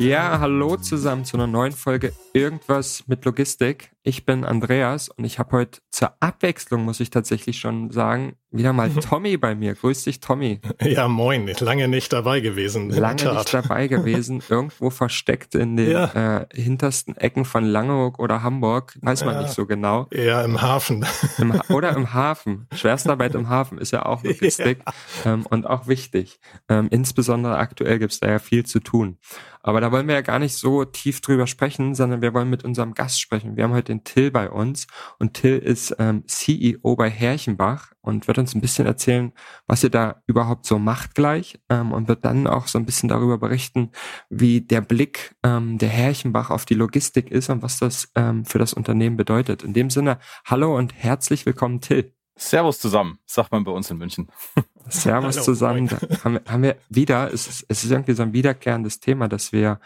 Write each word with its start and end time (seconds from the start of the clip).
Ja, 0.00 0.40
hallo 0.40 0.78
zusammen 0.78 1.26
zu 1.26 1.36
einer 1.36 1.46
neuen 1.46 1.72
Folge 1.72 2.14
Irgendwas 2.32 3.04
mit 3.06 3.22
Logistik. 3.26 3.90
Ich 4.02 4.24
bin 4.24 4.44
Andreas 4.44 5.10
und 5.10 5.24
ich 5.24 5.38
habe 5.38 5.52
heute 5.58 5.82
zur 5.90 6.14
Abwechslung, 6.20 6.86
muss 6.86 7.00
ich 7.00 7.10
tatsächlich 7.10 7.58
schon 7.58 7.90
sagen, 7.90 8.36
wieder 8.50 8.72
mal 8.72 8.90
Tommy 8.90 9.36
bei 9.36 9.54
mir. 9.54 9.74
Grüß 9.74 10.04
dich, 10.04 10.20
Tommy. 10.20 10.60
Ja, 10.80 11.06
moin. 11.06 11.46
Lange 11.60 11.86
nicht 11.86 12.12
dabei 12.12 12.40
gewesen. 12.40 12.90
Lange 12.90 13.32
nicht 13.34 13.54
dabei 13.54 13.86
gewesen. 13.86 14.42
Irgendwo 14.48 14.90
versteckt 14.90 15.54
in 15.54 15.76
den 15.76 15.90
ja. 15.90 16.38
äh, 16.40 16.46
hintersten 16.52 17.16
Ecken 17.16 17.44
von 17.44 17.64
Langeoog 17.64 18.18
oder 18.18 18.42
Hamburg. 18.42 18.98
Weiß 19.02 19.24
man 19.24 19.34
ja. 19.34 19.42
nicht 19.42 19.52
so 19.52 19.66
genau. 19.66 20.08
Ja, 20.12 20.42
im 20.42 20.60
Hafen. 20.62 21.06
Im 21.38 21.60
oder 21.68 21.94
im 21.94 22.12
Hafen. 22.14 22.66
Schwerstarbeit 22.74 23.34
im 23.34 23.48
Hafen 23.48 23.78
ist 23.78 23.92
ja 23.92 24.06
auch 24.06 24.24
Logistik 24.24 24.78
ja. 25.24 25.34
Ähm, 25.34 25.46
und 25.46 25.66
auch 25.66 25.86
wichtig. 25.86 26.40
Ähm, 26.68 26.88
insbesondere 26.90 27.58
aktuell 27.58 27.98
gibt 27.98 28.12
es 28.12 28.20
da 28.20 28.30
ja 28.30 28.38
viel 28.38 28.64
zu 28.64 28.80
tun. 28.80 29.18
Aber 29.62 29.80
da 29.80 29.92
wollen 29.92 30.08
wir 30.08 30.14
ja 30.14 30.22
gar 30.22 30.38
nicht 30.38 30.54
so 30.54 30.84
tief 30.86 31.20
drüber 31.20 31.46
sprechen, 31.46 31.94
sondern 31.94 32.22
wir 32.22 32.32
wollen 32.32 32.48
mit 32.48 32.64
unserem 32.64 32.94
Gast 32.94 33.20
sprechen. 33.20 33.56
Wir 33.56 33.64
haben 33.64 33.74
heute 33.74 33.89
den 33.90 34.04
Till 34.04 34.30
bei 34.30 34.50
uns 34.50 34.86
und 35.18 35.34
Till 35.34 35.58
ist 35.58 35.94
ähm, 35.98 36.24
CEO 36.26 36.96
bei 36.96 37.10
Herrchenbach 37.10 37.92
und 38.00 38.26
wird 38.26 38.38
uns 38.38 38.54
ein 38.54 38.60
bisschen 38.60 38.86
erzählen, 38.86 39.32
was 39.66 39.84
ihr 39.84 39.90
da 39.90 40.22
überhaupt 40.26 40.64
so 40.64 40.78
macht 40.78 41.14
gleich 41.14 41.60
ähm, 41.68 41.92
und 41.92 42.08
wird 42.08 42.24
dann 42.24 42.46
auch 42.46 42.66
so 42.66 42.78
ein 42.78 42.86
bisschen 42.86 43.08
darüber 43.08 43.38
berichten, 43.38 43.90
wie 44.30 44.60
der 44.60 44.80
Blick 44.80 45.36
ähm, 45.42 45.78
der 45.78 45.90
Herrchenbach 45.90 46.50
auf 46.50 46.64
die 46.64 46.74
Logistik 46.74 47.30
ist 47.30 47.50
und 47.50 47.62
was 47.62 47.78
das 47.78 48.10
ähm, 48.14 48.44
für 48.44 48.58
das 48.58 48.72
Unternehmen 48.72 49.16
bedeutet. 49.16 49.62
In 49.62 49.74
dem 49.74 49.90
Sinne, 49.90 50.18
hallo 50.44 50.76
und 50.76 50.94
herzlich 50.94 51.44
willkommen, 51.44 51.80
Till. 51.80 52.12
Servus 52.36 52.78
zusammen, 52.78 53.18
sagt 53.26 53.52
man 53.52 53.64
bei 53.64 53.70
uns 53.70 53.90
in 53.90 53.98
München. 53.98 54.28
Servus 54.88 55.36
Hallo, 55.36 55.44
zusammen. 55.44 55.88
Da 55.88 55.98
haben, 56.24 56.34
wir, 56.34 56.42
haben 56.46 56.62
wir 56.62 56.76
wieder, 56.88 57.32
es 57.32 57.46
ist, 57.46 57.66
es 57.68 57.84
ist 57.84 57.90
irgendwie 57.90 58.14
so 58.14 58.22
ein 58.22 58.32
wiederkehrendes 58.32 58.98
Thema, 58.98 59.28
dass 59.28 59.52
wir 59.52 59.78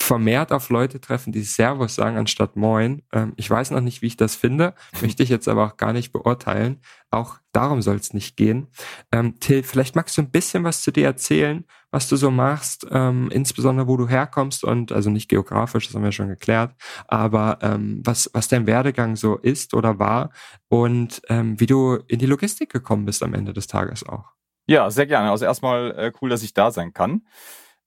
vermehrt 0.00 0.52
auf 0.52 0.68
Leute 0.68 1.00
treffen, 1.00 1.32
die 1.32 1.42
Servus 1.42 1.94
sagen 1.94 2.16
anstatt 2.16 2.56
Moin. 2.56 3.02
Ähm, 3.12 3.32
ich 3.36 3.48
weiß 3.48 3.70
noch 3.70 3.80
nicht, 3.80 4.02
wie 4.02 4.06
ich 4.06 4.16
das 4.16 4.36
finde, 4.36 4.74
möchte 5.00 5.22
ich 5.22 5.28
jetzt 5.28 5.48
aber 5.48 5.66
auch 5.66 5.76
gar 5.76 5.92
nicht 5.92 6.12
beurteilen. 6.12 6.80
Auch 7.10 7.38
darum 7.52 7.82
soll 7.82 7.96
es 7.96 8.12
nicht 8.12 8.36
gehen. 8.36 8.68
Ähm, 9.10 9.40
Till, 9.40 9.62
vielleicht 9.62 9.96
magst 9.96 10.16
du 10.16 10.22
ein 10.22 10.30
bisschen 10.30 10.64
was 10.64 10.82
zu 10.82 10.90
dir 10.90 11.06
erzählen, 11.06 11.64
was 11.90 12.08
du 12.08 12.16
so 12.16 12.30
machst, 12.30 12.86
ähm, 12.90 13.30
insbesondere 13.32 13.88
wo 13.88 13.96
du 13.96 14.08
herkommst 14.08 14.64
und 14.64 14.92
also 14.92 15.08
nicht 15.08 15.28
geografisch, 15.28 15.86
das 15.86 15.94
haben 15.94 16.04
wir 16.04 16.12
schon 16.12 16.28
geklärt, 16.28 16.74
aber 17.08 17.58
ähm, 17.62 18.02
was, 18.04 18.28
was 18.34 18.48
dein 18.48 18.66
Werdegang 18.66 19.16
so 19.16 19.36
ist 19.36 19.72
oder 19.72 19.98
war 19.98 20.30
und 20.68 21.22
ähm, 21.28 21.58
wie 21.58 21.66
du 21.66 21.96
in 22.06 22.18
die 22.18 22.26
Logistik 22.26 22.70
gekommen 22.70 23.06
bist 23.06 23.22
am 23.22 23.34
Ende 23.34 23.52
des 23.52 23.66
Tages 23.66 24.06
auch. 24.06 24.36
Ja, 24.68 24.90
sehr 24.90 25.06
gerne. 25.06 25.30
Also 25.30 25.44
erstmal 25.44 25.92
äh, 25.92 26.12
cool, 26.20 26.28
dass 26.28 26.42
ich 26.42 26.52
da 26.52 26.70
sein 26.70 26.92
kann. 26.92 27.22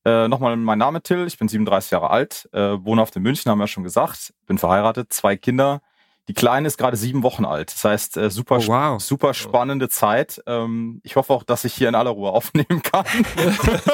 Äh, 0.06 0.28
Nochmal 0.28 0.56
mein 0.56 0.80
Name 0.80 1.02
Till, 1.02 1.28
ich 1.28 1.38
bin 1.38 1.48
37 1.48 1.92
Jahre 1.92 2.10
alt, 2.10 2.50
äh, 2.54 2.78
wohne 2.84 3.02
auf 3.02 3.12
in 3.12 3.24
München, 3.24 3.52
haben 3.52 3.58
wir 3.58 3.64
ja 3.64 3.68
schon 3.68 3.84
gesagt, 3.84 4.34
bin 4.48 4.58
verheiratet, 4.58 5.12
zwei 5.12 5.36
Kinder. 5.36 5.82
Die 6.30 6.36
Kleine 6.36 6.68
ist 6.68 6.78
gerade 6.78 6.96
sieben 6.96 7.24
Wochen 7.24 7.44
alt. 7.44 7.74
Das 7.74 7.84
heißt, 7.84 8.18
äh, 8.18 8.30
super, 8.30 8.60
oh, 8.60 8.68
wow. 8.68 9.02
super 9.02 9.34
spannende 9.34 9.90
Zeit. 9.90 10.40
Ähm, 10.46 11.02
ich 11.04 11.16
hoffe 11.16 11.34
auch, 11.34 11.42
dass 11.42 11.66
ich 11.66 11.74
hier 11.74 11.90
in 11.90 11.96
aller 11.96 12.12
Ruhe 12.12 12.30
aufnehmen 12.34 12.84
kann. 12.84 13.04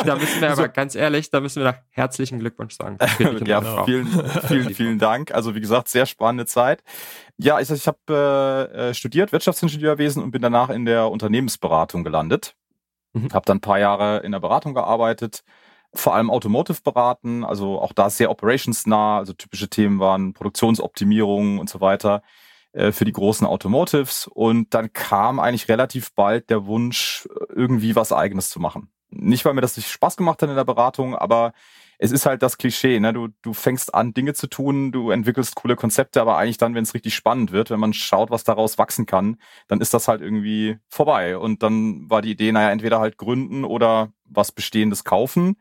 da 0.05 0.15
müssen 0.15 0.41
wir 0.41 0.51
aber 0.51 0.67
ganz 0.67 0.95
ehrlich, 0.95 1.29
da 1.29 1.39
müssen 1.39 1.63
wir 1.63 1.71
nach 1.71 1.79
herzlichen 1.91 2.39
Glückwunsch 2.39 2.75
sagen. 2.75 2.97
ja, 3.45 3.85
vielen, 3.85 4.07
vielen, 4.47 4.73
vielen 4.73 4.99
Dank. 4.99 5.33
Also 5.33 5.55
wie 5.55 5.61
gesagt, 5.61 5.87
sehr 5.87 6.05
spannende 6.05 6.45
Zeit. 6.45 6.83
Ja, 7.37 7.61
ich, 7.61 7.69
ich 7.71 7.87
habe 7.87 8.69
äh, 8.75 8.93
studiert 8.93 9.31
Wirtschaftsingenieurwesen 9.31 10.21
und 10.21 10.31
bin 10.31 10.41
danach 10.41 10.69
in 10.69 10.83
der 10.83 11.09
Unternehmensberatung 11.09 12.03
gelandet. 12.03 12.53
Mhm. 13.13 13.29
Habe 13.31 13.45
dann 13.45 13.57
ein 13.57 13.61
paar 13.61 13.79
Jahre 13.79 14.17
in 14.19 14.33
der 14.33 14.41
Beratung 14.41 14.73
gearbeitet 14.73 15.45
vor 15.95 16.15
allem 16.15 16.29
Automotive 16.29 16.81
beraten, 16.83 17.43
also 17.43 17.79
auch 17.79 17.93
da 17.93 18.09
sehr 18.09 18.31
operationsnah, 18.31 19.17
also 19.17 19.33
typische 19.33 19.69
Themen 19.69 19.99
waren 19.99 20.33
Produktionsoptimierung 20.33 21.59
und 21.59 21.69
so 21.69 21.81
weiter 21.81 22.21
äh, 22.73 22.91
für 22.91 23.05
die 23.05 23.11
großen 23.11 23.47
Automotives. 23.47 24.27
Und 24.27 24.73
dann 24.73 24.93
kam 24.93 25.39
eigentlich 25.39 25.69
relativ 25.69 26.13
bald 26.13 26.49
der 26.49 26.65
Wunsch, 26.65 27.27
irgendwie 27.49 27.95
was 27.95 28.11
eigenes 28.11 28.49
zu 28.49 28.59
machen. 28.59 28.89
Nicht, 29.09 29.45
weil 29.45 29.53
mir 29.53 29.61
das 29.61 29.77
nicht 29.77 29.89
Spaß 29.89 30.17
gemacht 30.17 30.41
hat 30.41 30.49
in 30.49 30.55
der 30.55 30.65
Beratung, 30.65 31.15
aber 31.15 31.53
es 31.97 32.11
ist 32.11 32.25
halt 32.25 32.41
das 32.43 32.57
Klischee, 32.57 32.99
ne? 32.99 33.13
Du, 33.13 33.29
du 33.41 33.53
fängst 33.53 33.93
an, 33.93 34.13
Dinge 34.13 34.33
zu 34.33 34.47
tun, 34.47 34.91
du 34.91 35.11
entwickelst 35.11 35.55
coole 35.55 35.75
Konzepte, 35.75 36.21
aber 36.21 36.37
eigentlich 36.37 36.57
dann, 36.57 36.75
wenn 36.75 36.83
es 36.83 36.93
richtig 36.93 37.15
spannend 37.15 37.51
wird, 37.51 37.69
wenn 37.69 37.79
man 37.79 37.93
schaut, 37.93 38.31
was 38.31 38.43
daraus 38.43 38.77
wachsen 38.77 39.05
kann, 39.05 39.37
dann 39.67 39.81
ist 39.81 39.93
das 39.93 40.07
halt 40.07 40.21
irgendwie 40.21 40.77
vorbei. 40.89 41.37
Und 41.37 41.63
dann 41.63 42.09
war 42.09 42.21
die 42.21 42.31
Idee, 42.31 42.51
naja, 42.51 42.71
entweder 42.71 42.99
halt 42.99 43.17
gründen 43.17 43.63
oder 43.63 44.11
was 44.25 44.51
Bestehendes 44.51 45.03
kaufen 45.03 45.57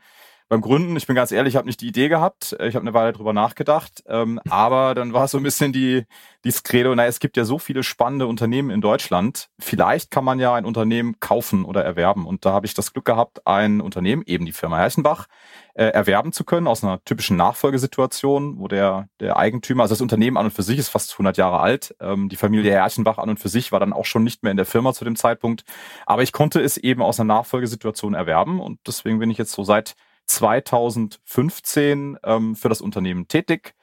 beim 0.48 0.60
Gründen, 0.60 0.94
ich 0.96 1.06
bin 1.06 1.16
ganz 1.16 1.32
ehrlich, 1.32 1.54
ich 1.54 1.56
habe 1.56 1.66
nicht 1.66 1.80
die 1.80 1.88
Idee 1.88 2.08
gehabt. 2.08 2.54
Ich 2.60 2.74
habe 2.74 2.82
eine 2.82 2.92
Weile 2.92 3.12
drüber 3.12 3.32
nachgedacht. 3.32 4.04
Ähm, 4.06 4.38
aber 4.48 4.94
dann 4.94 5.12
war 5.12 5.24
es 5.24 5.30
so 5.30 5.38
ein 5.38 5.42
bisschen 5.42 5.72
die, 5.72 6.04
die 6.44 6.52
Credo, 6.52 6.94
na, 6.94 7.06
es 7.06 7.18
gibt 7.18 7.36
ja 7.36 7.44
so 7.44 7.58
viele 7.58 7.82
spannende 7.82 8.26
Unternehmen 8.26 8.70
in 8.70 8.80
Deutschland. 8.80 9.48
Vielleicht 9.58 10.10
kann 10.10 10.24
man 10.24 10.38
ja 10.38 10.54
ein 10.54 10.66
Unternehmen 10.66 11.18
kaufen 11.18 11.64
oder 11.64 11.82
erwerben. 11.82 12.26
Und 12.26 12.44
da 12.44 12.52
habe 12.52 12.66
ich 12.66 12.74
das 12.74 12.92
Glück 12.92 13.06
gehabt, 13.06 13.46
ein 13.46 13.80
Unternehmen, 13.80 14.22
eben 14.26 14.44
die 14.44 14.52
Firma 14.52 14.76
Herchenbach, 14.76 15.26
äh, 15.74 15.86
erwerben 15.86 16.32
zu 16.32 16.44
können 16.44 16.68
aus 16.68 16.84
einer 16.84 17.02
typischen 17.04 17.36
Nachfolgesituation, 17.36 18.58
wo 18.58 18.68
der, 18.68 19.08
der 19.20 19.36
Eigentümer, 19.36 19.82
also 19.82 19.94
das 19.94 20.02
Unternehmen 20.02 20.36
an 20.36 20.46
und 20.46 20.52
für 20.52 20.62
sich 20.62 20.78
ist 20.78 20.90
fast 20.90 21.12
100 21.12 21.36
Jahre 21.36 21.60
alt. 21.60 21.96
Ähm, 22.00 22.28
die 22.28 22.36
Familie 22.36 22.70
Herchenbach 22.70 23.18
an 23.18 23.30
und 23.30 23.40
für 23.40 23.48
sich 23.48 23.72
war 23.72 23.80
dann 23.80 23.92
auch 23.92 24.04
schon 24.04 24.22
nicht 24.22 24.42
mehr 24.42 24.50
in 24.50 24.56
der 24.56 24.66
Firma 24.66 24.92
zu 24.92 25.04
dem 25.04 25.16
Zeitpunkt. 25.16 25.64
Aber 26.06 26.22
ich 26.22 26.32
konnte 26.32 26.60
es 26.60 26.76
eben 26.76 27.02
aus 27.02 27.18
einer 27.18 27.34
Nachfolgesituation 27.34 28.14
erwerben. 28.14 28.60
Und 28.60 28.78
deswegen 28.86 29.18
bin 29.18 29.30
ich 29.30 29.38
jetzt 29.38 29.52
so 29.52 29.64
seit 29.64 29.94
2015 30.26 32.18
ähm, 32.24 32.56
für 32.56 32.68
das 32.68 32.80
Unternehmen 32.80 33.28
tätig. 33.28 33.74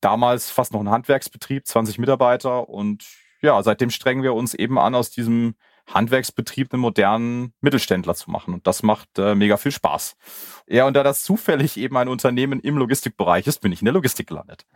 Damals 0.00 0.50
fast 0.50 0.72
noch 0.72 0.80
ein 0.80 0.90
Handwerksbetrieb, 0.90 1.66
20 1.66 1.98
Mitarbeiter 1.98 2.68
und 2.68 3.04
ja, 3.40 3.62
seitdem 3.62 3.90
strengen 3.90 4.22
wir 4.22 4.34
uns 4.34 4.54
eben 4.54 4.78
an, 4.78 4.94
aus 4.94 5.10
diesem 5.10 5.54
Handwerksbetrieb 5.88 6.72
einen 6.72 6.82
modernen 6.82 7.52
Mittelständler 7.60 8.14
zu 8.14 8.30
machen. 8.30 8.54
Und 8.54 8.66
das 8.66 8.82
macht 8.82 9.18
äh, 9.18 9.34
mega 9.34 9.56
viel 9.56 9.72
Spaß. 9.72 10.16
Ja, 10.70 10.86
und 10.86 10.94
da 10.94 11.02
das 11.02 11.22
zufällig 11.22 11.78
eben 11.78 11.96
ein 11.96 12.08
Unternehmen 12.08 12.60
im 12.60 12.76
Logistikbereich 12.76 13.46
ist, 13.46 13.60
bin 13.60 13.72
ich 13.72 13.80
in 13.80 13.86
der 13.86 13.94
Logistik 13.94 14.26
gelandet. 14.26 14.66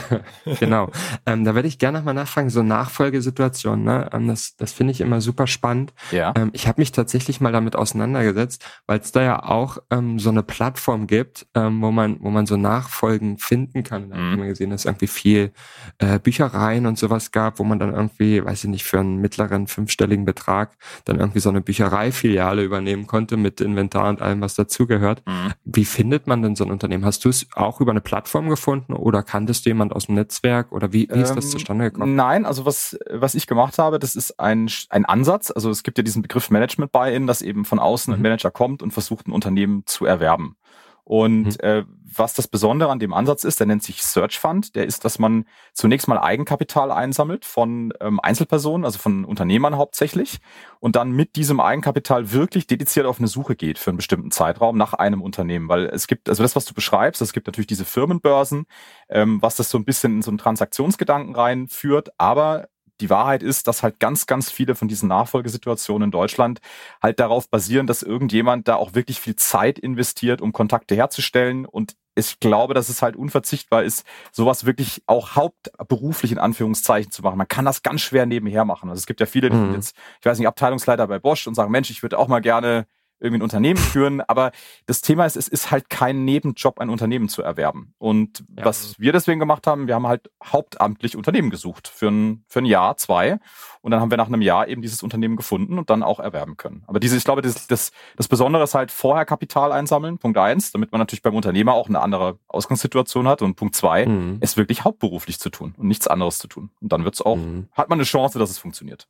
genau. 0.60 0.90
Ähm, 1.26 1.44
da 1.44 1.54
werde 1.54 1.68
ich 1.68 1.78
gerne 1.78 1.98
nochmal 1.98 2.14
nachfragen, 2.14 2.48
so 2.48 2.62
Nachfolgesituationen, 2.62 3.84
ne? 3.84 4.08
Ähm, 4.12 4.28
das, 4.28 4.56
das 4.56 4.72
finde 4.72 4.92
ich 4.92 5.02
immer 5.02 5.20
super 5.20 5.46
spannend. 5.46 5.92
Ja. 6.10 6.32
Ähm, 6.36 6.50
ich 6.54 6.66
habe 6.68 6.80
mich 6.80 6.92
tatsächlich 6.92 7.40
mal 7.40 7.52
damit 7.52 7.76
auseinandergesetzt, 7.76 8.64
weil 8.86 9.00
es 9.00 9.12
da 9.12 9.22
ja 9.22 9.42
auch 9.42 9.76
ähm, 9.90 10.18
so 10.18 10.30
eine 10.30 10.42
Plattform 10.42 11.06
gibt, 11.06 11.46
ähm, 11.54 11.82
wo 11.82 11.90
man, 11.90 12.16
wo 12.20 12.30
man 12.30 12.46
so 12.46 12.56
Nachfolgen 12.56 13.36
finden 13.36 13.82
kann. 13.82 14.08
Da 14.08 14.16
mhm. 14.16 14.32
habe 14.32 14.42
ich 14.44 14.48
gesehen, 14.50 14.70
dass 14.70 14.82
es 14.82 14.84
irgendwie 14.86 15.06
viel 15.06 15.52
äh, 15.98 16.18
Büchereien 16.18 16.86
und 16.86 16.98
sowas 16.98 17.30
gab, 17.30 17.58
wo 17.58 17.64
man 17.64 17.78
dann 17.78 17.92
irgendwie, 17.92 18.42
weiß 18.42 18.64
ich 18.64 18.70
nicht, 18.70 18.84
für 18.84 19.00
einen 19.00 19.18
mittleren 19.18 19.66
fünfstelligen 19.66 20.24
Betrag 20.24 20.61
Verlag 20.62 20.76
dann 21.04 21.18
irgendwie 21.18 21.40
so 21.40 21.48
eine 21.48 21.60
Büchereifiliale 21.60 22.62
übernehmen 22.62 23.06
konnte 23.06 23.36
mit 23.36 23.60
Inventar 23.60 24.08
und 24.08 24.22
allem, 24.22 24.40
was 24.40 24.54
dazugehört. 24.54 25.22
Mhm. 25.26 25.52
Wie 25.64 25.84
findet 25.84 26.26
man 26.26 26.42
denn 26.42 26.56
so 26.56 26.64
ein 26.64 26.70
Unternehmen? 26.70 27.04
Hast 27.04 27.24
du 27.24 27.28
es 27.28 27.46
auch 27.54 27.80
über 27.80 27.90
eine 27.90 28.00
Plattform 28.00 28.48
gefunden 28.48 28.92
oder 28.92 29.22
kanntest 29.22 29.64
du 29.64 29.70
jemand 29.70 29.92
aus 29.92 30.06
dem 30.06 30.14
Netzwerk 30.14 30.72
oder 30.72 30.92
wie, 30.92 31.08
wie 31.12 31.20
ist 31.20 31.34
das 31.34 31.46
ähm, 31.46 31.50
zustande 31.50 31.90
gekommen? 31.90 32.14
Nein, 32.14 32.46
also 32.46 32.64
was, 32.64 32.98
was 33.10 33.34
ich 33.34 33.46
gemacht 33.46 33.78
habe, 33.78 33.98
das 33.98 34.16
ist 34.16 34.38
ein, 34.38 34.70
ein 34.90 35.04
Ansatz. 35.04 35.50
Also 35.50 35.70
es 35.70 35.82
gibt 35.82 35.98
ja 35.98 36.04
diesen 36.04 36.22
Begriff 36.22 36.50
Management 36.50 36.92
Buy-in, 36.92 37.26
dass 37.26 37.42
eben 37.42 37.64
von 37.64 37.78
außen 37.78 38.12
ein 38.12 38.18
mhm. 38.18 38.22
Manager 38.22 38.50
kommt 38.50 38.82
und 38.82 38.92
versucht, 38.92 39.26
ein 39.26 39.32
Unternehmen 39.32 39.82
zu 39.86 40.04
erwerben. 40.04 40.56
Und 41.04 41.44
mhm. 41.44 41.56
äh, 41.60 41.84
was 42.14 42.34
das 42.34 42.46
Besondere 42.46 42.90
an 42.90 42.98
dem 42.98 43.12
Ansatz 43.12 43.44
ist, 43.44 43.58
der 43.58 43.66
nennt 43.66 43.82
sich 43.82 44.02
Search 44.02 44.38
Fund, 44.38 44.76
der 44.76 44.86
ist, 44.86 45.04
dass 45.04 45.18
man 45.18 45.46
zunächst 45.72 46.06
mal 46.08 46.18
Eigenkapital 46.18 46.90
einsammelt 46.92 47.44
von 47.44 47.92
ähm, 48.00 48.20
Einzelpersonen, 48.20 48.84
also 48.84 48.98
von 48.98 49.24
Unternehmern 49.24 49.76
hauptsächlich, 49.76 50.38
und 50.78 50.96
dann 50.96 51.10
mit 51.10 51.36
diesem 51.36 51.58
Eigenkapital 51.58 52.32
wirklich 52.32 52.66
dediziert 52.66 53.06
auf 53.06 53.18
eine 53.18 53.28
Suche 53.28 53.56
geht 53.56 53.78
für 53.78 53.90
einen 53.90 53.96
bestimmten 53.96 54.30
Zeitraum 54.30 54.76
nach 54.76 54.94
einem 54.94 55.22
Unternehmen. 55.22 55.68
Weil 55.68 55.86
es 55.86 56.06
gibt, 56.06 56.28
also 56.28 56.42
das, 56.42 56.54
was 56.54 56.66
du 56.66 56.74
beschreibst, 56.74 57.22
es 57.22 57.32
gibt 57.32 57.46
natürlich 57.46 57.66
diese 57.66 57.84
Firmenbörsen, 57.84 58.66
ähm, 59.08 59.40
was 59.42 59.56
das 59.56 59.70
so 59.70 59.78
ein 59.78 59.84
bisschen 59.84 60.16
in 60.16 60.22
so 60.22 60.30
einen 60.30 60.38
Transaktionsgedanken 60.38 61.34
reinführt, 61.34 62.10
aber 62.18 62.68
die 63.00 63.10
Wahrheit 63.10 63.42
ist, 63.42 63.66
dass 63.68 63.82
halt 63.82 63.98
ganz, 63.98 64.26
ganz 64.26 64.50
viele 64.50 64.74
von 64.74 64.88
diesen 64.88 65.08
Nachfolgesituationen 65.08 66.06
in 66.06 66.10
Deutschland 66.10 66.60
halt 67.02 67.20
darauf 67.20 67.48
basieren, 67.48 67.86
dass 67.86 68.02
irgendjemand 68.02 68.68
da 68.68 68.76
auch 68.76 68.94
wirklich 68.94 69.20
viel 69.20 69.36
Zeit 69.36 69.78
investiert, 69.78 70.40
um 70.40 70.52
Kontakte 70.52 70.94
herzustellen 70.94 71.66
und 71.66 71.96
ich 72.14 72.40
glaube, 72.40 72.74
dass 72.74 72.88
es 72.88 73.00
halt 73.00 73.16
unverzichtbar 73.16 73.84
ist, 73.84 74.04
sowas 74.32 74.66
wirklich 74.66 75.02
auch 75.06 75.34
hauptberuflich 75.34 76.32
in 76.32 76.38
Anführungszeichen 76.38 77.10
zu 77.10 77.22
machen. 77.22 77.38
Man 77.38 77.48
kann 77.48 77.64
das 77.64 77.82
ganz 77.82 78.02
schwer 78.02 78.26
nebenher 78.26 78.64
machen. 78.64 78.90
Also 78.90 79.00
es 79.00 79.06
gibt 79.06 79.20
ja 79.20 79.26
viele, 79.26 79.48
die 79.48 79.56
mhm. 79.56 79.74
jetzt, 79.74 79.96
ich 80.20 80.26
weiß 80.26 80.38
nicht, 80.38 80.46
Abteilungsleiter 80.46 81.06
bei 81.06 81.18
Bosch 81.18 81.46
und 81.46 81.54
sagen, 81.54 81.70
Mensch, 81.70 81.90
ich 81.90 82.02
würde 82.02 82.18
auch 82.18 82.28
mal 82.28 82.40
gerne 82.40 82.86
irgendwie 83.22 83.40
ein 83.40 83.42
Unternehmen 83.42 83.78
führen. 83.78 84.20
Aber 84.20 84.52
das 84.86 85.00
Thema 85.00 85.24
ist, 85.24 85.36
es 85.36 85.48
ist 85.48 85.70
halt 85.70 85.88
kein 85.88 86.24
Nebenjob, 86.24 86.80
ein 86.80 86.90
Unternehmen 86.90 87.28
zu 87.28 87.42
erwerben. 87.42 87.94
Und 87.98 88.44
ja. 88.56 88.64
was 88.64 88.98
wir 88.98 89.12
deswegen 89.12 89.40
gemacht 89.40 89.66
haben, 89.66 89.86
wir 89.86 89.94
haben 89.94 90.06
halt 90.06 90.30
hauptamtlich 90.44 91.16
Unternehmen 91.16 91.50
gesucht 91.50 91.88
für 91.88 92.08
ein, 92.08 92.44
für 92.48 92.58
ein 92.58 92.66
Jahr, 92.66 92.96
zwei. 92.96 93.38
Und 93.80 93.90
dann 93.90 94.00
haben 94.00 94.10
wir 94.10 94.16
nach 94.16 94.28
einem 94.28 94.42
Jahr 94.42 94.68
eben 94.68 94.82
dieses 94.82 95.02
Unternehmen 95.02 95.36
gefunden 95.36 95.78
und 95.78 95.90
dann 95.90 96.02
auch 96.02 96.20
erwerben 96.20 96.56
können. 96.56 96.84
Aber 96.86 97.00
diese, 97.00 97.16
ich 97.16 97.24
glaube, 97.24 97.42
das, 97.42 97.66
das, 97.66 97.90
das 98.16 98.28
Besondere 98.28 98.62
ist 98.62 98.74
halt 98.74 98.90
vorher 98.90 99.24
Kapital 99.24 99.72
einsammeln, 99.72 100.18
Punkt 100.18 100.38
eins, 100.38 100.70
damit 100.70 100.92
man 100.92 101.00
natürlich 101.00 101.22
beim 101.22 101.34
Unternehmer 101.34 101.74
auch 101.74 101.88
eine 101.88 102.00
andere 102.00 102.38
Ausgangssituation 102.48 103.26
hat. 103.26 103.42
Und 103.42 103.56
Punkt 103.56 103.74
zwei, 103.74 104.06
mhm. 104.06 104.38
es 104.40 104.56
wirklich 104.56 104.84
hauptberuflich 104.84 105.40
zu 105.40 105.50
tun 105.50 105.74
und 105.76 105.88
nichts 105.88 106.06
anderes 106.06 106.38
zu 106.38 106.48
tun. 106.48 106.70
Und 106.80 106.92
dann 106.92 107.04
wird's 107.04 107.22
auch, 107.22 107.36
mhm. 107.36 107.68
hat 107.72 107.88
man 107.88 107.98
eine 107.98 108.04
Chance, 108.04 108.38
dass 108.38 108.50
es 108.50 108.58
funktioniert. 108.58 109.08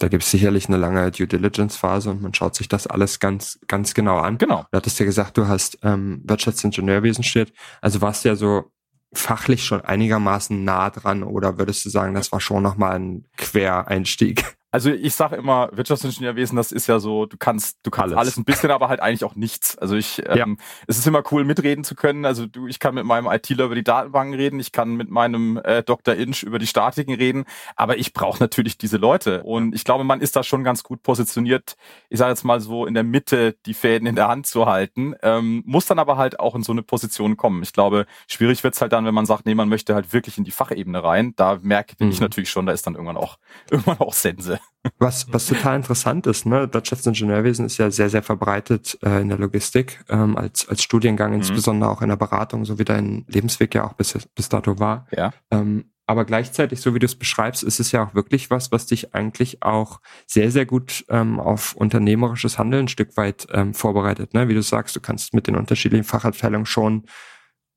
Da 0.00 0.08
gibt 0.08 0.22
es 0.24 0.30
sicherlich 0.30 0.66
eine 0.66 0.78
lange 0.78 1.10
Due 1.10 1.26
Diligence-Phase 1.26 2.10
und 2.10 2.22
man 2.22 2.32
schaut 2.32 2.54
sich 2.54 2.68
das 2.68 2.86
alles 2.86 3.20
ganz, 3.20 3.60
ganz 3.68 3.92
genau 3.92 4.16
an. 4.16 4.38
Genau. 4.38 4.64
Du 4.70 4.76
hattest 4.76 4.98
ja 4.98 5.04
gesagt, 5.04 5.36
du 5.36 5.46
hast 5.46 5.78
ähm, 5.82 6.22
Wirtschaftsingenieurwesen 6.24 7.22
studiert. 7.22 7.52
Also 7.82 8.00
warst 8.00 8.24
ja 8.24 8.34
so 8.34 8.72
fachlich 9.12 9.62
schon 9.62 9.82
einigermaßen 9.82 10.64
nah 10.64 10.88
dran 10.88 11.22
oder 11.22 11.58
würdest 11.58 11.84
du 11.84 11.90
sagen, 11.90 12.14
das 12.14 12.32
war 12.32 12.40
schon 12.40 12.62
nochmal 12.62 12.94
ein 12.96 13.26
Quereinstieg? 13.36 14.56
Also 14.72 14.90
ich 14.90 15.14
sage 15.14 15.36
immer, 15.36 15.68
Wirtschaftsingenieurwesen, 15.72 16.56
das 16.56 16.70
ist 16.70 16.86
ja 16.86 17.00
so, 17.00 17.26
du 17.26 17.36
kannst, 17.36 17.78
du 17.82 17.90
kannst 17.90 18.14
alles, 18.14 18.18
alles 18.18 18.36
ein 18.36 18.44
bisschen, 18.44 18.70
aber 18.70 18.88
halt 18.88 19.00
eigentlich 19.00 19.24
auch 19.24 19.34
nichts. 19.34 19.76
Also 19.76 19.96
ich, 19.96 20.22
ähm, 20.26 20.56
ja. 20.58 20.64
es 20.86 20.98
ist 20.98 21.06
immer 21.06 21.24
cool, 21.32 21.44
mitreden 21.44 21.82
zu 21.82 21.96
können. 21.96 22.24
Also 22.24 22.46
du, 22.46 22.68
ich 22.68 22.78
kann 22.78 22.94
mit 22.94 23.04
meinem 23.04 23.26
ITler 23.26 23.64
über 23.64 23.74
die 23.74 23.82
Datenbanken 23.82 24.34
reden, 24.34 24.60
ich 24.60 24.70
kann 24.70 24.94
mit 24.94 25.10
meinem 25.10 25.60
äh, 25.64 25.82
Dr. 25.82 26.14
Inch 26.14 26.44
über 26.44 26.60
die 26.60 26.68
Statiken 26.68 27.14
reden, 27.14 27.46
aber 27.74 27.98
ich 27.98 28.12
brauche 28.12 28.40
natürlich 28.40 28.78
diese 28.78 28.96
Leute. 28.96 29.42
Und 29.42 29.74
ich 29.74 29.84
glaube, 29.84 30.04
man 30.04 30.20
ist 30.20 30.36
da 30.36 30.44
schon 30.44 30.62
ganz 30.62 30.84
gut 30.84 31.02
positioniert, 31.02 31.76
ich 32.08 32.18
sage 32.18 32.30
jetzt 32.30 32.44
mal 32.44 32.60
so 32.60 32.86
in 32.86 32.94
der 32.94 33.02
Mitte 33.02 33.56
die 33.66 33.74
Fäden 33.74 34.06
in 34.06 34.14
der 34.14 34.28
Hand 34.28 34.46
zu 34.46 34.66
halten, 34.66 35.14
ähm, 35.22 35.64
muss 35.66 35.86
dann 35.86 35.98
aber 35.98 36.16
halt 36.16 36.38
auch 36.38 36.54
in 36.54 36.62
so 36.62 36.70
eine 36.70 36.82
Position 36.82 37.36
kommen. 37.36 37.64
Ich 37.64 37.72
glaube, 37.72 38.06
schwierig 38.28 38.62
wird's 38.62 38.80
halt 38.80 38.92
dann, 38.92 39.04
wenn 39.04 39.14
man 39.14 39.26
sagt, 39.26 39.46
nee, 39.46 39.54
man 39.56 39.68
möchte 39.68 39.96
halt 39.96 40.12
wirklich 40.12 40.38
in 40.38 40.44
die 40.44 40.52
Fachebene 40.52 41.02
rein. 41.02 41.34
Da 41.34 41.58
merke 41.60 41.96
mhm. 41.98 42.10
ich 42.10 42.20
natürlich 42.20 42.50
schon, 42.50 42.66
da 42.66 42.72
ist 42.72 42.86
dann 42.86 42.94
irgendwann 42.94 43.16
auch, 43.16 43.36
irgendwann 43.70 43.98
auch 43.98 44.12
Sense. 44.12 44.59
Was, 44.98 45.30
was 45.30 45.46
total 45.46 45.76
interessant 45.76 46.26
ist, 46.26 46.46
ne? 46.46 46.72
Wirtschaftsingenieurwesen 46.72 47.66
ist 47.66 47.76
ja 47.76 47.90
sehr, 47.90 48.08
sehr 48.08 48.22
verbreitet 48.22 48.98
äh, 49.02 49.20
in 49.20 49.28
der 49.28 49.36
Logistik 49.36 50.02
ähm, 50.08 50.38
als, 50.38 50.66
als 50.70 50.82
Studiengang, 50.82 51.32
mhm. 51.32 51.36
insbesondere 51.36 51.90
auch 51.90 52.00
in 52.00 52.08
der 52.08 52.16
Beratung, 52.16 52.64
so 52.64 52.78
wie 52.78 52.84
dein 52.84 53.26
Lebensweg 53.28 53.74
ja 53.74 53.84
auch 53.84 53.92
bis, 53.92 54.16
bis 54.34 54.48
dato 54.48 54.78
war. 54.78 55.06
Ja. 55.14 55.34
Ähm, 55.50 55.90
aber 56.06 56.24
gleichzeitig, 56.24 56.80
so 56.80 56.92
wie 56.92 56.98
du 56.98 57.06
es 57.06 57.14
beschreibst, 57.14 57.62
ist 57.62 57.78
es 57.78 57.92
ja 57.92 58.04
auch 58.04 58.14
wirklich 58.14 58.50
was, 58.50 58.72
was 58.72 58.86
dich 58.86 59.14
eigentlich 59.14 59.62
auch 59.62 60.00
sehr, 60.26 60.50
sehr 60.50 60.66
gut 60.66 61.04
ähm, 61.08 61.38
auf 61.38 61.76
unternehmerisches 61.76 62.58
Handeln 62.58 62.86
ein 62.86 62.88
Stück 62.88 63.16
weit 63.16 63.46
ähm, 63.52 63.74
vorbereitet. 63.74 64.34
Ne? 64.34 64.48
Wie 64.48 64.54
du 64.54 64.62
sagst, 64.62 64.96
du 64.96 65.00
kannst 65.00 65.34
mit 65.34 65.46
den 65.46 65.54
unterschiedlichen 65.54 66.02
Fachabteilungen 66.02 66.66
schon 66.66 67.04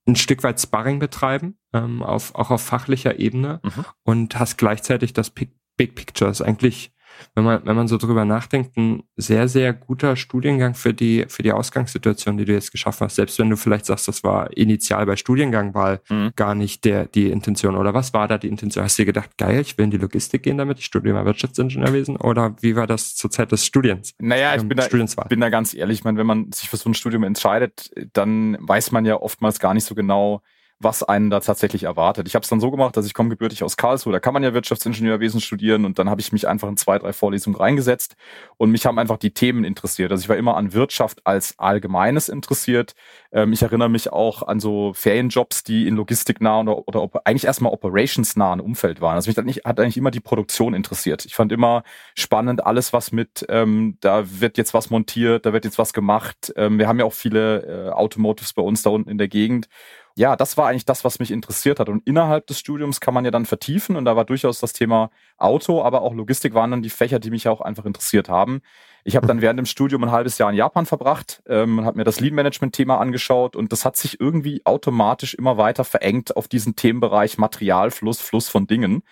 ein 0.07 0.15
Stück 0.15 0.41
weit 0.41 0.59
Sparring 0.59 0.97
betreiben, 0.97 1.59
ähm, 1.73 2.01
auf, 2.01 2.33
auch 2.33 2.49
auf 2.49 2.63
fachlicher 2.63 3.19
Ebene 3.19 3.59
mhm. 3.61 3.85
und 4.03 4.39
hast 4.39 4.57
gleichzeitig 4.57 5.13
das 5.13 5.29
Big 5.77 5.95
Picture. 5.95 6.29
ist 6.29 6.41
eigentlich 6.41 6.93
wenn 7.35 7.43
man, 7.43 7.65
wenn 7.65 7.75
man 7.75 7.87
so 7.87 7.97
drüber 7.97 8.25
nachdenkt, 8.25 8.77
ein 8.77 9.03
sehr, 9.15 9.47
sehr 9.47 9.73
guter 9.73 10.15
Studiengang 10.15 10.75
für 10.75 10.93
die, 10.93 11.25
für 11.27 11.43
die 11.43 11.51
Ausgangssituation, 11.51 12.37
die 12.37 12.45
du 12.45 12.53
jetzt 12.53 12.71
geschaffen 12.71 13.05
hast. 13.05 13.15
Selbst 13.15 13.39
wenn 13.39 13.49
du 13.49 13.57
vielleicht 13.57 13.85
sagst, 13.85 14.07
das 14.07 14.23
war 14.23 14.55
initial 14.55 15.05
bei 15.05 15.15
Studiengangwahl 15.15 16.01
mhm. 16.09 16.31
gar 16.35 16.55
nicht 16.55 16.85
der, 16.85 17.05
die 17.05 17.29
Intention. 17.29 17.75
Oder 17.75 17.93
was 17.93 18.13
war 18.13 18.27
da 18.27 18.37
die 18.37 18.47
Intention? 18.47 18.83
Hast 18.83 18.97
du 18.97 19.03
dir 19.03 19.07
gedacht, 19.07 19.37
geil, 19.37 19.61
ich 19.61 19.77
will 19.77 19.85
in 19.85 19.91
die 19.91 19.97
Logistik 19.97 20.43
gehen 20.43 20.57
damit, 20.57 20.79
ich 20.79 20.85
studiere 20.85 21.15
mal 21.15 21.25
Wirtschaftsingenieurwesen? 21.25 22.17
Oder 22.17 22.55
wie 22.61 22.75
war 22.75 22.87
das 22.87 23.15
zur 23.15 23.31
Zeit 23.31 23.51
des 23.51 23.65
Studiens? 23.65 24.13
Naja, 24.19 24.55
ich 24.55 24.61
ähm, 24.61 24.69
bin, 24.69 24.77
da, 24.77 24.85
ich 24.85 25.29
bin 25.29 25.39
da 25.39 25.49
ganz 25.49 25.73
ehrlich. 25.73 25.99
Ich 25.99 26.03
meine, 26.03 26.17
wenn 26.17 26.27
man 26.27 26.51
sich 26.51 26.69
für 26.69 26.77
so 26.77 26.89
ein 26.89 26.93
Studium 26.93 27.23
entscheidet, 27.23 27.91
dann 28.13 28.57
weiß 28.59 28.91
man 28.91 29.05
ja 29.05 29.19
oftmals 29.19 29.59
gar 29.59 29.73
nicht 29.73 29.85
so 29.85 29.95
genau, 29.95 30.41
was 30.83 31.03
einen 31.03 31.29
da 31.29 31.39
tatsächlich 31.39 31.83
erwartet. 31.83 32.27
Ich 32.27 32.35
habe 32.35 32.43
es 32.43 32.49
dann 32.49 32.59
so 32.59 32.71
gemacht, 32.71 32.95
dass 32.97 33.05
ich 33.05 33.13
komme 33.13 33.29
gebürtig 33.29 33.63
aus 33.63 33.77
Karlsruhe, 33.77 34.13
da 34.13 34.19
kann 34.19 34.33
man 34.33 34.43
ja 34.43 34.53
Wirtschaftsingenieurwesen 34.53 35.41
studieren 35.41 35.85
und 35.85 35.99
dann 35.99 36.09
habe 36.09 36.21
ich 36.21 36.31
mich 36.31 36.47
einfach 36.47 36.67
in 36.67 36.77
zwei, 36.77 36.99
drei 36.99 37.13
Vorlesungen 37.13 37.55
reingesetzt 37.55 38.15
und 38.57 38.71
mich 38.71 38.85
haben 38.85 38.99
einfach 38.99 39.17
die 39.17 39.33
Themen 39.33 39.63
interessiert. 39.63 40.11
Also 40.11 40.21
ich 40.21 40.29
war 40.29 40.37
immer 40.37 40.57
an 40.57 40.73
Wirtschaft 40.73 41.25
als 41.25 41.57
Allgemeines 41.59 42.29
interessiert. 42.29 42.95
Ähm, 43.31 43.53
ich 43.53 43.61
erinnere 43.61 43.89
mich 43.89 44.11
auch 44.11 44.43
an 44.43 44.59
so 44.59 44.93
Ferienjobs, 44.93 45.63
die 45.63 45.87
in 45.87 45.95
logistiknah 45.95 46.61
oder, 46.61 46.87
oder 46.87 47.21
eigentlich 47.25 47.45
erstmal 47.45 47.73
operationsnahen 47.73 48.59
Umfeld 48.59 49.01
waren. 49.01 49.15
Also 49.15 49.29
mich 49.29 49.37
hat, 49.37 49.45
nicht, 49.45 49.65
hat 49.65 49.79
eigentlich 49.79 49.97
immer 49.97 50.11
die 50.11 50.19
Produktion 50.19 50.73
interessiert. 50.73 51.25
Ich 51.25 51.35
fand 51.35 51.51
immer 51.51 51.83
spannend 52.15 52.65
alles, 52.65 52.93
was 52.93 53.11
mit, 53.11 53.45
ähm, 53.49 53.97
da 54.01 54.23
wird 54.39 54.57
jetzt 54.57 54.73
was 54.73 54.89
montiert, 54.89 55.45
da 55.45 55.53
wird 55.53 55.65
jetzt 55.65 55.77
was 55.77 55.93
gemacht. 55.93 56.53
Ähm, 56.55 56.77
wir 56.79 56.87
haben 56.87 56.99
ja 56.99 57.05
auch 57.05 57.13
viele 57.13 57.87
äh, 57.87 57.89
Automotives 57.91 58.53
bei 58.53 58.61
uns 58.61 58.83
da 58.83 58.89
unten 58.89 59.09
in 59.09 59.17
der 59.17 59.27
Gegend 59.27 59.67
ja, 60.15 60.35
das 60.35 60.57
war 60.57 60.67
eigentlich 60.67 60.85
das, 60.85 61.03
was 61.03 61.19
mich 61.19 61.31
interessiert 61.31 61.79
hat. 61.79 61.89
Und 61.89 62.07
innerhalb 62.07 62.45
des 62.47 62.59
Studiums 62.59 62.99
kann 62.99 63.13
man 63.13 63.25
ja 63.25 63.31
dann 63.31 63.45
vertiefen. 63.45 63.95
Und 63.95 64.05
da 64.05 64.15
war 64.15 64.25
durchaus 64.25 64.59
das 64.59 64.73
Thema 64.73 65.09
Auto, 65.37 65.81
aber 65.83 66.01
auch 66.01 66.13
Logistik 66.13 66.53
waren 66.53 66.71
dann 66.71 66.83
die 66.83 66.89
Fächer, 66.91 67.19
die 67.19 67.31
mich 67.31 67.45
ja 67.45 67.51
auch 67.51 67.61
einfach 67.61 67.85
interessiert 67.85 68.29
haben. 68.29 68.61
Ich 69.03 69.15
habe 69.15 69.27
dann 69.27 69.41
während 69.41 69.57
dem 69.57 69.65
Studium 69.65 70.03
ein 70.03 70.11
halbes 70.11 70.37
Jahr 70.37 70.49
in 70.49 70.55
Japan 70.55 70.85
verbracht 70.85 71.43
ähm, 71.47 71.79
und 71.79 71.85
habe 71.85 71.97
mir 71.97 72.03
das 72.05 72.19
Lean-Management-Thema 72.19 72.99
angeschaut. 72.99 73.55
Und 73.55 73.71
das 73.71 73.83
hat 73.85 73.97
sich 73.97 74.19
irgendwie 74.19 74.61
automatisch 74.65 75.33
immer 75.33 75.57
weiter 75.57 75.83
verengt 75.83 76.37
auf 76.37 76.47
diesen 76.47 76.75
Themenbereich 76.75 77.37
Materialfluss, 77.37 78.21
Fluss 78.21 78.47
von 78.49 78.67
Dingen. 78.67 79.03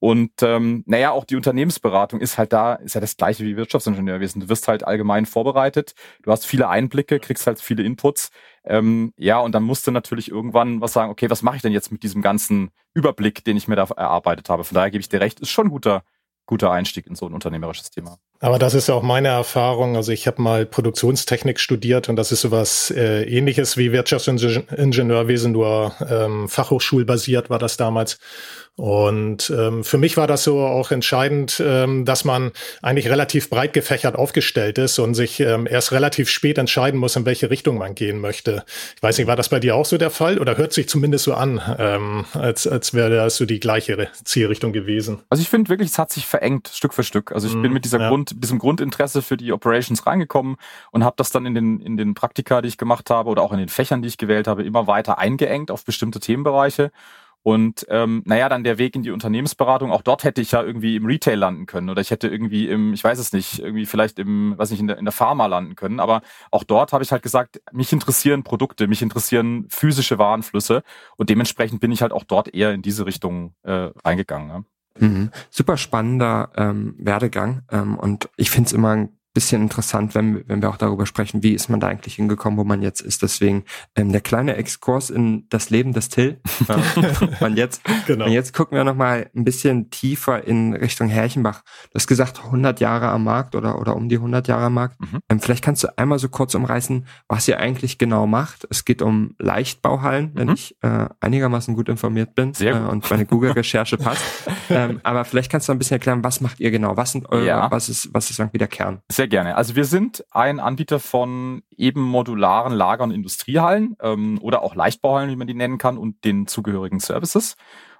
Und 0.00 0.42
ähm, 0.42 0.84
naja, 0.86 1.10
auch 1.10 1.24
die 1.24 1.34
Unternehmensberatung 1.34 2.20
ist 2.20 2.38
halt 2.38 2.52
da, 2.52 2.74
ist 2.74 2.94
ja 2.94 3.00
das 3.00 3.16
gleiche 3.16 3.44
wie 3.44 3.56
Wirtschaftsingenieurwesen. 3.56 4.42
Du 4.42 4.48
wirst 4.48 4.68
halt 4.68 4.84
allgemein 4.84 5.26
vorbereitet, 5.26 5.94
du 6.22 6.30
hast 6.30 6.46
viele 6.46 6.68
Einblicke, 6.68 7.18
kriegst 7.18 7.46
halt 7.46 7.60
viele 7.60 7.82
Inputs. 7.82 8.30
Ähm, 8.64 9.12
ja, 9.16 9.40
und 9.40 9.52
dann 9.54 9.64
musst 9.64 9.86
du 9.86 9.90
natürlich 9.90 10.30
irgendwann 10.30 10.80
was 10.80 10.92
sagen, 10.92 11.10
okay, 11.10 11.30
was 11.30 11.42
mache 11.42 11.56
ich 11.56 11.62
denn 11.62 11.72
jetzt 11.72 11.90
mit 11.90 12.02
diesem 12.04 12.22
ganzen 12.22 12.70
Überblick, 12.94 13.44
den 13.44 13.56
ich 13.56 13.66
mir 13.66 13.76
da 13.76 13.84
erarbeitet 13.96 14.48
habe? 14.50 14.62
Von 14.62 14.76
daher 14.76 14.90
gebe 14.90 15.00
ich 15.00 15.08
dir 15.08 15.20
recht, 15.20 15.40
ist 15.40 15.50
schon 15.50 15.66
ein 15.66 15.70
guter, 15.70 16.04
guter 16.48 16.72
Einstieg 16.72 17.06
in 17.06 17.14
so 17.14 17.26
ein 17.26 17.34
unternehmerisches 17.34 17.90
Thema. 17.90 18.18
Aber 18.40 18.58
das 18.58 18.72
ist 18.72 18.88
auch 18.88 19.02
meine 19.02 19.28
Erfahrung. 19.28 19.96
Also 19.96 20.12
ich 20.12 20.26
habe 20.26 20.40
mal 20.40 20.64
Produktionstechnik 20.64 21.60
studiert 21.60 22.08
und 22.08 22.16
das 22.16 22.32
ist 22.32 22.40
sowas 22.40 22.90
äh, 22.90 23.22
ähnliches 23.24 23.76
wie 23.76 23.92
Wirtschaftsingenieurwesen, 23.92 25.52
nur 25.52 25.92
ähm, 26.08 26.48
fachhochschulbasiert 26.48 27.50
war 27.50 27.58
das 27.58 27.76
damals. 27.76 28.18
Und 28.78 29.50
ähm, 29.50 29.82
für 29.82 29.98
mich 29.98 30.16
war 30.16 30.28
das 30.28 30.44
so 30.44 30.60
auch 30.60 30.92
entscheidend, 30.92 31.60
ähm, 31.66 32.04
dass 32.04 32.24
man 32.24 32.52
eigentlich 32.80 33.10
relativ 33.10 33.50
breit 33.50 33.72
gefächert 33.72 34.14
aufgestellt 34.14 34.78
ist 34.78 35.00
und 35.00 35.14
sich 35.14 35.40
ähm, 35.40 35.66
erst 35.68 35.90
relativ 35.90 36.30
spät 36.30 36.58
entscheiden 36.58 37.00
muss, 37.00 37.16
in 37.16 37.26
welche 37.26 37.50
Richtung 37.50 37.78
man 37.78 37.96
gehen 37.96 38.20
möchte. 38.20 38.64
Ich 38.94 39.02
weiß 39.02 39.18
nicht, 39.18 39.26
war 39.26 39.34
das 39.34 39.48
bei 39.48 39.58
dir 39.58 39.74
auch 39.74 39.84
so 39.84 39.98
der 39.98 40.10
Fall 40.10 40.38
oder 40.38 40.56
hört 40.56 40.72
sich 40.72 40.88
zumindest 40.88 41.24
so 41.24 41.34
an, 41.34 41.60
ähm, 41.76 42.24
als, 42.34 42.68
als 42.68 42.94
wäre 42.94 43.10
das 43.10 43.36
so 43.36 43.46
die 43.46 43.58
gleiche 43.58 44.10
Zielrichtung 44.22 44.72
gewesen? 44.72 45.22
Also 45.28 45.40
ich 45.40 45.48
finde 45.48 45.70
wirklich, 45.70 45.90
es 45.90 45.98
hat 45.98 46.12
sich 46.12 46.26
verengt, 46.26 46.70
Stück 46.72 46.94
für 46.94 47.02
Stück. 47.02 47.32
Also 47.32 47.48
ich 47.48 47.54
mm, 47.54 47.62
bin 47.62 47.72
mit 47.72 47.84
dieser 47.84 47.98
ja. 47.98 48.08
Grund, 48.08 48.44
diesem 48.44 48.60
Grundinteresse 48.60 49.22
für 49.22 49.36
die 49.36 49.52
Operations 49.52 50.06
reingekommen 50.06 50.54
und 50.92 51.02
habe 51.02 51.16
das 51.16 51.30
dann 51.30 51.46
in 51.46 51.56
den, 51.56 51.80
in 51.80 51.96
den 51.96 52.14
Praktika, 52.14 52.62
die 52.62 52.68
ich 52.68 52.78
gemacht 52.78 53.10
habe 53.10 53.28
oder 53.28 53.42
auch 53.42 53.52
in 53.52 53.58
den 53.58 53.68
Fächern, 53.68 54.02
die 54.02 54.08
ich 54.08 54.18
gewählt 54.18 54.46
habe, 54.46 54.62
immer 54.62 54.86
weiter 54.86 55.18
eingeengt 55.18 55.72
auf 55.72 55.84
bestimmte 55.84 56.20
Themenbereiche. 56.20 56.92
Und 57.42 57.86
ähm, 57.88 58.22
naja, 58.26 58.48
dann 58.48 58.64
der 58.64 58.78
Weg 58.78 58.94
in 58.96 59.02
die 59.02 59.10
Unternehmensberatung, 59.10 59.90
auch 59.90 60.02
dort 60.02 60.24
hätte 60.24 60.40
ich 60.40 60.52
ja 60.52 60.62
irgendwie 60.62 60.96
im 60.96 61.06
Retail 61.06 61.36
landen 61.36 61.66
können 61.66 61.88
oder 61.88 62.00
ich 62.00 62.10
hätte 62.10 62.28
irgendwie 62.28 62.68
im, 62.68 62.92
ich 62.92 63.02
weiß 63.02 63.18
es 63.18 63.32
nicht, 63.32 63.60
irgendwie 63.60 63.86
vielleicht 63.86 64.18
im, 64.18 64.58
weiß 64.58 64.70
nicht, 64.70 64.80
in 64.80 64.88
der, 64.88 64.98
in 64.98 65.04
der 65.04 65.12
Pharma 65.12 65.46
landen 65.46 65.74
können. 65.74 66.00
Aber 66.00 66.22
auch 66.50 66.64
dort 66.64 66.92
habe 66.92 67.04
ich 67.04 67.12
halt 67.12 67.22
gesagt, 67.22 67.62
mich 67.72 67.92
interessieren 67.92 68.42
Produkte, 68.42 68.86
mich 68.86 69.02
interessieren 69.02 69.66
physische 69.70 70.18
Warenflüsse 70.18 70.82
und 71.16 71.30
dementsprechend 71.30 71.80
bin 71.80 71.92
ich 71.92 72.02
halt 72.02 72.12
auch 72.12 72.24
dort 72.24 72.52
eher 72.54 72.72
in 72.72 72.82
diese 72.82 73.06
Richtung 73.06 73.54
äh, 73.62 73.90
reingegangen. 74.04 74.48
Ne? 74.48 74.64
Mhm. 74.98 75.30
Super 75.50 75.76
spannender 75.76 76.50
ähm, 76.56 76.96
Werdegang 76.98 77.62
ähm, 77.70 77.96
und 77.98 78.28
ich 78.36 78.50
finde 78.50 78.66
es 78.66 78.72
immer 78.72 78.96
ein 78.96 79.17
bisschen 79.38 79.62
interessant, 79.62 80.16
wenn, 80.16 80.42
wenn 80.48 80.62
wir 80.62 80.68
auch 80.68 80.76
darüber 80.76 81.06
sprechen, 81.06 81.44
wie 81.44 81.52
ist 81.52 81.68
man 81.68 81.78
da 81.78 81.86
eigentlich 81.86 82.16
hingekommen, 82.16 82.58
wo 82.58 82.64
man 82.64 82.82
jetzt 82.82 83.00
ist. 83.00 83.22
Deswegen 83.22 83.62
ähm, 83.94 84.10
der 84.10 84.20
kleine 84.20 84.56
Exkurs 84.56 85.10
in 85.10 85.46
das 85.48 85.70
Leben 85.70 85.92
des 85.92 86.08
Till. 86.08 86.40
und 87.40 87.56
jetzt, 87.56 87.82
genau. 88.08 88.24
und 88.24 88.32
jetzt 88.32 88.52
gucken 88.52 88.76
wir 88.76 88.82
nochmal 88.82 89.30
ein 89.36 89.44
bisschen 89.44 89.90
tiefer 89.90 90.42
in 90.44 90.74
Richtung 90.74 91.08
Herrchenbach. 91.08 91.62
Du 91.62 91.94
hast 91.94 92.08
gesagt 92.08 92.42
100 92.46 92.80
Jahre 92.80 93.10
am 93.10 93.22
Markt 93.22 93.54
oder, 93.54 93.80
oder 93.80 93.94
um 93.94 94.08
die 94.08 94.16
100 94.16 94.48
Jahre 94.48 94.64
am 94.64 94.74
Markt. 94.74 95.00
Mhm. 95.00 95.20
Ähm, 95.28 95.38
vielleicht 95.38 95.62
kannst 95.62 95.84
du 95.84 95.96
einmal 95.96 96.18
so 96.18 96.28
kurz 96.28 96.56
umreißen, 96.56 97.06
was 97.28 97.46
ihr 97.46 97.60
eigentlich 97.60 97.96
genau 97.96 98.26
macht. 98.26 98.66
Es 98.70 98.84
geht 98.84 99.02
um 99.02 99.36
Leichtbauhallen, 99.38 100.32
wenn 100.34 100.48
mhm. 100.48 100.54
ich 100.54 100.76
äh, 100.82 101.06
einigermaßen 101.20 101.76
gut 101.76 101.88
informiert 101.88 102.34
bin 102.34 102.54
äh, 102.58 102.72
und 102.72 103.08
meine 103.08 103.24
Google-Recherche 103.24 103.98
passt. 103.98 104.24
ähm, 104.68 104.98
aber 105.04 105.24
vielleicht 105.24 105.52
kannst 105.52 105.68
du 105.68 105.72
ein 105.72 105.78
bisschen 105.78 105.94
erklären, 105.94 106.24
was 106.24 106.40
macht 106.40 106.58
ihr 106.58 106.72
genau? 106.72 106.96
Was 106.96 107.12
sind 107.12 107.28
eure, 107.28 107.46
ja. 107.46 107.70
was 107.70 107.88
ist, 107.88 108.12
was 108.12 108.30
ist 108.30 108.40
irgendwie 108.40 108.58
der 108.58 108.66
Kern? 108.66 109.00
Sehr 109.08 109.27
gerne. 109.28 109.56
Also 109.56 109.76
wir 109.76 109.84
sind 109.84 110.24
ein 110.30 110.60
Anbieter 110.60 111.00
von 111.00 111.62
eben 111.76 112.02
modularen 112.02 112.72
Lager- 112.72 113.04
und 113.04 113.10
Industriehallen 113.10 113.96
ähm, 114.00 114.38
oder 114.40 114.62
auch 114.62 114.74
Leichtbauhallen, 114.74 115.30
wie 115.30 115.36
man 115.36 115.46
die 115.46 115.54
nennen 115.54 115.78
kann, 115.78 115.98
und 115.98 116.24
den 116.24 116.46
zugehörigen 116.46 117.00
Services. 117.00 117.56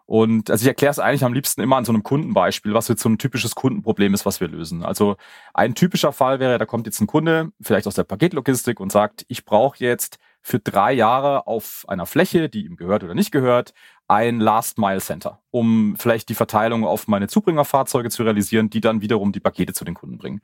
Und 0.09 0.51
also 0.51 0.63
ich 0.63 0.69
erkläre 0.69 0.91
es 0.91 0.99
eigentlich 0.99 1.23
am 1.23 1.35
liebsten 1.35 1.61
immer 1.61 1.77
an 1.77 1.85
so 1.85 1.93
einem 1.93 2.03
Kundenbeispiel, 2.03 2.73
was 2.73 2.89
jetzt 2.89 3.03
so 3.03 3.11
ein 3.11 3.19
typisches 3.19 3.55
Kundenproblem 3.55 4.15
ist, 4.15 4.25
was 4.25 4.41
wir 4.41 4.49
lösen. 4.49 4.83
Also 4.83 5.17
ein 5.53 5.75
typischer 5.75 6.13
Fall 6.13 6.41
wäre, 6.41 6.57
da 6.57 6.65
kommt 6.65 6.87
jetzt 6.87 7.01
ein 7.01 7.07
Kunde, 7.07 7.53
vielleicht 7.61 7.87
aus 7.87 7.95
der 7.95 8.05
Paketlogistik 8.05 8.81
und 8.81 8.91
sagt, 8.91 9.27
ich 9.29 9.45
brauche 9.45 9.85
jetzt 9.85 10.19
für 10.41 10.59
drei 10.61 10.95
Jahre 10.95 11.47
auf 11.47 11.85
einer 11.89 12.07
Fläche, 12.07 12.49
die 12.49 12.65
ihm 12.65 12.77
gehört 12.77 13.05
oder 13.05 13.15
nicht 13.15 13.33
gehört, 13.33 13.75
ein 14.09 14.41
Last 14.41 14.79
Mile 14.79 15.01
Center, 15.01 15.39
um 15.51 15.95
vielleicht 15.99 16.31
die 16.31 16.35
Verteilung 16.35 16.85
auf 16.85 17.09
meine 17.09 17.29
Zubringerfahrzeuge 17.29 18.09
zu 18.09 18.23
realisieren, 18.23 18.71
die 18.71 18.81
dann 18.81 19.03
wiederum 19.03 19.33
die 19.33 19.41
Pakete 19.41 19.75
zu 19.75 19.85
den 19.85 19.95
Kunden 19.95 20.17
bringen. 20.17 20.41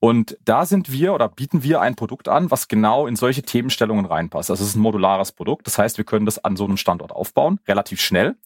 Und 0.00 0.38
da 0.44 0.64
sind 0.64 0.90
wir 0.90 1.12
oder 1.12 1.28
bieten 1.28 1.62
wir 1.62 1.82
ein 1.82 1.94
Produkt 1.94 2.28
an, 2.28 2.50
was 2.50 2.68
genau 2.68 3.06
in 3.06 3.14
solche 3.14 3.42
Themenstellungen 3.42 4.06
reinpasst. 4.06 4.50
Also 4.50 4.64
es 4.64 4.70
ist 4.70 4.76
ein 4.76 4.80
modulares 4.80 5.30
Produkt. 5.32 5.66
Das 5.66 5.78
heißt, 5.78 5.98
wir 5.98 6.04
können 6.04 6.24
das 6.24 6.42
an 6.42 6.56
so 6.56 6.64
einem 6.64 6.78
Standort 6.78 7.12
aufbauen, 7.12 7.60
relativ 7.68 8.00
schnell. 8.00 8.36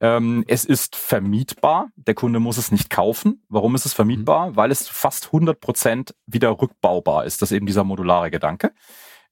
Ähm, 0.00 0.44
es 0.46 0.64
ist 0.64 0.94
vermietbar. 0.94 1.88
Der 1.96 2.14
Kunde 2.14 2.38
muss 2.38 2.56
es 2.56 2.70
nicht 2.70 2.90
kaufen. 2.90 3.42
Warum 3.48 3.74
ist 3.74 3.84
es 3.84 3.94
vermietbar? 3.94 4.50
Mhm. 4.50 4.56
Weil 4.56 4.70
es 4.70 4.88
fast 4.88 5.26
100 5.26 5.60
Prozent 5.60 6.14
wieder 6.26 6.50
rückbaubar 6.50 7.24
ist. 7.24 7.42
Das 7.42 7.50
ist 7.50 7.56
eben 7.56 7.66
dieser 7.66 7.84
modulare 7.84 8.30
Gedanke 8.30 8.72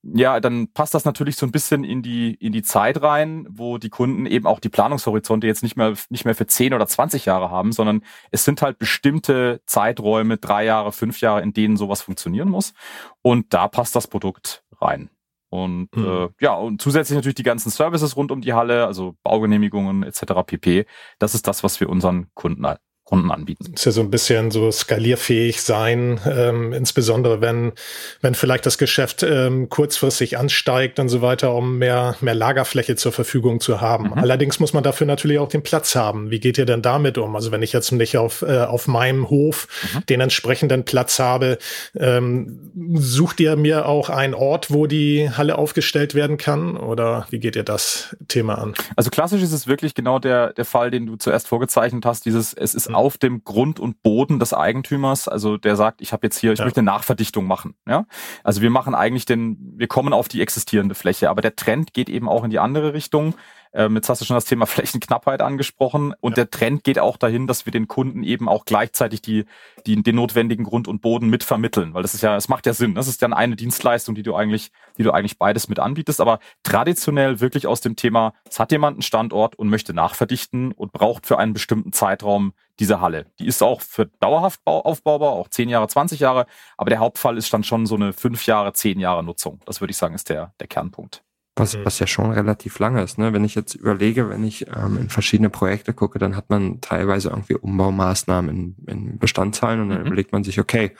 ja, 0.02 0.40
dann 0.40 0.68
passt 0.72 0.94
das 0.94 1.04
natürlich 1.04 1.36
so 1.36 1.46
ein 1.46 1.52
bisschen 1.52 1.84
in 1.84 2.02
die, 2.02 2.34
in 2.34 2.52
die 2.52 2.62
Zeit 2.62 3.02
rein, 3.02 3.46
wo 3.48 3.78
die 3.78 3.88
Kunden 3.88 4.26
eben 4.26 4.46
auch 4.46 4.58
die 4.58 4.68
Planungshorizonte 4.68 5.46
jetzt 5.46 5.62
nicht 5.62 5.76
mehr, 5.76 5.94
nicht 6.10 6.24
mehr 6.24 6.34
für 6.34 6.46
10 6.46 6.74
oder 6.74 6.86
20 6.86 7.24
Jahre 7.24 7.50
haben, 7.50 7.72
sondern 7.72 8.02
es 8.32 8.44
sind 8.44 8.62
halt 8.62 8.78
bestimmte 8.78 9.60
Zeiträume, 9.66 10.38
drei 10.38 10.64
Jahre, 10.64 10.90
fünf 10.90 11.20
Jahre, 11.20 11.42
in 11.42 11.52
denen 11.52 11.76
sowas 11.76 12.02
funktionieren 12.02 12.48
muss. 12.48 12.74
Und 13.22 13.54
da 13.54 13.68
passt 13.68 13.94
das 13.94 14.08
Produkt 14.08 14.64
rein. 14.80 15.08
Und 15.50 15.94
mhm. 15.94 16.06
äh, 16.06 16.28
ja, 16.40 16.54
und 16.54 16.80
zusätzlich 16.80 17.14
natürlich 17.14 17.36
die 17.36 17.42
ganzen 17.42 17.70
Services 17.70 18.16
rund 18.16 18.32
um 18.32 18.40
die 18.40 18.54
Halle, 18.54 18.86
also 18.86 19.16
Baugenehmigungen 19.22 20.02
etc. 20.02 20.22
pp. 20.46 20.86
Das 21.18 21.34
ist 21.34 21.46
das, 21.46 21.62
was 21.62 21.78
wir 21.78 21.88
unseren 21.88 22.28
Kunden 22.34 22.64
Kunden 23.04 23.30
anbieten. 23.32 23.72
Ist 23.74 23.84
ja 23.84 23.92
so 23.92 24.00
ein 24.00 24.10
bisschen 24.10 24.50
so 24.52 24.70
skalierfähig 24.70 25.60
sein, 25.60 26.20
ähm, 26.24 26.72
insbesondere 26.72 27.40
wenn, 27.40 27.72
wenn 28.20 28.34
vielleicht 28.34 28.64
das 28.64 28.78
Geschäft 28.78 29.24
ähm, 29.24 29.68
kurzfristig 29.68 30.38
ansteigt 30.38 31.00
und 31.00 31.08
so 31.08 31.20
weiter, 31.20 31.52
um 31.52 31.78
mehr, 31.78 32.14
mehr 32.20 32.34
Lagerfläche 32.34 32.94
zur 32.94 33.10
Verfügung 33.10 33.60
zu 33.60 33.80
haben. 33.80 34.06
Mhm. 34.06 34.12
Allerdings 34.14 34.60
muss 34.60 34.72
man 34.72 34.84
dafür 34.84 35.06
natürlich 35.06 35.40
auch 35.40 35.48
den 35.48 35.64
Platz 35.64 35.96
haben. 35.96 36.30
Wie 36.30 36.38
geht 36.38 36.58
ihr 36.58 36.64
denn 36.64 36.80
damit 36.80 37.18
um? 37.18 37.34
Also 37.34 37.50
wenn 37.50 37.62
ich 37.62 37.72
jetzt 37.72 37.90
nicht 37.90 38.16
auf, 38.16 38.42
äh, 38.42 38.60
auf 38.60 38.86
meinem 38.86 39.28
Hof 39.28 39.66
mhm. 39.94 40.06
den 40.06 40.20
entsprechenden 40.20 40.84
Platz 40.84 41.18
habe, 41.18 41.58
ähm, 41.98 42.70
sucht 42.94 43.40
ihr 43.40 43.56
mir 43.56 43.86
auch 43.86 44.10
einen 44.10 44.32
Ort, 44.32 44.70
wo 44.70 44.86
die 44.86 45.28
Halle 45.28 45.58
aufgestellt 45.58 46.14
werden 46.14 46.36
kann? 46.36 46.76
Oder 46.76 47.26
wie 47.30 47.40
geht 47.40 47.56
ihr 47.56 47.64
das 47.64 48.16
Thema 48.28 48.58
an? 48.58 48.74
Also 48.94 49.10
klassisch 49.10 49.42
ist 49.42 49.52
es 49.52 49.66
wirklich 49.66 49.94
genau 49.94 50.20
der, 50.20 50.52
der 50.52 50.64
Fall, 50.64 50.92
den 50.92 51.06
du 51.06 51.16
zuerst 51.16 51.48
vorgezeichnet 51.48 52.06
hast. 52.06 52.24
Dieses, 52.24 52.54
es 52.54 52.74
ist 52.74 52.88
mhm 52.88 53.01
auf 53.02 53.18
dem 53.18 53.42
Grund 53.42 53.80
und 53.80 54.02
Boden 54.02 54.38
des 54.38 54.54
Eigentümers. 54.54 55.26
Also 55.26 55.56
der 55.56 55.74
sagt, 55.74 56.00
ich 56.00 56.12
habe 56.12 56.24
jetzt 56.24 56.38
hier, 56.38 56.52
ich 56.52 56.60
ja. 56.60 56.64
möchte 56.64 56.80
eine 56.80 56.86
Nachverdichtung 56.86 57.46
machen. 57.46 57.74
Ja, 57.86 58.06
also 58.44 58.62
wir 58.62 58.70
machen 58.70 58.94
eigentlich 58.94 59.26
den, 59.26 59.74
wir 59.76 59.88
kommen 59.88 60.12
auf 60.12 60.28
die 60.28 60.40
existierende 60.40 60.94
Fläche, 60.94 61.28
aber 61.28 61.42
der 61.42 61.56
Trend 61.56 61.92
geht 61.92 62.08
eben 62.08 62.28
auch 62.28 62.44
in 62.44 62.50
die 62.50 62.60
andere 62.60 62.94
Richtung. 62.94 63.34
Ähm, 63.74 63.96
jetzt 63.96 64.08
hast 64.08 64.20
du 64.20 64.24
schon 64.24 64.36
das 64.36 64.44
Thema 64.44 64.66
Flächenknappheit 64.66 65.42
angesprochen 65.42 66.14
und 66.20 66.32
ja. 66.32 66.44
der 66.44 66.50
Trend 66.50 66.84
geht 66.84 66.98
auch 66.98 67.16
dahin, 67.16 67.46
dass 67.46 67.66
wir 67.66 67.70
den 67.70 67.88
Kunden 67.88 68.22
eben 68.22 68.48
auch 68.48 68.64
gleichzeitig 68.64 69.22
die, 69.22 69.44
die, 69.86 70.02
den 70.02 70.16
notwendigen 70.16 70.64
Grund 70.64 70.88
und 70.88 71.00
Boden 71.00 71.28
mit 71.28 71.44
vermitteln, 71.44 71.94
weil 71.94 72.02
das 72.02 72.14
ist 72.14 72.22
ja, 72.22 72.36
es 72.36 72.48
macht 72.48 72.66
ja 72.66 72.74
Sinn. 72.74 72.94
Das 72.94 73.08
ist 73.08 73.22
dann 73.22 73.32
eine 73.32 73.56
Dienstleistung, 73.56 74.14
die 74.14 74.22
du 74.22 74.34
eigentlich, 74.34 74.70
die 74.98 75.02
du 75.02 75.12
eigentlich 75.12 75.38
beides 75.38 75.68
mit 75.68 75.78
anbietest, 75.78 76.20
aber 76.20 76.38
traditionell 76.62 77.40
wirklich 77.40 77.66
aus 77.66 77.80
dem 77.80 77.96
Thema, 77.96 78.34
es 78.48 78.58
hat 78.58 78.72
jemand 78.72 78.96
einen 78.96 79.02
Standort 79.02 79.56
und 79.56 79.68
möchte 79.68 79.94
nachverdichten 79.94 80.72
und 80.72 80.92
braucht 80.92 81.26
für 81.26 81.38
einen 81.38 81.52
bestimmten 81.52 81.92
Zeitraum 81.92 82.52
diese 82.78 83.00
Halle. 83.00 83.26
Die 83.38 83.46
ist 83.46 83.62
auch 83.62 83.80
für 83.80 84.06
dauerhaft 84.20 84.60
aufbaubar, 84.64 85.32
auch 85.32 85.48
10 85.48 85.68
Jahre, 85.68 85.88
20 85.88 86.20
Jahre, 86.20 86.46
aber 86.76 86.90
der 86.90 86.98
Hauptfall 86.98 87.36
ist 87.36 87.52
dann 87.52 87.64
schon 87.64 87.86
so 87.86 87.94
eine 87.94 88.12
5 88.12 88.46
Jahre, 88.46 88.72
10 88.72 88.98
Jahre 88.98 89.22
Nutzung. 89.22 89.60
Das 89.66 89.80
würde 89.80 89.90
ich 89.90 89.96
sagen, 89.96 90.14
ist 90.14 90.28
der, 90.28 90.54
der 90.60 90.66
Kernpunkt. 90.66 91.22
Was, 91.54 91.76
mhm. 91.76 91.84
was 91.84 91.98
ja 91.98 92.06
schon 92.06 92.30
relativ 92.30 92.78
lange 92.78 93.02
ist. 93.02 93.18
Ne? 93.18 93.34
Wenn 93.34 93.44
ich 93.44 93.54
jetzt 93.54 93.74
überlege, 93.74 94.30
wenn 94.30 94.42
ich 94.42 94.66
ähm, 94.68 94.96
in 94.96 95.10
verschiedene 95.10 95.50
Projekte 95.50 95.92
gucke, 95.92 96.18
dann 96.18 96.34
hat 96.34 96.48
man 96.48 96.80
teilweise 96.80 97.28
irgendwie 97.28 97.56
Umbaumaßnahmen 97.56 98.50
in, 98.50 98.76
in 98.86 99.18
Bestandszahlen 99.18 99.82
und 99.82 99.90
dann 99.90 100.00
mhm. 100.00 100.06
überlegt 100.06 100.32
man 100.32 100.44
sich, 100.44 100.58
okay, 100.58 100.92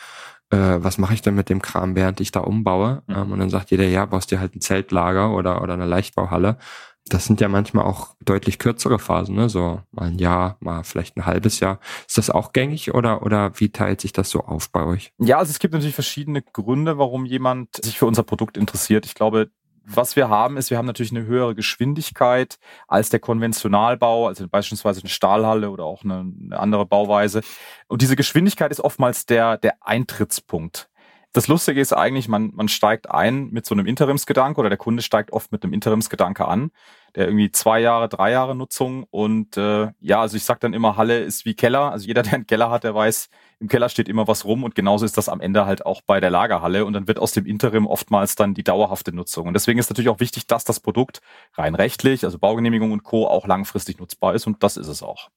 äh, 0.52 0.82
was 0.82 0.98
mache 0.98 1.14
ich 1.14 1.22
denn 1.22 1.34
mit 1.34 1.48
dem 1.48 1.62
Kram, 1.62 1.96
während 1.96 2.20
ich 2.20 2.30
da 2.30 2.40
umbaue? 2.40 3.02
Mhm. 3.06 3.14
Ähm, 3.14 3.32
und 3.32 3.38
dann 3.38 3.50
sagt 3.50 3.70
jeder, 3.70 3.84
ja, 3.84 4.04
baust 4.04 4.30
dir 4.30 4.40
halt 4.40 4.54
ein 4.54 4.60
Zeltlager 4.60 5.34
oder, 5.34 5.62
oder 5.62 5.72
eine 5.72 5.86
Leichtbauhalle. 5.86 6.58
Das 7.06 7.24
sind 7.24 7.40
ja 7.40 7.48
manchmal 7.48 7.84
auch 7.84 8.14
deutlich 8.24 8.60
kürzere 8.60 9.00
Phasen, 9.00 9.34
ne? 9.34 9.48
so 9.48 9.80
mal 9.90 10.06
ein 10.06 10.18
Jahr, 10.18 10.56
mal 10.60 10.84
vielleicht 10.84 11.16
ein 11.16 11.26
halbes 11.26 11.58
Jahr. 11.58 11.80
Ist 12.06 12.16
das 12.16 12.30
auch 12.30 12.52
gängig 12.52 12.94
oder, 12.94 13.22
oder 13.22 13.58
wie 13.58 13.70
teilt 13.70 14.00
sich 14.00 14.12
das 14.12 14.30
so 14.30 14.40
auf 14.40 14.70
bei 14.70 14.84
euch? 14.84 15.12
Ja, 15.18 15.38
also 15.38 15.50
es 15.50 15.58
gibt 15.58 15.74
natürlich 15.74 15.96
verschiedene 15.96 16.42
Gründe, 16.42 16.98
warum 16.98 17.24
jemand 17.24 17.84
sich 17.84 17.98
für 17.98 18.06
unser 18.06 18.22
Produkt 18.22 18.56
interessiert. 18.56 19.04
Ich 19.04 19.14
glaube, 19.14 19.50
was 19.84 20.16
wir 20.16 20.28
haben, 20.28 20.56
ist, 20.56 20.70
wir 20.70 20.78
haben 20.78 20.86
natürlich 20.86 21.12
eine 21.12 21.26
höhere 21.26 21.54
Geschwindigkeit 21.54 22.58
als 22.88 23.10
der 23.10 23.20
Konventionalbau, 23.20 24.28
also 24.28 24.46
beispielsweise 24.48 25.00
eine 25.00 25.08
Stahlhalle 25.08 25.70
oder 25.70 25.84
auch 25.84 26.04
eine, 26.04 26.20
eine 26.20 26.58
andere 26.58 26.86
Bauweise. 26.86 27.42
Und 27.88 28.02
diese 28.02 28.16
Geschwindigkeit 28.16 28.70
ist 28.70 28.80
oftmals 28.80 29.26
der, 29.26 29.58
der 29.58 29.76
Eintrittspunkt. 29.80 30.88
Das 31.34 31.48
Lustige 31.48 31.80
ist 31.80 31.94
eigentlich, 31.94 32.28
man, 32.28 32.52
man 32.54 32.68
steigt 32.68 33.10
ein 33.10 33.48
mit 33.50 33.64
so 33.64 33.74
einem 33.74 33.86
Interimsgedanke 33.86 34.60
oder 34.60 34.68
der 34.68 34.76
Kunde 34.76 35.02
steigt 35.02 35.32
oft 35.32 35.50
mit 35.50 35.64
einem 35.64 35.72
Interimsgedanke 35.72 36.46
an, 36.46 36.72
der 37.14 37.26
irgendwie 37.26 37.50
zwei 37.50 37.80
Jahre, 37.80 38.10
drei 38.10 38.32
Jahre 38.32 38.54
Nutzung 38.54 39.04
und 39.10 39.56
äh, 39.56 39.88
ja, 40.00 40.20
also 40.20 40.36
ich 40.36 40.44
sag 40.44 40.60
dann 40.60 40.74
immer, 40.74 40.98
Halle 40.98 41.20
ist 41.20 41.46
wie 41.46 41.54
Keller. 41.54 41.90
Also 41.90 42.06
jeder, 42.06 42.22
der 42.22 42.34
einen 42.34 42.46
Keller 42.46 42.70
hat, 42.70 42.84
der 42.84 42.94
weiß, 42.94 43.30
im 43.62 43.68
Keller 43.68 43.88
steht 43.88 44.08
immer 44.08 44.26
was 44.26 44.44
rum 44.44 44.64
und 44.64 44.74
genauso 44.74 45.04
ist 45.04 45.16
das 45.16 45.28
am 45.28 45.40
Ende 45.40 45.64
halt 45.66 45.86
auch 45.86 46.02
bei 46.02 46.18
der 46.18 46.30
Lagerhalle 46.30 46.84
und 46.84 46.94
dann 46.94 47.06
wird 47.06 47.20
aus 47.20 47.30
dem 47.32 47.46
Interim 47.46 47.86
oftmals 47.86 48.34
dann 48.34 48.54
die 48.54 48.64
dauerhafte 48.64 49.14
Nutzung. 49.14 49.46
Und 49.46 49.54
deswegen 49.54 49.78
ist 49.78 49.88
natürlich 49.88 50.08
auch 50.08 50.18
wichtig, 50.18 50.48
dass 50.48 50.64
das 50.64 50.80
Produkt 50.80 51.20
rein 51.54 51.76
rechtlich, 51.76 52.24
also 52.24 52.38
Baugenehmigung 52.40 52.90
und 52.90 53.04
Co. 53.04 53.28
auch 53.28 53.46
langfristig 53.46 54.00
nutzbar 54.00 54.34
ist 54.34 54.48
und 54.48 54.64
das 54.64 54.76
ist 54.76 54.88
es 54.88 55.02
auch. 55.02 55.30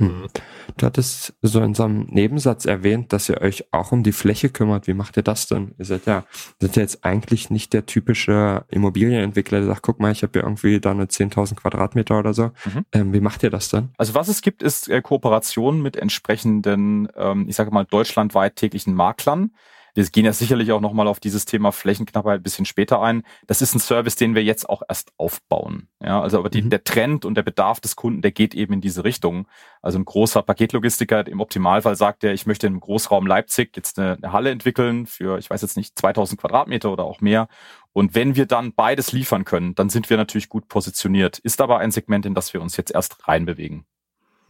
Mhm. 0.00 0.28
Du 0.76 0.86
hattest 0.86 1.34
so 1.42 1.60
in 1.60 1.74
so 1.74 1.84
einem 1.84 2.06
Nebensatz 2.10 2.64
erwähnt, 2.64 3.12
dass 3.12 3.28
ihr 3.28 3.40
euch 3.40 3.66
auch 3.72 3.92
um 3.92 4.02
die 4.02 4.12
Fläche 4.12 4.48
kümmert. 4.48 4.86
Wie 4.86 4.94
macht 4.94 5.16
ihr 5.16 5.22
das 5.22 5.46
denn? 5.46 5.74
Ihr 5.78 5.84
seid 5.84 6.06
ja, 6.06 6.24
seid 6.58 6.76
ja 6.76 6.82
jetzt 6.82 7.04
eigentlich 7.04 7.50
nicht 7.50 7.72
der 7.72 7.86
typische 7.86 8.64
Immobilienentwickler, 8.68 9.58
der 9.58 9.68
sagt, 9.68 9.82
guck 9.82 10.00
mal, 10.00 10.12
ich 10.12 10.22
habe 10.22 10.32
hier 10.34 10.42
irgendwie 10.42 10.80
da 10.80 10.90
eine 10.90 11.04
10.000 11.04 11.56
Quadratmeter 11.56 12.18
oder 12.18 12.34
so. 12.34 12.44
Mhm. 12.64 12.86
Ähm, 12.92 13.12
wie 13.12 13.20
macht 13.20 13.42
ihr 13.42 13.50
das 13.50 13.68
denn? 13.68 13.90
Also 13.98 14.14
was 14.14 14.28
es 14.28 14.42
gibt, 14.42 14.62
ist 14.62 14.88
äh, 14.88 15.02
Kooperationen 15.02 15.82
mit 15.82 15.96
entsprechenden, 15.96 17.08
ähm, 17.16 17.46
ich 17.48 17.56
sage 17.56 17.70
mal, 17.70 17.84
deutschlandweit 17.84 18.56
täglichen 18.56 18.94
Maklern. 18.94 19.52
Wir 19.94 20.04
gehen 20.04 20.24
ja 20.24 20.32
sicherlich 20.32 20.72
auch 20.72 20.80
nochmal 20.80 21.08
auf 21.08 21.20
dieses 21.20 21.44
Thema 21.44 21.72
Flächenknappheit 21.72 22.40
ein 22.40 22.42
bisschen 22.42 22.64
später 22.64 23.00
ein. 23.00 23.22
Das 23.46 23.62
ist 23.62 23.74
ein 23.74 23.80
Service, 23.80 24.16
den 24.16 24.34
wir 24.34 24.42
jetzt 24.42 24.68
auch 24.68 24.82
erst 24.88 25.12
aufbauen. 25.16 25.88
Ja, 26.02 26.20
also 26.20 26.38
aber 26.38 26.50
die, 26.50 26.62
mhm. 26.62 26.70
der 26.70 26.84
Trend 26.84 27.24
und 27.24 27.34
der 27.34 27.42
Bedarf 27.42 27.80
des 27.80 27.96
Kunden, 27.96 28.22
der 28.22 28.32
geht 28.32 28.54
eben 28.54 28.74
in 28.74 28.80
diese 28.80 29.04
Richtung. 29.04 29.46
Also 29.82 29.98
ein 29.98 30.04
großer 30.04 30.42
Paketlogistiker 30.42 31.26
im 31.26 31.40
Optimalfall 31.40 31.96
sagt 31.96 32.24
er, 32.24 32.32
ich 32.32 32.46
möchte 32.46 32.66
im 32.66 32.80
Großraum 32.80 33.26
Leipzig 33.26 33.76
jetzt 33.76 33.98
eine, 33.98 34.16
eine 34.22 34.32
Halle 34.32 34.50
entwickeln 34.50 35.06
für, 35.06 35.38
ich 35.38 35.50
weiß 35.50 35.62
jetzt 35.62 35.76
nicht, 35.76 35.98
2000 35.98 36.40
Quadratmeter 36.40 36.90
oder 36.92 37.04
auch 37.04 37.20
mehr. 37.20 37.48
Und 37.92 38.14
wenn 38.14 38.36
wir 38.36 38.46
dann 38.46 38.72
beides 38.74 39.12
liefern 39.12 39.44
können, 39.44 39.74
dann 39.74 39.90
sind 39.90 40.10
wir 40.10 40.16
natürlich 40.16 40.48
gut 40.48 40.68
positioniert. 40.68 41.38
Ist 41.38 41.60
aber 41.60 41.78
ein 41.78 41.90
Segment, 41.90 42.26
in 42.26 42.34
das 42.34 42.54
wir 42.54 42.62
uns 42.62 42.76
jetzt 42.76 42.92
erst 42.92 43.26
reinbewegen. 43.26 43.84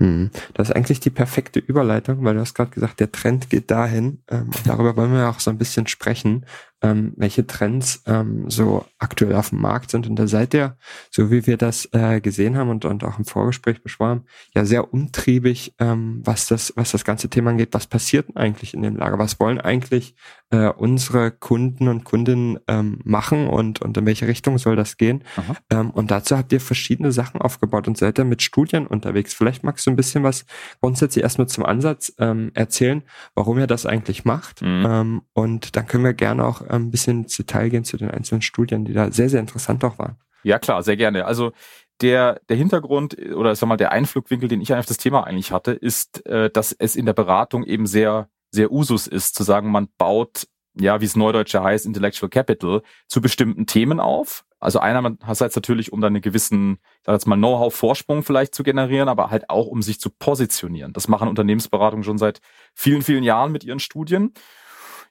Hm. 0.01 0.31
Das 0.55 0.71
ist 0.71 0.77
eigentlich 0.77 1.01
die 1.01 1.11
perfekte 1.11 1.61
Überleitung, 1.61 2.25
weil 2.25 2.35
du 2.35 2.41
hast 2.41 2.55
gerade 2.55 2.71
gesagt, 2.71 3.01
der 3.01 3.13
Trend 3.13 3.51
geht 3.51 3.71
dahin. 3.71 4.23
Ähm, 4.29 4.51
darüber 4.65 4.97
wollen 4.97 5.13
wir 5.13 5.29
auch 5.29 5.41
so 5.41 5.51
ein 5.51 5.59
bisschen 5.59 5.87
sprechen 5.87 6.47
ähm, 6.83 7.13
welche 7.17 7.47
Trends 7.47 8.03
ähm, 8.07 8.49
so 8.49 8.85
aktuell 8.99 9.35
auf 9.35 9.51
dem 9.51 9.61
Markt 9.61 9.91
sind. 9.91 10.07
Und 10.07 10.17
da 10.17 10.27
seid 10.27 10.55
ihr, 10.55 10.77
so 11.11 11.31
wie 11.31 11.47
wir 11.47 11.57
das 11.57 11.89
äh, 11.93 12.21
gesehen 12.21 12.57
haben 12.57 12.71
und, 12.71 12.85
und 12.85 13.05
auch 13.05 13.19
im 13.19 13.25
Vorgespräch 13.25 13.83
beschworen, 13.83 14.25
ja 14.55 14.65
sehr 14.65 14.93
umtriebig, 14.93 15.75
ähm, 15.79 16.21
was 16.25 16.47
das, 16.47 16.73
was 16.77 16.93
das 16.93 17.05
ganze 17.05 17.29
Thema 17.29 17.51
angeht. 17.51 17.71
Was 17.73 17.87
passiert 17.87 18.29
denn 18.29 18.37
eigentlich 18.37 18.75
in 18.75 18.83
dem 18.83 18.97
Lager? 18.97 19.19
Was 19.19 19.39
wollen 19.41 19.61
eigentlich 19.61 20.15
äh, 20.51 20.69
unsere 20.69 21.31
Kunden 21.31 21.89
und 21.89 22.05
Kundinnen 22.05 22.59
ähm, 22.67 23.01
machen 23.05 23.49
und, 23.49 23.83
und 23.83 23.97
in 23.97 24.07
welche 24.07 24.27
Richtung 24.27 24.59
soll 24.59 24.77
das 24.77 24.97
gehen? 24.97 25.23
Ähm, 25.71 25.91
und 25.91 26.11
dazu 26.11 26.37
habt 26.37 26.53
ihr 26.53 26.61
verschiedene 26.61 27.13
Sachen 27.13 27.41
aufgebaut 27.41 27.89
und 27.89 27.99
seid 27.99 28.19
ihr 28.19 28.25
mit 28.25 28.43
Studien 28.43 28.87
unterwegs. 28.87 29.35
Vielleicht 29.35 29.65
magst 29.65 29.87
du 29.87 29.91
ein 29.91 29.97
bisschen 29.97 30.23
was 30.23 30.47
grundsätzlich 30.81 31.23
erstmal 31.23 31.49
zum 31.49 31.65
Ansatz 31.65 32.13
ähm, 32.19 32.51
erzählen, 32.55 33.03
warum 33.35 33.59
ihr 33.59 33.67
das 33.67 33.87
eigentlich 33.87 34.25
macht. 34.25 34.63
Mhm. 34.63 34.87
Ähm, 34.87 35.23
und 35.33 35.77
dann 35.77 35.87
können 35.87 36.05
wir 36.05 36.15
gerne 36.15 36.45
auch 36.45 36.63
ein 36.77 36.91
bisschen 36.91 37.25
ins 37.25 37.37
Detail 37.37 37.69
gehen 37.69 37.85
zu 37.85 37.97
den 37.97 38.11
einzelnen 38.11 38.43
Studien, 38.43 38.85
die 38.85 38.93
da 38.93 39.11
sehr, 39.11 39.29
sehr 39.29 39.41
interessant 39.41 39.85
auch 39.85 39.99
waren. 39.99 40.17
Ja, 40.43 40.59
klar, 40.59 40.83
sehr 40.83 40.97
gerne. 40.97 41.27
Also 41.27 41.53
der, 42.01 42.41
der 42.49 42.57
Hintergrund 42.57 43.17
oder 43.35 43.55
sag 43.55 43.69
mal 43.69 43.77
der 43.77 43.93
Einflugwinkel, 43.93 44.49
den 44.49 44.61
ich 44.61 44.73
auf 44.73 44.87
das 44.87 44.97
Thema 44.97 45.27
eigentlich 45.27 45.53
hatte, 45.53 45.73
ist, 45.73 46.25
äh, 46.27 46.51
dass 46.51 46.73
es 46.73 46.97
in 46.97 47.07
der 47.07 47.13
Beratung 47.13 47.65
eben 47.65 47.87
sehr 47.87 48.31
sehr 48.51 48.73
Usus 48.73 49.07
ist, 49.07 49.35
zu 49.35 49.43
sagen, 49.43 49.71
man 49.71 49.89
baut, 49.97 50.47
ja, 50.75 51.01
wie 51.01 51.05
es 51.05 51.17
Neudeutsche 51.17 51.63
heißt, 51.63 51.87
Intellectual 51.87 52.29
Capital 52.29 52.83
zu 53.09 53.21
bestimmten 53.21 53.67
Themen 53.67 54.01
auf. 54.01 54.45
Also 54.59 54.79
einerseits 54.79 55.57
natürlich, 55.57 55.93
um 55.93 56.01
dann 56.01 56.15
einen 56.15 56.23
gewissen, 56.23 56.79
ich 56.83 57.07
sag 57.07 57.15
jetzt 57.15 57.27
mal, 57.27 57.37
Know-how-Vorsprung 57.37 58.23
vielleicht 58.23 58.55
zu 58.55 58.63
generieren, 58.63 59.09
aber 59.09 59.31
halt 59.31 59.49
auch, 59.49 59.67
um 59.67 59.83
sich 59.83 60.01
zu 60.01 60.11
positionieren. 60.11 60.93
Das 60.93 61.09
machen 61.09 61.29
Unternehmensberatungen 61.29 62.05
schon 62.05 62.19
seit 62.19 62.41
vielen, 62.75 63.03
vielen 63.03 63.23
Jahren 63.23 63.53
mit 63.53 63.65
ihren 63.65 63.81
Studien. 63.81 64.35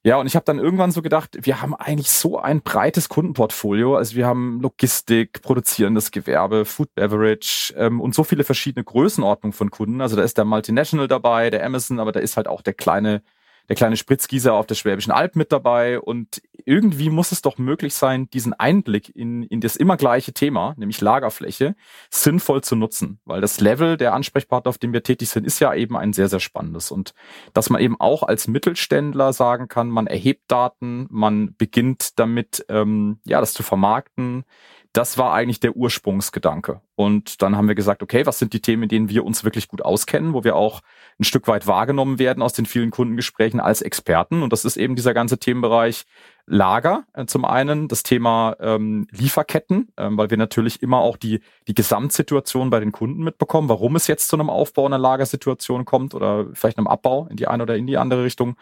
Ja, 0.06 0.18
und 0.18 0.28
ich 0.28 0.36
habe 0.36 0.46
dann 0.46 0.60
irgendwann 0.60 0.92
so 0.92 1.02
gedacht, 1.02 1.38
wir 1.42 1.62
haben 1.62 1.76
eigentlich 1.76 2.10
so 2.10 2.40
ein 2.40 2.62
breites 2.62 3.10
Kundenportfolio. 3.10 3.98
Also 3.98 4.16
wir 4.16 4.26
haben 4.26 4.62
Logistik, 4.62 5.42
produzierendes 5.42 6.12
Gewerbe, 6.12 6.64
Food 6.64 6.96
Beverage 6.96 7.74
ähm, 7.76 8.00
und 8.00 8.16
so 8.16 8.24
viele 8.24 8.46
verschiedene 8.46 8.86
Größenordnungen 8.86 9.52
von 9.52 9.72
Kunden. 9.72 10.00
Also 10.00 10.16
da 10.16 10.24
ist 10.24 10.38
der 10.38 10.46
Multinational 10.46 11.10
dabei, 11.10 11.50
der 11.50 11.66
Amazon, 11.66 12.00
aber 12.00 12.14
da 12.14 12.22
ist 12.22 12.38
halt 12.38 12.48
auch 12.48 12.62
der 12.62 12.74
kleine 12.76 13.24
der 13.70 13.76
kleine 13.76 13.98
Spritzgießer 13.98 14.54
auf 14.54 14.66
der 14.66 14.76
Schwäbischen 14.76 15.12
Alb 15.12 15.36
mit 15.36 15.52
dabei. 15.52 16.00
Und 16.00 16.42
irgendwie 16.66 17.10
muss 17.10 17.32
es 17.32 17.42
doch 17.42 17.58
möglich 17.58 17.94
sein, 17.94 18.30
diesen 18.32 18.54
Einblick 18.54 19.16
in, 19.16 19.44
in 19.44 19.62
das 19.62 19.76
immer 19.76 19.96
gleiche 19.96 20.34
Thema, 20.34 20.74
nämlich 20.78 21.00
Lagerfläche, 21.02 21.76
sinnvoll 22.10 22.62
zu 22.64 22.76
nutzen, 22.76 23.20
weil 23.26 23.42
das 23.42 23.60
Level 23.62 23.96
der 23.96 24.14
Ansprechpartner, 24.14 24.70
auf 24.70 24.80
dem 24.80 24.92
wir 24.92 25.04
tätig 25.04 25.30
sind, 25.30 25.46
ist 25.46 25.60
ja 25.60 25.74
eben 25.74 25.96
ein 25.96 26.14
sehr, 26.14 26.28
sehr 26.28 26.40
spannendes. 26.40 26.92
Und 26.92 27.14
dass 27.54 27.70
man 27.70 27.82
eben 27.82 28.00
auch 28.00 28.24
als 28.24 28.48
Mittelständler 28.48 29.34
sagen 29.34 29.68
kann, 29.68 29.90
man 29.90 30.08
erhebt 30.08 30.52
Daten, 30.52 31.08
man 31.12 31.56
beginnt 31.56 32.20
damit, 32.20 32.66
ähm, 32.70 33.20
ja, 33.24 33.40
das 33.40 33.54
zu 33.54 33.62
vermarkten, 33.62 34.46
das 34.94 35.20
war 35.20 35.34
eigentlich 35.34 35.60
der 35.60 35.76
Ursprungsgedanke. 35.76 36.82
Und 36.96 37.42
dann 37.44 37.56
haben 37.56 37.68
wir 37.68 37.76
gesagt, 37.76 38.02
okay, 38.02 38.26
was 38.26 38.40
sind 38.40 38.54
die 38.54 38.62
Themen, 38.62 38.84
in 38.84 38.90
denen 38.90 39.10
wir 39.10 39.24
uns 39.24 39.44
wirklich 39.44 39.68
gut 39.68 39.84
auskennen, 39.84 40.34
wo 40.34 40.44
wir 40.44 40.56
auch 40.56 40.82
ein 41.20 41.24
Stück 41.24 41.48
weit 41.48 41.68
wahrgenommen 41.68 42.18
werden 42.18 42.42
aus 42.42 42.54
den 42.54 42.66
vielen 42.66 42.90
Kundengesprächen 42.90 43.60
als 43.60 43.82
Experten. 43.82 44.42
Und 44.42 44.52
das 44.52 44.66
ist 44.66 44.78
eben 44.78 44.96
dieser 44.96 45.14
ganze 45.14 45.38
Themenbereich 45.38 46.06
Lager. 46.48 47.04
Äh, 47.14 47.28
zum 47.28 47.46
einen 47.46 47.88
das 47.88 48.02
Thema 48.02 48.56
ähm, 48.60 49.08
Lieferketten, 49.12 49.90
ähm, 49.98 50.18
weil 50.18 50.32
wir 50.32 50.38
natürlich 50.38 50.82
immer 50.82 50.98
auch 50.98 51.18
die, 51.18 51.42
die 51.68 51.76
Gesamtsituation 51.76 52.72
bei 52.72 52.80
den 52.80 52.92
Kunden 52.92 53.24
mitbekommen, 53.24 53.70
warum 53.70 53.96
es 53.96 54.08
jetzt 54.08 54.28
zu 54.28 54.36
einem 54.36 54.50
Aufbau 54.50 54.88
einer 54.88 54.98
Lagersituation 54.98 55.86
kommt 55.86 56.16
oder 56.16 56.48
vielleicht 56.54 56.80
einem 56.80 56.88
Abbau 56.88 57.28
in 57.30 57.38
die 57.38 57.48
eine 57.48 57.62
oder 57.64 57.76
in 57.78 57.86
die 57.86 57.98
andere 57.98 58.24
Richtung. 58.24 58.56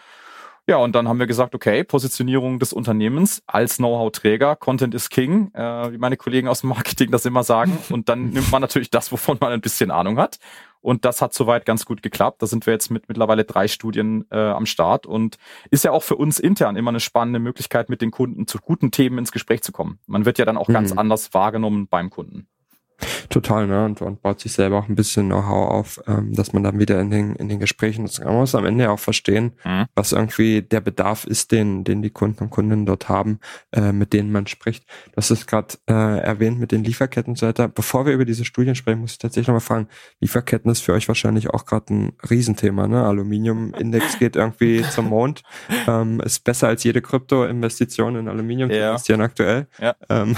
Ja, 0.69 0.75
und 0.77 0.95
dann 0.95 1.07
haben 1.07 1.17
wir 1.17 1.27
gesagt, 1.27 1.55
okay, 1.55 1.85
Positionierung 1.85 2.59
des 2.59 2.73
Unternehmens 2.73 3.41
als 3.47 3.77
Know-how-Träger, 3.77 4.57
Content 4.57 4.93
is 4.93 5.09
King, 5.09 5.49
äh, 5.53 5.93
wie 5.93 5.97
meine 5.97 6.17
Kollegen 6.17 6.49
aus 6.49 6.59
dem 6.59 6.71
Marketing 6.71 7.09
das 7.09 7.25
immer 7.25 7.43
sagen. 7.43 7.77
Und 7.89 8.09
dann 8.09 8.31
nimmt 8.31 8.51
man 8.51 8.61
natürlich 8.61 8.89
das, 8.89 9.09
wovon 9.13 9.37
man 9.39 9.53
ein 9.53 9.61
bisschen 9.61 9.91
Ahnung 9.91 10.17
hat. 10.17 10.39
Und 10.81 11.05
das 11.05 11.21
hat 11.21 11.33
soweit 11.33 11.65
ganz 11.65 11.85
gut 11.85 12.03
geklappt. 12.03 12.41
Da 12.41 12.47
sind 12.47 12.65
wir 12.65 12.73
jetzt 12.73 12.91
mit 12.91 13.07
mittlerweile 13.07 13.45
drei 13.45 13.69
Studien 13.69 14.25
äh, 14.29 14.37
am 14.37 14.65
Start 14.65 15.05
und 15.05 15.37
ist 15.71 15.85
ja 15.85 15.91
auch 15.91 16.03
für 16.03 16.17
uns 16.17 16.37
intern 16.37 16.75
immer 16.75 16.91
eine 16.91 16.99
spannende 16.99 17.39
Möglichkeit, 17.39 17.89
mit 17.89 18.01
den 18.01 18.11
Kunden 18.11 18.45
zu 18.45 18.59
guten 18.59 18.91
Themen 18.91 19.17
ins 19.17 19.31
Gespräch 19.31 19.63
zu 19.63 19.71
kommen. 19.71 19.99
Man 20.05 20.25
wird 20.25 20.37
ja 20.37 20.45
dann 20.45 20.57
auch 20.57 20.67
mhm. 20.67 20.73
ganz 20.73 20.91
anders 20.91 21.33
wahrgenommen 21.33 21.87
beim 21.87 22.09
Kunden. 22.09 22.47
Total, 23.29 23.67
ne? 23.67 23.85
Und, 23.85 24.01
und 24.01 24.21
baut 24.21 24.39
sich 24.39 24.53
selber 24.53 24.77
auch 24.77 24.87
ein 24.87 24.95
bisschen 24.95 25.27
Know-how 25.27 25.69
auf, 25.69 26.01
ähm, 26.07 26.33
dass 26.33 26.53
man 26.53 26.63
dann 26.63 26.79
wieder 26.79 26.99
in 27.01 27.11
den, 27.11 27.35
in 27.35 27.49
den 27.49 27.59
Gesprächen 27.59 28.05
das 28.05 28.19
man 28.19 28.35
muss 28.35 28.55
am 28.55 28.65
Ende 28.65 28.89
auch 28.89 28.99
verstehen, 28.99 29.53
mhm. 29.65 29.85
was 29.95 30.13
irgendwie 30.13 30.61
der 30.61 30.81
Bedarf 30.81 31.25
ist, 31.25 31.51
den, 31.51 31.83
den 31.83 32.01
die 32.01 32.09
Kunden 32.09 32.45
und 32.45 32.49
Kundinnen 32.49 32.85
dort 32.85 33.09
haben, 33.09 33.39
äh, 33.73 33.91
mit 33.91 34.13
denen 34.13 34.31
man 34.31 34.47
spricht. 34.47 34.85
Das 35.13 35.31
ist 35.31 35.47
gerade 35.47 35.75
äh, 35.89 36.19
erwähnt 36.19 36.59
mit 36.59 36.71
den 36.71 36.83
Lieferketten 36.83 37.31
und 37.31 37.37
so 37.37 37.47
weiter. 37.47 37.67
Bevor 37.67 38.05
wir 38.05 38.13
über 38.13 38.25
diese 38.25 38.45
Studien 38.45 38.75
sprechen, 38.75 39.01
muss 39.01 39.13
ich 39.13 39.17
tatsächlich 39.17 39.47
nochmal 39.47 39.61
fragen, 39.61 39.87
Lieferketten 40.21 40.71
ist 40.71 40.81
für 40.81 40.93
euch 40.93 41.07
wahrscheinlich 41.07 41.49
auch 41.49 41.65
gerade 41.65 41.93
ein 41.93 42.13
Riesenthema, 42.29 42.87
ne? 42.87 43.03
Aluminiumindex 43.03 44.19
geht 44.19 44.35
irgendwie 44.35 44.81
zum 44.91 45.09
Mond. 45.09 45.43
Ähm, 45.87 46.21
ist 46.21 46.43
besser 46.43 46.67
als 46.67 46.83
jede 46.83 47.01
Krypto-Investition 47.01 48.15
in 48.15 48.27
Aluminium 48.27 48.69
ja. 48.69 48.89
investieren 48.89 49.21
aktuell. 49.21 49.67
Ja. 49.79 49.95
Ähm, 50.09 50.35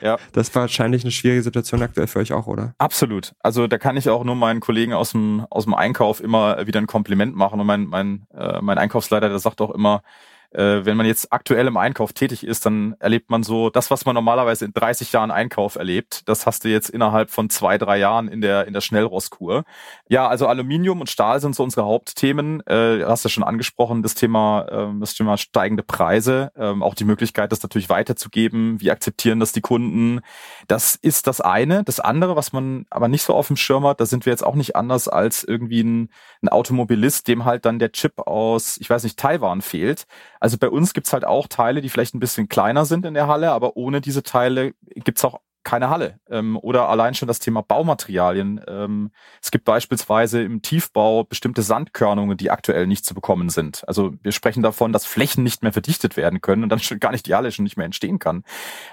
ja. 0.00 0.18
Das 0.32 0.54
war 0.54 0.62
wahrscheinlich 0.62 1.02
eine 1.02 1.10
schwierige 1.10 1.42
Situation 1.42 1.82
aktuell 1.82 2.06
für 2.06 2.18
euch 2.18 2.32
auch, 2.32 2.46
oder? 2.46 2.74
Absolut. 2.78 3.34
Also 3.40 3.66
da 3.66 3.78
kann 3.78 3.96
ich 3.96 4.08
auch 4.08 4.24
nur 4.24 4.34
meinen 4.34 4.60
Kollegen 4.60 4.92
aus 4.92 5.12
dem, 5.12 5.46
aus 5.50 5.64
dem 5.64 5.74
Einkauf 5.74 6.20
immer 6.20 6.66
wieder 6.66 6.80
ein 6.80 6.86
Kompliment 6.86 7.34
machen. 7.34 7.60
Und 7.60 7.66
mein, 7.66 7.86
mein, 7.86 8.26
äh, 8.34 8.60
mein 8.60 8.78
Einkaufsleiter, 8.78 9.28
der 9.28 9.38
sagt 9.38 9.60
auch 9.60 9.70
immer, 9.70 10.02
äh, 10.50 10.84
wenn 10.84 10.96
man 10.96 11.06
jetzt 11.06 11.32
aktuell 11.32 11.66
im 11.66 11.76
Einkauf 11.76 12.12
tätig 12.12 12.44
ist, 12.44 12.66
dann 12.66 12.94
erlebt 12.98 13.30
man 13.30 13.42
so 13.42 13.70
das, 13.70 13.90
was 13.90 14.04
man 14.04 14.14
normalerweise 14.14 14.64
in 14.64 14.72
30 14.72 15.12
Jahren 15.12 15.30
Einkauf 15.30 15.76
erlebt. 15.76 16.28
Das 16.28 16.46
hast 16.46 16.64
du 16.64 16.68
jetzt 16.68 16.90
innerhalb 16.90 17.30
von 17.30 17.50
zwei, 17.50 17.78
drei 17.78 17.98
Jahren 17.98 18.28
in 18.28 18.40
der, 18.40 18.66
in 18.66 18.72
der 18.72 18.80
Schnellrostkur. 18.80 19.64
Ja, 20.08 20.28
also 20.28 20.46
Aluminium 20.46 21.00
und 21.00 21.10
Stahl 21.10 21.40
sind 21.40 21.54
so 21.54 21.62
unsere 21.62 21.86
Hauptthemen. 21.86 22.66
Äh, 22.66 23.04
hast 23.04 23.24
du 23.24 23.28
schon 23.28 23.44
angesprochen, 23.44 24.02
das 24.02 24.14
Thema, 24.14 24.66
äh, 24.70 25.00
das 25.00 25.14
Thema 25.14 25.36
steigende 25.36 25.82
Preise, 25.82 26.52
äh, 26.56 26.66
auch 26.80 26.94
die 26.94 27.04
Möglichkeit, 27.04 27.52
das 27.52 27.62
natürlich 27.62 27.88
weiterzugeben. 27.88 28.80
Wie 28.80 28.90
akzeptieren 28.90 29.40
das 29.40 29.52
die 29.52 29.60
Kunden? 29.60 30.20
Das 30.68 30.94
ist 30.94 31.26
das 31.26 31.40
eine. 31.40 31.84
Das 31.84 32.00
andere, 32.00 32.36
was 32.36 32.52
man 32.52 32.86
aber 32.90 33.08
nicht 33.08 33.22
so 33.22 33.34
auf 33.34 33.48
dem 33.48 33.56
Schirm 33.56 33.86
hat, 33.86 34.00
da 34.00 34.06
sind 34.06 34.26
wir 34.26 34.32
jetzt 34.32 34.44
auch 34.44 34.54
nicht 34.54 34.76
anders 34.76 35.08
als 35.08 35.44
irgendwie 35.44 35.82
ein, 35.82 36.10
ein 36.42 36.48
Automobilist, 36.48 37.28
dem 37.28 37.44
halt 37.44 37.64
dann 37.64 37.78
der 37.78 37.92
Chip 37.92 38.26
aus, 38.26 38.78
ich 38.78 38.88
weiß 38.88 39.04
nicht, 39.04 39.18
Taiwan 39.18 39.62
fehlt. 39.62 40.06
Also 40.46 40.58
bei 40.58 40.70
uns 40.70 40.94
gibt's 40.94 41.12
halt 41.12 41.24
auch 41.24 41.48
Teile, 41.48 41.80
die 41.80 41.88
vielleicht 41.88 42.14
ein 42.14 42.20
bisschen 42.20 42.48
kleiner 42.48 42.84
sind 42.84 43.04
in 43.04 43.14
der 43.14 43.26
Halle, 43.26 43.50
aber 43.50 43.76
ohne 43.76 44.00
diese 44.00 44.22
Teile 44.22 44.74
gibt's 44.94 45.24
auch 45.24 45.40
keine 45.64 45.90
Halle. 45.90 46.20
Ähm, 46.30 46.56
oder 46.62 46.88
allein 46.88 47.14
schon 47.14 47.26
das 47.26 47.40
Thema 47.40 47.62
Baumaterialien. 47.62 48.60
Ähm, 48.68 49.10
es 49.42 49.50
gibt 49.50 49.64
beispielsweise 49.64 50.40
im 50.44 50.62
Tiefbau 50.62 51.24
bestimmte 51.24 51.62
Sandkörnungen, 51.62 52.36
die 52.36 52.52
aktuell 52.52 52.86
nicht 52.86 53.04
zu 53.04 53.12
bekommen 53.12 53.48
sind. 53.48 53.82
Also 53.88 54.14
wir 54.22 54.30
sprechen 54.30 54.62
davon, 54.62 54.92
dass 54.92 55.04
Flächen 55.04 55.42
nicht 55.42 55.64
mehr 55.64 55.72
verdichtet 55.72 56.16
werden 56.16 56.40
können 56.40 56.62
und 56.62 56.68
dann 56.68 56.78
schon 56.78 57.00
gar 57.00 57.10
nicht 57.10 57.26
die 57.26 57.34
Halle 57.34 57.50
schon 57.50 57.64
nicht 57.64 57.76
mehr 57.76 57.86
entstehen 57.86 58.20
kann. 58.20 58.44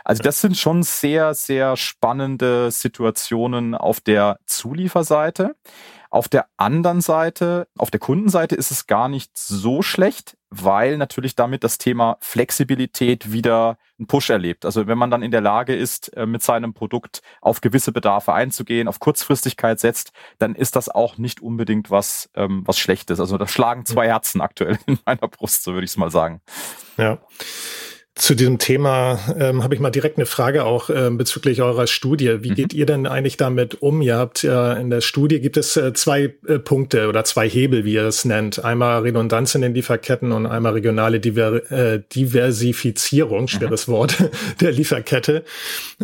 Also 0.03 0.23
das 0.23 0.41
sind 0.41 0.57
schon 0.57 0.81
sehr, 0.81 1.35
sehr 1.35 1.77
spannende 1.77 2.71
Situationen 2.71 3.75
auf 3.75 4.01
der 4.01 4.39
Zulieferseite. 4.47 5.55
Auf 6.09 6.29
der 6.29 6.45
anderen 6.57 7.01
Seite, 7.01 7.67
auf 7.75 7.89
der 7.89 7.99
Kundenseite 7.99 8.55
ist 8.55 8.69
es 8.69 8.85
gar 8.85 9.09
nicht 9.09 9.35
so 9.35 9.81
schlecht, 9.81 10.37
weil 10.55 10.97
natürlich 10.97 11.35
damit 11.35 11.63
das 11.63 11.77
Thema 11.77 12.17
Flexibilität 12.19 13.31
wieder 13.31 13.77
einen 13.97 14.07
Push 14.07 14.29
erlebt. 14.29 14.65
Also 14.65 14.87
wenn 14.87 14.97
man 14.97 15.09
dann 15.09 15.23
in 15.23 15.31
der 15.31 15.41
Lage 15.41 15.75
ist, 15.75 16.15
äh, 16.15 16.25
mit 16.25 16.43
seinem 16.43 16.73
Produkt 16.73 17.21
auf 17.41 17.61
gewisse 17.61 17.91
Bedarfe 17.91 18.33
einzugehen, 18.33 18.87
auf 18.87 18.99
Kurzfristigkeit 18.99 19.79
setzt, 19.79 20.11
dann 20.37 20.55
ist 20.55 20.75
das 20.75 20.89
auch 20.89 21.17
nicht 21.17 21.41
unbedingt 21.41 21.89
was, 21.89 22.29
ähm, 22.35 22.63
was 22.65 22.77
Schlechtes. 22.77 23.19
Also 23.19 23.37
da 23.37 23.47
schlagen 23.47 23.85
zwei 23.85 24.07
Herzen 24.07 24.41
aktuell 24.41 24.77
in 24.85 24.99
meiner 25.05 25.27
Brust, 25.27 25.63
so 25.63 25.73
würde 25.73 25.85
ich 25.85 25.91
es 25.91 25.97
mal 25.97 26.11
sagen. 26.11 26.41
Ja. 26.97 27.19
Zu 28.15 28.35
diesem 28.35 28.59
Thema 28.59 29.17
ähm, 29.39 29.63
habe 29.63 29.73
ich 29.73 29.81
mal 29.81 29.89
direkt 29.89 30.19
eine 30.19 30.27
Frage 30.27 30.65
auch 30.65 30.91
äh, 30.91 31.09
bezüglich 31.09 31.63
eurer 31.63 31.87
Studie. 31.87 32.43
Wie 32.43 32.51
mhm. 32.51 32.55
geht 32.55 32.71
ihr 32.71 32.85
denn 32.85 33.07
eigentlich 33.07 33.37
damit 33.37 33.81
um? 33.81 34.03
Ihr 34.03 34.17
habt 34.17 34.43
ja 34.43 34.73
in 34.73 34.91
der 34.91 35.01
Studie 35.01 35.41
gibt 35.41 35.57
es 35.57 35.75
äh, 35.77 35.93
zwei 35.93 36.35
äh, 36.47 36.59
Punkte 36.59 37.07
oder 37.07 37.23
zwei 37.23 37.49
Hebel, 37.49 37.85
wie 37.85 37.93
ihr 37.93 38.05
es 38.05 38.23
nennt. 38.23 38.63
Einmal 38.63 39.01
Redundanz 39.01 39.55
in 39.55 39.63
den 39.63 39.73
Lieferketten 39.73 40.31
und 40.31 40.45
einmal 40.45 40.73
regionale 40.73 41.19
Diver 41.19 41.71
äh, 41.71 42.03
Diversifizierung, 42.13 43.47
schweres 43.47 43.87
mhm. 43.87 43.93
Wort, 43.93 44.29
der 44.61 44.73
Lieferkette. 44.73 45.43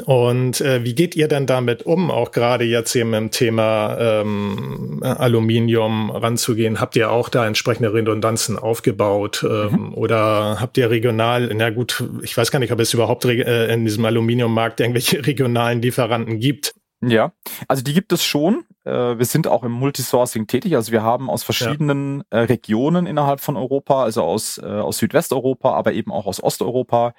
Und 0.06 0.62
äh, 0.62 0.84
wie 0.84 0.96
geht 0.96 1.16
ihr 1.16 1.28
denn 1.28 1.46
damit 1.46 1.84
um, 1.86 2.10
auch 2.10 2.32
gerade 2.32 2.66
jetzt 2.66 2.96
eben 2.96 3.14
im 3.14 3.30
Thema 3.30 3.96
ähm, 4.00 5.04
Aluminium 5.04 6.10
ranzugehen? 6.10 6.82
Habt 6.82 6.96
ihr 6.96 7.12
auch 7.12 7.30
da 7.30 7.46
entsprechende 7.46 7.94
Redundanzen 7.94 8.58
aufgebaut 8.58 9.46
ähm, 9.48 9.70
mhm. 9.70 9.94
oder 9.94 10.60
habt 10.60 10.76
ihr 10.80 10.90
regional, 10.90 11.52
na 11.54 11.70
gut, 11.70 11.99
ich 12.22 12.36
weiß 12.36 12.52
gar 12.52 12.60
nicht, 12.60 12.72
ob 12.72 12.80
es 12.80 12.94
überhaupt 12.94 13.26
äh, 13.26 13.74
in 13.74 13.86
diesem 13.86 14.06
Aluminiummarkt 14.06 14.80
irgendwelche 14.80 15.26
regionalen 15.26 15.82
Lieferanten 15.82 16.40
gibt. 16.40 16.76
Ja, 17.02 17.32
also 17.70 17.82
die 17.82 17.94
gibt 17.94 18.12
es 18.12 18.26
schon. 18.26 18.66
Äh, 18.84 19.18
wir 19.18 19.26
sind 19.26 19.48
auch 19.48 19.64
im 19.64 19.72
Multisourcing 19.72 20.48
tätig. 20.48 20.76
Also 20.76 20.92
wir 20.92 21.02
haben 21.02 21.30
aus 21.30 21.44
verschiedenen 21.44 22.24
ja. 22.32 22.40
Äh, 22.40 22.44
Regionen 22.44 23.06
innerhalb 23.06 23.40
von 23.40 23.56
Europa, 23.56 24.04
also 24.04 24.24
aus, 24.24 24.60
aus 24.60 24.98
Südwesteuropa, 24.98 25.74
aber 25.74 25.94
eben 25.94 26.12
auch 26.12 26.26
aus 26.26 26.44
Osteuropa, 26.44 27.14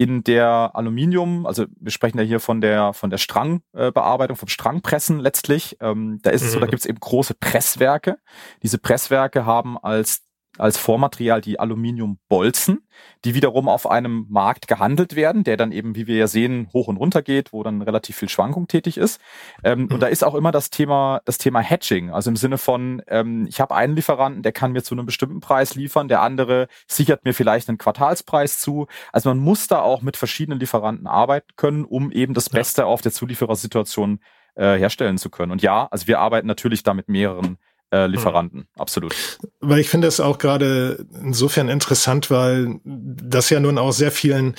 in 0.00 0.24
der 0.24 0.70
Aluminium, 0.72 1.44
also 1.44 1.66
wir 1.78 1.92
sprechen 1.92 2.16
ja 2.16 2.24
hier 2.24 2.40
von 2.40 2.62
der 2.62 2.94
von 2.94 3.10
der 3.10 3.18
Strangbearbeitung, 3.18 4.34
vom 4.34 4.48
Strangpressen 4.48 5.20
letztlich. 5.20 5.76
Ähm, 5.82 6.20
da 6.22 6.30
ist 6.30 6.40
es 6.40 6.52
so, 6.52 6.58
da 6.58 6.64
mhm. 6.64 6.70
gibt 6.70 6.80
es 6.80 6.88
eben 6.88 6.98
große 6.98 7.34
Presswerke. 7.34 8.16
Diese 8.62 8.78
Presswerke 8.78 9.44
haben 9.44 9.76
als 9.76 10.22
als 10.60 10.76
Vormaterial 10.76 11.40
die 11.40 11.58
Aluminiumbolzen, 11.58 12.86
die 13.24 13.34
wiederum 13.34 13.68
auf 13.68 13.90
einem 13.90 14.26
Markt 14.28 14.68
gehandelt 14.68 15.16
werden, 15.16 15.44
der 15.44 15.56
dann 15.56 15.72
eben, 15.72 15.96
wie 15.96 16.06
wir 16.06 16.16
ja 16.16 16.26
sehen, 16.26 16.68
hoch 16.72 16.88
und 16.88 16.96
runter 16.96 17.22
geht, 17.22 17.52
wo 17.52 17.62
dann 17.62 17.82
relativ 17.82 18.16
viel 18.16 18.28
Schwankung 18.28 18.68
tätig 18.68 18.96
ist. 18.96 19.20
Ähm, 19.64 19.82
mhm. 19.82 19.92
Und 19.92 20.00
da 20.00 20.06
ist 20.06 20.22
auch 20.22 20.34
immer 20.34 20.52
das 20.52 20.70
Thema, 20.70 21.20
das 21.24 21.38
Thema 21.38 21.60
Hedging, 21.60 22.10
also 22.10 22.30
im 22.30 22.36
Sinne 22.36 22.58
von, 22.58 23.02
ähm, 23.08 23.46
ich 23.48 23.60
habe 23.60 23.74
einen 23.74 23.96
Lieferanten, 23.96 24.42
der 24.42 24.52
kann 24.52 24.72
mir 24.72 24.82
zu 24.82 24.94
einem 24.94 25.06
bestimmten 25.06 25.40
Preis 25.40 25.74
liefern, 25.74 26.08
der 26.08 26.22
andere 26.22 26.68
sichert 26.86 27.24
mir 27.24 27.34
vielleicht 27.34 27.68
einen 27.68 27.78
Quartalspreis 27.78 28.58
zu. 28.58 28.86
Also 29.12 29.30
man 29.30 29.38
muss 29.38 29.66
da 29.66 29.80
auch 29.80 30.02
mit 30.02 30.16
verschiedenen 30.16 30.60
Lieferanten 30.60 31.06
arbeiten 31.06 31.48
können, 31.56 31.84
um 31.84 32.10
eben 32.12 32.34
das 32.34 32.50
Beste 32.50 32.82
ja. 32.82 32.86
auf 32.86 33.00
der 33.02 33.12
Zulieferersituation 33.12 34.20
äh, 34.54 34.76
herstellen 34.76 35.18
zu 35.18 35.30
können. 35.30 35.52
Und 35.52 35.62
ja, 35.62 35.88
also 35.90 36.06
wir 36.06 36.18
arbeiten 36.20 36.46
natürlich 36.46 36.82
da 36.82 36.94
mit 36.94 37.08
mehreren 37.08 37.58
äh, 37.92 38.06
Lieferanten, 38.06 38.60
mhm. 38.60 38.80
absolut. 38.80 39.14
Weil 39.60 39.80
ich 39.80 39.88
finde 39.88 40.06
es 40.06 40.20
auch 40.20 40.38
gerade 40.38 41.04
insofern 41.22 41.68
interessant, 41.68 42.30
weil 42.30 42.78
das 42.84 43.50
ja 43.50 43.58
nun 43.58 43.78
auch 43.78 43.90
sehr 43.90 44.12
vielen, 44.12 44.54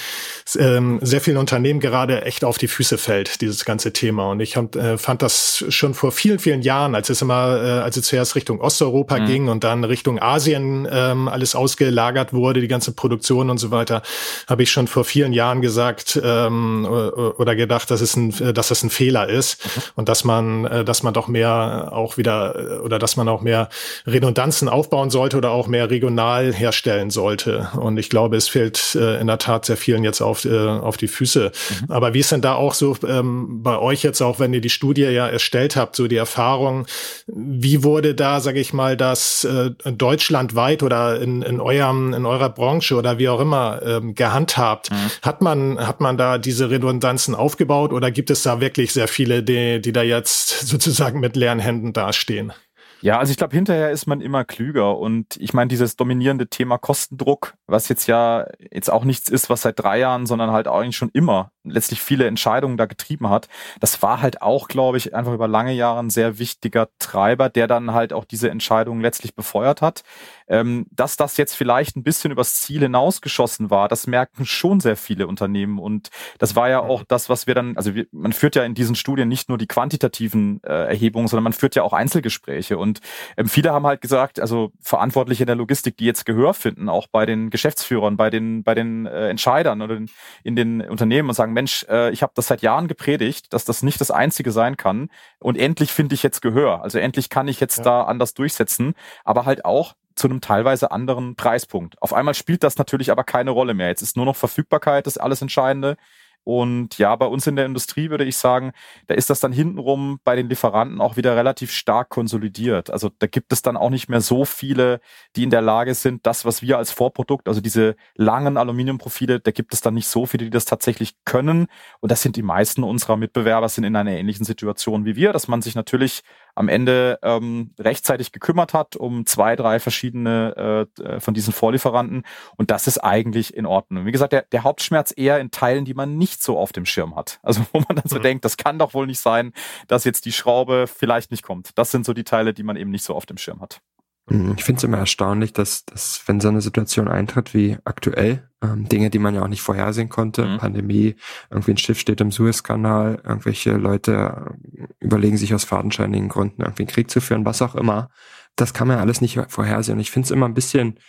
ähm, 0.58 1.00
sehr 1.02 1.22
vielen 1.22 1.38
Unternehmen 1.38 1.80
gerade 1.80 2.24
echt 2.24 2.44
auf 2.44 2.58
die 2.58 2.68
Füße 2.68 2.98
fällt, 2.98 3.40
dieses 3.40 3.64
ganze 3.64 3.94
Thema. 3.94 4.30
Und 4.32 4.42
ich 4.42 4.58
hab, 4.58 4.76
äh, 4.76 4.98
fand 4.98 5.22
das 5.22 5.64
schon 5.70 5.94
vor 5.94 6.12
vielen, 6.12 6.40
vielen 6.40 6.62
Jahren, 6.62 6.94
als 6.94 7.10
es 7.10 7.22
immer, 7.22 7.62
äh, 7.64 7.70
als 7.80 7.96
es 7.96 8.06
zuerst 8.06 8.36
Richtung 8.36 8.60
Osteuropa 8.60 9.20
mhm. 9.20 9.26
ging 9.26 9.48
und 9.48 9.64
dann 9.64 9.86
Richtung 9.86 10.22
Asien 10.22 10.86
ähm, 10.92 11.30
alles 11.30 11.56
ausgelagert 11.56 12.34
wurde, 12.34 12.60
die 12.60 12.68
ganze 12.68 12.92
Produktion 12.92 13.50
und 13.50 13.60
so 13.60 13.72
weiter, 13.72 14.02
habe 14.48 14.64
ich 14.64 14.72
schon 14.72 14.88
vor 14.88 15.06
vielen 15.06 15.32
Jahren 15.32 15.62
gesagt 15.62 16.20
ähm, 16.22 16.86
oder 16.86 17.56
gedacht, 17.56 17.90
dass 17.92 18.02
es 18.02 18.18
ein, 18.18 18.54
dass 18.54 18.68
das 18.68 18.84
ein 18.84 18.90
Fehler 18.90 19.30
ist 19.30 19.64
mhm. 19.64 19.82
und 19.96 20.10
dass 20.10 20.26
man, 20.26 20.66
äh, 20.66 20.84
dass 20.84 21.02
man 21.04 21.14
doch 21.14 21.30
mehr 21.30 21.92
auch 21.94 22.18
wieder 22.18 22.82
oder 22.84 23.00
dass 23.00 23.16
man 23.16 23.21
man 23.22 23.30
auch 23.30 23.42
mehr 23.42 23.70
Redundanzen 24.08 24.68
aufbauen 24.68 25.10
sollte 25.10 25.38
oder 25.38 25.52
auch 25.52 25.68
mehr 25.68 25.90
regional 25.90 26.54
herstellen 26.54 27.10
sollte. 27.10 27.70
Und 27.80 27.98
ich 27.98 28.10
glaube, 28.10 28.36
es 28.36 28.50
fällt 28.50 28.96
äh, 28.96 29.20
in 29.20 29.28
der 29.28 29.38
Tat 29.38 29.66
sehr 29.66 29.78
vielen 29.78 30.04
jetzt 30.04 30.22
auf, 30.22 30.46
äh, 30.46 30.68
auf 30.68 30.98
die 30.98 31.08
Füße. 31.08 31.52
Mhm. 31.52 31.92
Aber 31.92 32.14
wie 32.14 32.20
ist 32.20 32.32
denn 32.32 32.42
da 32.42 32.56
auch 32.56 32.74
so 32.74 32.98
ähm, 33.08 33.62
bei 33.62 33.78
euch 33.78 34.04
jetzt 34.04 34.22
auch, 34.22 34.40
wenn 34.40 34.54
ihr 34.54 34.62
die 34.62 34.70
Studie 34.70 35.04
ja 35.04 35.28
erstellt 35.28 35.76
habt, 35.76 35.96
so 35.96 36.08
die 36.08 36.16
Erfahrung, 36.16 36.88
wie 37.28 37.84
wurde 37.84 38.16
da, 38.16 38.40
sage 38.40 38.60
ich 38.60 38.74
mal, 38.74 38.98
das 38.98 39.44
äh, 39.44 39.72
deutschlandweit 39.86 40.84
oder 40.84 41.22
in, 41.22 41.42
in 41.42 41.60
eurem, 41.60 42.14
in 42.14 42.26
eurer 42.26 42.50
Branche 42.50 42.96
oder 42.96 43.20
wie 43.20 43.30
auch 43.30 43.40
immer 43.40 43.82
ähm, 43.86 44.16
gehandhabt? 44.16 44.92
Mhm. 44.92 44.96
Hat 45.22 45.42
man, 45.42 45.88
hat 45.88 46.02
man 46.02 46.18
da 46.18 46.38
diese 46.38 46.70
Redundanzen 46.70 47.36
aufgebaut 47.36 47.94
oder 47.94 48.10
gibt 48.10 48.32
es 48.32 48.44
da 48.44 48.62
wirklich 48.62 48.94
sehr 48.94 49.08
viele, 49.08 49.44
die, 49.44 49.82
die 49.82 49.92
da 49.92 50.02
jetzt 50.02 50.68
sozusagen 50.68 51.20
mit 51.20 51.36
leeren 51.36 51.60
Händen 51.60 51.94
dastehen? 51.94 52.54
Ja, 53.02 53.18
also 53.18 53.32
ich 53.32 53.38
glaube, 53.38 53.56
hinterher 53.56 53.90
ist 53.90 54.06
man 54.06 54.22
immer 54.22 54.46
klüger. 54.46 54.98
Und 54.98 55.36
ich 55.38 55.54
meine, 55.54 55.68
dieses 55.70 55.96
dominierende 55.96 56.48
Thema 56.48 56.78
Kostendruck, 56.78 57.56
was 57.66 57.90
jetzt 57.90 58.08
ja 58.08 58.48
jetzt 58.72 58.92
auch 58.92 59.04
nichts 59.04 59.28
ist, 59.28 59.50
was 59.50 59.64
seit 59.64 59.80
drei 59.80 60.00
Jahren, 60.00 60.28
sondern 60.28 60.52
halt 60.52 60.68
eigentlich 60.68 60.98
schon 60.98 61.10
immer 61.14 61.52
letztlich 61.64 62.02
viele 62.02 62.26
Entscheidungen 62.26 62.78
da 62.78 62.86
getrieben 62.86 63.30
hat, 63.30 63.48
das 63.80 64.02
war 64.02 64.22
halt 64.22 64.42
auch, 64.42 64.68
glaube 64.68 64.98
ich, 64.98 65.16
einfach 65.16 65.34
über 65.34 65.48
lange 65.48 65.74
Jahre 65.74 66.00
ein 66.00 66.10
sehr 66.10 66.40
wichtiger 66.40 66.90
Treiber, 67.00 67.50
der 67.50 67.68
dann 67.68 67.94
halt 67.94 68.14
auch 68.14 68.26
diese 68.26 68.50
Entscheidungen 68.50 69.02
letztlich 69.02 69.36
befeuert 69.36 69.82
hat. 69.82 70.04
Ähm, 70.48 70.86
dass 70.92 71.18
das 71.18 71.38
jetzt 71.38 71.56
vielleicht 71.56 71.96
ein 71.96 72.04
bisschen 72.04 72.32
übers 72.32 72.62
Ziel 72.62 72.82
hinausgeschossen 72.82 73.70
war, 73.70 73.88
das 73.88 74.06
merken 74.06 74.46
schon 74.46 74.80
sehr 74.80 74.98
viele 74.98 75.28
Unternehmen. 75.28 75.80
Und 75.80 76.10
das 76.40 76.56
war 76.56 76.70
ja 76.70 76.84
mhm. 76.84 76.90
auch 76.90 77.04
das, 77.08 77.30
was 77.30 77.48
wir 77.48 77.56
dann, 77.56 77.78
also 77.78 77.96
wir, 77.96 78.06
man 78.12 78.34
führt 78.34 78.56
ja 78.56 78.64
in 78.64 78.74
diesen 78.74 78.96
Studien 78.96 79.28
nicht 79.30 79.50
nur 79.50 79.58
die 79.58 79.68
quantitativen 79.68 80.62
äh, 80.64 80.90
Erhebungen, 80.90 81.28
sondern 81.28 81.46
man 81.46 81.54
führt 81.54 81.76
ja 81.76 81.84
auch 81.84 81.94
Einzelgespräche. 81.94 82.78
Und 82.92 83.00
ähm, 83.38 83.48
viele 83.48 83.72
haben 83.72 83.86
halt 83.88 84.02
gesagt, 84.02 84.40
also 84.40 84.72
Verantwortliche 84.82 85.44
in 85.44 85.48
der 85.48 85.56
Logistik, 85.56 85.96
die 85.98 86.06
jetzt 86.06 86.26
Gehör 86.26 86.54
finden, 86.54 86.90
auch 86.90 87.08
bei 87.08 87.26
den 87.26 87.50
Geschäftsführern, 87.50 88.18
bei 88.18 88.30
den, 88.30 88.64
bei 88.64 88.76
den 88.76 89.06
äh, 89.06 89.30
Entscheidern 89.30 89.82
oder 89.82 89.96
in, 89.96 90.10
in 90.44 90.56
den 90.58 90.82
Unternehmen 90.82 91.30
und 91.30 91.36
sagen, 91.36 91.54
Mensch, 91.54 91.86
äh, 91.90 92.12
ich 92.12 92.22
habe 92.22 92.34
das 92.36 92.48
seit 92.48 92.62
Jahren 92.62 92.90
gepredigt, 92.90 93.54
dass 93.54 93.64
das 93.64 93.82
nicht 93.82 94.02
das 94.02 94.12
Einzige 94.12 94.52
sein 94.52 94.76
kann. 94.76 95.10
Und 95.40 95.58
endlich 95.58 95.92
finde 95.92 96.16
ich 96.16 96.24
jetzt 96.24 96.42
Gehör. 96.42 96.84
Also 96.84 97.00
endlich 97.00 97.30
kann 97.30 97.48
ich 97.48 97.62
jetzt 97.62 97.78
ja. 97.78 97.84
da 97.84 98.04
anders 98.04 98.34
durchsetzen. 98.34 98.94
Aber 99.24 99.46
halt 99.46 99.64
auch, 99.64 99.96
zu 100.14 100.28
einem 100.28 100.42
teilweise 100.42 100.92
anderen 100.92 101.36
Preispunkt. 101.36 102.00
Auf 102.02 102.14
einmal 102.14 102.34
spielt 102.34 102.64
das 102.64 102.78
natürlich 102.78 103.12
aber 103.12 103.24
keine 103.24 103.52
Rolle 103.52 103.74
mehr. 103.74 103.88
Jetzt 103.88 104.02
ist 104.02 104.18
nur 104.18 104.26
noch 104.26 104.36
Verfügbarkeit 104.36 105.08
das 105.08 105.18
alles 105.18 105.42
Entscheidende. 105.42 105.96
Und 106.44 106.98
ja, 106.98 107.16
bei 107.16 107.26
uns 107.26 107.46
in 107.46 107.56
der 107.56 107.66
Industrie 107.66 108.10
würde 108.10 108.24
ich 108.24 108.38
sagen, 108.38 108.72
da 109.08 109.14
ist 109.14 109.30
das 109.30 109.40
dann 109.40 109.52
hintenrum 109.52 110.20
bei 110.24 110.36
den 110.36 110.50
Lieferanten 110.50 111.02
auch 111.02 111.18
wieder 111.18 111.36
relativ 111.36 111.72
stark 111.72 112.10
konsolidiert. 112.10 112.90
Also 112.90 113.10
da 113.20 113.28
gibt 113.28 113.54
es 113.54 113.62
dann 113.62 113.78
auch 113.78 113.90
nicht 113.90 114.10
mehr 114.10 114.22
so 114.22 114.46
viele, 114.46 115.02
die 115.36 115.44
in 115.44 115.52
der 115.52 115.62
Lage 115.62 115.94
sind, 115.94 116.26
das, 116.26 116.46
was 116.46 116.62
wir 116.62 116.78
als 116.78 116.92
Vorprodukt, 116.92 117.48
also 117.48 117.62
diese 117.62 117.96
langen 118.16 118.58
Aluminiumprofile, 118.58 119.40
da 119.40 119.52
gibt 119.52 119.74
es 119.74 119.82
dann 119.82 119.94
nicht 119.94 120.08
so 120.08 120.26
viele, 120.26 120.46
die 120.46 120.50
das 120.50 120.66
tatsächlich 120.66 121.16
können. 121.26 121.68
Und 122.00 122.12
das 122.12 122.22
sind 122.22 122.36
die 122.36 122.42
meisten 122.42 122.84
unserer 122.84 123.18
Mitbewerber 123.18 123.70
sind 123.70 123.84
in 123.84 123.96
einer 123.96 124.12
ähnlichen 124.12 124.46
Situation 124.46 125.06
wie 125.06 125.16
wir, 125.16 125.34
dass 125.34 125.48
man 125.48 125.62
sich 125.62 125.76
natürlich 125.76 126.22
am 126.56 126.68
Ende 126.68 127.20
ähm, 127.24 127.74
rechtzeitig 127.80 128.32
gekümmert 128.32 128.74
hat 128.74 128.96
um 128.96 129.26
zwei, 129.26 129.56
drei 129.56 129.80
verschiedene 129.80 130.88
äh, 131.00 131.20
von 131.20 131.34
diesen 131.34 131.54
Vorlieferanten. 131.54 132.24
Und 132.58 132.72
das 132.72 132.88
ist 132.88 132.98
eigentlich 133.00 133.56
in 133.56 133.66
Ordnung. 133.66 134.06
Wie 134.06 134.12
gesagt, 134.12 134.34
der, 134.34 134.44
der 134.52 134.64
Hauptschmerz 134.64 135.14
eher 135.16 135.40
in 135.40 135.52
Teilen, 135.52 135.86
die 135.86 135.94
man 135.94 136.18
nicht 136.18 136.31
so 136.40 136.58
auf 136.58 136.72
dem 136.72 136.86
Schirm 136.86 137.16
hat. 137.16 137.40
Also 137.44 137.62
wo 137.72 137.80
man 137.80 137.96
dann 137.96 138.08
so 138.08 138.18
mhm. 138.18 138.24
denkt, 138.24 138.46
das 138.46 138.58
kann 138.58 138.80
doch 138.80 138.94
wohl 138.94 139.08
nicht 139.08 139.20
sein, 139.20 139.54
dass 139.88 140.04
jetzt 140.04 140.26
die 140.26 140.32
Schraube 140.32 140.86
vielleicht 140.88 141.32
nicht 141.32 141.44
kommt. 141.44 141.78
Das 141.78 141.92
sind 141.92 142.06
so 142.06 142.14
die 142.14 142.24
Teile, 142.24 142.54
die 142.54 142.64
man 142.64 142.76
eben 142.76 142.92
nicht 142.92 143.04
so 143.04 143.16
auf 143.16 143.26
dem 143.26 143.38
Schirm 143.38 143.62
hat. 143.62 143.82
Mhm. 144.30 144.56
Ich 144.58 144.64
finde 144.64 144.78
es 144.78 144.84
immer 144.84 144.98
erstaunlich, 144.98 145.54
dass, 145.54 145.86
dass 145.86 146.22
wenn 146.28 146.40
so 146.40 146.48
eine 146.48 146.62
Situation 146.62 147.08
eintritt 147.08 147.54
wie 147.54 147.78
aktuell, 147.84 148.48
ähm, 148.62 148.88
Dinge, 148.88 149.10
die 149.10 149.20
man 149.20 149.36
ja 149.36 149.44
auch 149.44 149.48
nicht 149.48 149.62
vorhersehen 149.62 150.10
konnte, 150.10 150.46
mhm. 150.46 150.58
Pandemie, 150.58 151.16
irgendwie 151.50 151.72
ein 151.72 151.78
Schiff 151.78 152.00
steht 152.00 152.22
im 152.22 152.32
Suezkanal, 152.32 153.22
irgendwelche 153.24 153.72
Leute 153.72 154.56
äh, 154.78 154.86
überlegen 155.00 155.38
sich 155.38 155.54
aus 155.54 155.64
fadenscheinigen 155.64 156.30
Gründen 156.30 156.62
irgendwie 156.62 156.84
einen 156.84 156.92
Krieg 156.92 157.10
zu 157.10 157.20
führen, 157.22 157.46
was 157.46 157.62
auch 157.62 157.76
immer. 157.76 158.10
Das 158.56 158.74
kann 158.74 158.88
man 158.88 158.98
ja 158.98 159.02
alles 159.02 159.22
nicht 159.22 159.40
vorhersehen. 159.50 159.98
Und 159.98 160.02
ich 160.02 160.12
finde 160.12 160.26
es 160.26 160.32
immer 160.32 160.48
ein 160.48 160.54
bisschen 160.54 161.00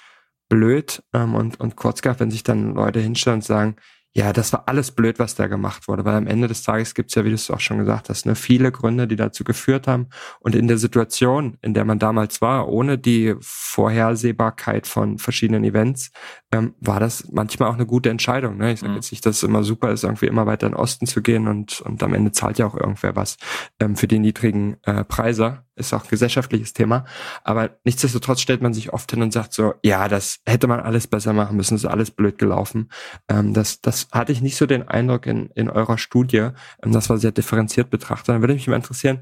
blöd 0.48 1.02
ähm, 1.12 1.34
und, 1.34 1.60
und 1.60 1.76
kurz 1.76 2.02
gehabt, 2.02 2.20
wenn 2.20 2.30
sich 2.30 2.42
dann 2.42 2.74
Leute 2.74 3.00
hinstellen 3.00 3.38
und 3.38 3.44
sagen, 3.44 3.76
ja, 4.14 4.32
das 4.32 4.52
war 4.52 4.64
alles 4.66 4.90
blöd, 4.90 5.18
was 5.18 5.34
da 5.34 5.46
gemacht 5.46 5.88
wurde, 5.88 6.04
weil 6.04 6.16
am 6.16 6.26
Ende 6.26 6.46
des 6.46 6.62
Tages 6.62 6.94
gibt's 6.94 7.14
ja, 7.14 7.24
wie 7.24 7.30
du 7.30 7.34
es 7.34 7.50
auch 7.50 7.60
schon 7.60 7.78
gesagt 7.78 8.10
hast, 8.10 8.26
ne, 8.26 8.34
viele 8.34 8.70
Gründe, 8.70 9.08
die 9.08 9.16
dazu 9.16 9.42
geführt 9.42 9.86
haben. 9.86 10.08
Und 10.40 10.54
in 10.54 10.68
der 10.68 10.76
Situation, 10.76 11.56
in 11.62 11.72
der 11.72 11.86
man 11.86 11.98
damals 11.98 12.42
war, 12.42 12.68
ohne 12.68 12.98
die 12.98 13.34
Vorhersehbarkeit 13.40 14.86
von 14.86 15.18
verschiedenen 15.18 15.64
Events, 15.64 16.10
ähm, 16.52 16.74
war 16.80 17.00
das 17.00 17.28
manchmal 17.32 17.70
auch 17.70 17.74
eine 17.74 17.86
gute 17.86 18.10
Entscheidung. 18.10 18.58
Ne? 18.58 18.72
Ich 18.72 18.80
sage 18.80 18.90
mhm. 18.90 18.96
jetzt 18.96 19.12
nicht, 19.12 19.24
dass 19.24 19.36
es 19.36 19.42
immer 19.42 19.64
super 19.64 19.90
ist, 19.90 20.04
irgendwie 20.04 20.26
immer 20.26 20.44
weiter 20.44 20.66
in 20.66 20.72
den 20.72 20.80
Osten 20.80 21.06
zu 21.06 21.22
gehen 21.22 21.48
und, 21.48 21.80
und 21.80 22.02
am 22.02 22.12
Ende 22.12 22.32
zahlt 22.32 22.58
ja 22.58 22.66
auch 22.66 22.74
irgendwer 22.74 23.16
was 23.16 23.38
ähm, 23.80 23.96
für 23.96 24.08
die 24.08 24.18
niedrigen 24.18 24.76
äh, 24.82 25.04
Preise 25.04 25.64
ist 25.76 25.92
auch 25.92 26.04
ein 26.04 26.08
gesellschaftliches 26.08 26.72
Thema. 26.72 27.04
Aber 27.44 27.78
nichtsdestotrotz 27.84 28.40
stellt 28.40 28.62
man 28.62 28.74
sich 28.74 28.92
oft 28.92 29.10
hin 29.10 29.22
und 29.22 29.32
sagt 29.32 29.54
so, 29.54 29.74
ja, 29.82 30.08
das 30.08 30.40
hätte 30.46 30.66
man 30.66 30.80
alles 30.80 31.06
besser 31.06 31.32
machen 31.32 31.56
müssen, 31.56 31.76
ist 31.76 31.84
alles 31.84 32.10
blöd 32.10 32.38
gelaufen. 32.38 32.90
Ähm, 33.28 33.54
das, 33.54 33.80
das 33.80 34.08
hatte 34.12 34.32
ich 34.32 34.42
nicht 34.42 34.56
so 34.56 34.66
den 34.66 34.88
Eindruck 34.88 35.26
in, 35.26 35.50
in 35.54 35.70
eurer 35.70 35.98
Studie. 35.98 36.48
Ähm, 36.82 36.92
das 36.92 37.08
war 37.10 37.18
sehr 37.18 37.32
differenziert 37.32 37.90
betrachtet. 37.90 38.28
Dann 38.30 38.42
würde 38.42 38.54
mich 38.54 38.68
mal 38.68 38.76
interessieren, 38.76 39.20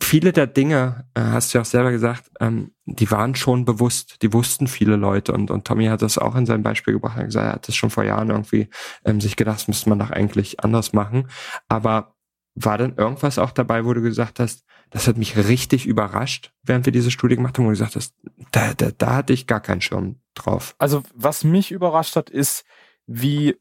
viele 0.00 0.32
der 0.32 0.46
Dinge, 0.46 1.06
äh, 1.14 1.20
hast 1.20 1.52
du 1.52 1.58
ja 1.58 1.62
auch 1.62 1.66
selber 1.66 1.90
gesagt, 1.90 2.30
ähm, 2.40 2.72
die 2.84 3.10
waren 3.10 3.34
schon 3.34 3.64
bewusst, 3.64 4.22
die 4.22 4.32
wussten 4.32 4.66
viele 4.66 4.96
Leute 4.96 5.32
und, 5.32 5.50
und 5.50 5.66
Tommy 5.66 5.86
hat 5.86 6.02
das 6.02 6.18
auch 6.18 6.36
in 6.36 6.46
seinem 6.46 6.62
Beispiel 6.62 6.94
gebracht, 6.94 7.16
er 7.16 7.20
hat 7.20 7.26
gesagt, 7.26 7.46
er 7.46 7.52
hat 7.54 7.68
das 7.68 7.76
schon 7.76 7.90
vor 7.90 8.04
Jahren 8.04 8.30
irgendwie 8.30 8.68
ähm, 9.04 9.20
sich 9.20 9.36
gedacht, 9.36 9.56
das 9.56 9.68
müsste 9.68 9.88
man 9.88 9.98
doch 9.98 10.10
eigentlich 10.10 10.60
anders 10.60 10.92
machen. 10.92 11.28
Aber 11.68 12.14
war 12.54 12.78
denn 12.78 12.94
irgendwas 12.96 13.38
auch 13.38 13.50
dabei, 13.50 13.84
wo 13.84 13.92
du 13.92 14.02
gesagt 14.02 14.40
hast, 14.40 14.64
das 14.90 15.08
hat 15.08 15.16
mich 15.16 15.36
richtig 15.36 15.86
überrascht, 15.86 16.52
während 16.62 16.86
wir 16.86 16.92
diese 16.92 17.10
Studie 17.10 17.36
gemacht 17.36 17.58
haben, 17.58 17.64
wo 17.64 17.68
du 17.68 17.74
gesagt 17.74 17.96
hast, 17.96 18.14
da, 18.52 18.74
da, 18.74 18.90
da 18.96 19.16
hatte 19.16 19.32
ich 19.32 19.46
gar 19.46 19.60
keinen 19.60 19.80
Schirm 19.80 20.16
drauf. 20.34 20.74
Also 20.78 21.02
was 21.14 21.44
mich 21.44 21.70
überrascht 21.72 22.16
hat, 22.16 22.30
ist, 22.30 22.64
wie 23.06 23.56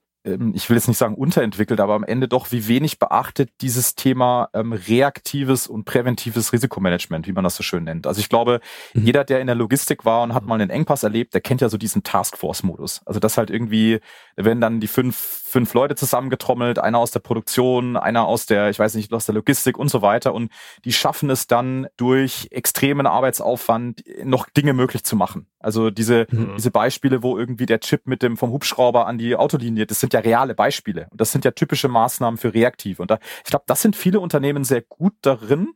ich 0.54 0.70
will 0.70 0.78
jetzt 0.78 0.88
nicht 0.88 0.98
sagen 0.98 1.16
unterentwickelt, 1.16 1.80
aber 1.80 1.94
am 1.94 2.04
Ende 2.04 2.28
doch, 2.28 2.52
wie 2.52 2.68
wenig 2.68 2.98
beachtet 2.98 3.52
dieses 3.62 3.94
Thema 3.94 4.50
ähm, 4.54 4.74
reaktives 4.74 5.68
und 5.68 5.86
präventives 5.86 6.52
Risikomanagement, 6.52 7.28
wie 7.28 7.32
man 7.32 7.44
das 7.44 7.56
so 7.56 7.64
schön 7.64 7.84
nennt. 7.84 8.08
Also 8.08 8.20
ich 8.20 8.30
glaube, 8.30 8.60
mhm. 8.94 9.06
jeder, 9.06 9.24
der 9.24 9.40
in 9.40 9.48
der 9.48 9.56
Logistik 9.56 10.04
war 10.04 10.24
und 10.24 10.34
hat 10.34 10.44
mal 10.44 10.56
einen 10.56 10.72
Engpass 10.72 11.04
erlebt, 11.04 11.36
der 11.36 11.42
kennt 11.42 11.62
ja 11.62 11.70
so 11.70 11.78
diesen 11.78 12.02
Taskforce-Modus. 12.02 13.02
Also 13.06 13.20
das 13.20 13.38
halt 13.38 13.52
irgendwie, 13.52 14.00
wenn 14.36 14.60
dann 14.62 14.80
die 14.80 14.88
fünf, 14.88 15.16
fünf 15.16 15.74
Leute 15.76 15.96
zusammengetrommelt, 15.96 16.80
einer 16.80 16.98
aus 16.98 17.12
der 17.12 17.20
Produktion, 17.20 17.96
einer 17.96 18.26
aus 18.26 18.48
der, 18.48 18.72
ich 18.72 18.80
weiß 18.80 18.96
nicht, 18.96 19.14
aus 19.14 19.28
der 19.28 19.36
Logistik 19.36 19.78
und 19.78 19.90
so 19.90 20.02
weiter 20.02 20.34
und 20.34 20.52
die 20.86 20.94
schaffen 20.94 21.30
es 21.30 21.46
dann 21.46 21.88
durch 21.98 22.48
extremen 22.50 23.06
Arbeitsaufwand 23.06 24.04
noch 24.24 24.50
Dinge 24.50 24.74
möglich 24.74 25.04
zu 25.04 25.16
machen. 25.16 25.48
Also 25.60 25.90
diese, 25.90 26.28
mhm. 26.30 26.54
diese 26.58 26.72
Beispiele, 26.72 27.24
wo 27.24 27.38
irgendwie 27.38 27.66
der 27.66 27.80
Chip 27.80 28.06
mit 28.06 28.22
dem 28.22 28.38
vom 28.38 28.52
Hubschrauber 28.52 29.08
an 29.08 29.18
die 29.18 29.36
Autolinie, 29.36 29.86
das 29.86 30.00
sind 30.00 30.14
ja 30.16 30.22
reale 30.22 30.56
Beispiele. 30.56 31.08
Und 31.12 31.22
das 31.22 31.32
sind 31.32 31.46
ja 31.46 31.52
typische 31.52 31.88
Maßnahmen 31.88 32.38
für 32.38 32.54
reaktiv. 32.54 33.00
Und 33.00 33.12
da, 33.12 33.20
ich 33.44 33.50
glaube, 33.52 33.66
das 33.68 33.82
sind 33.82 33.96
viele 33.96 34.20
Unternehmen 34.20 34.64
sehr 34.64 34.82
gut 34.82 35.14
darin, 35.22 35.74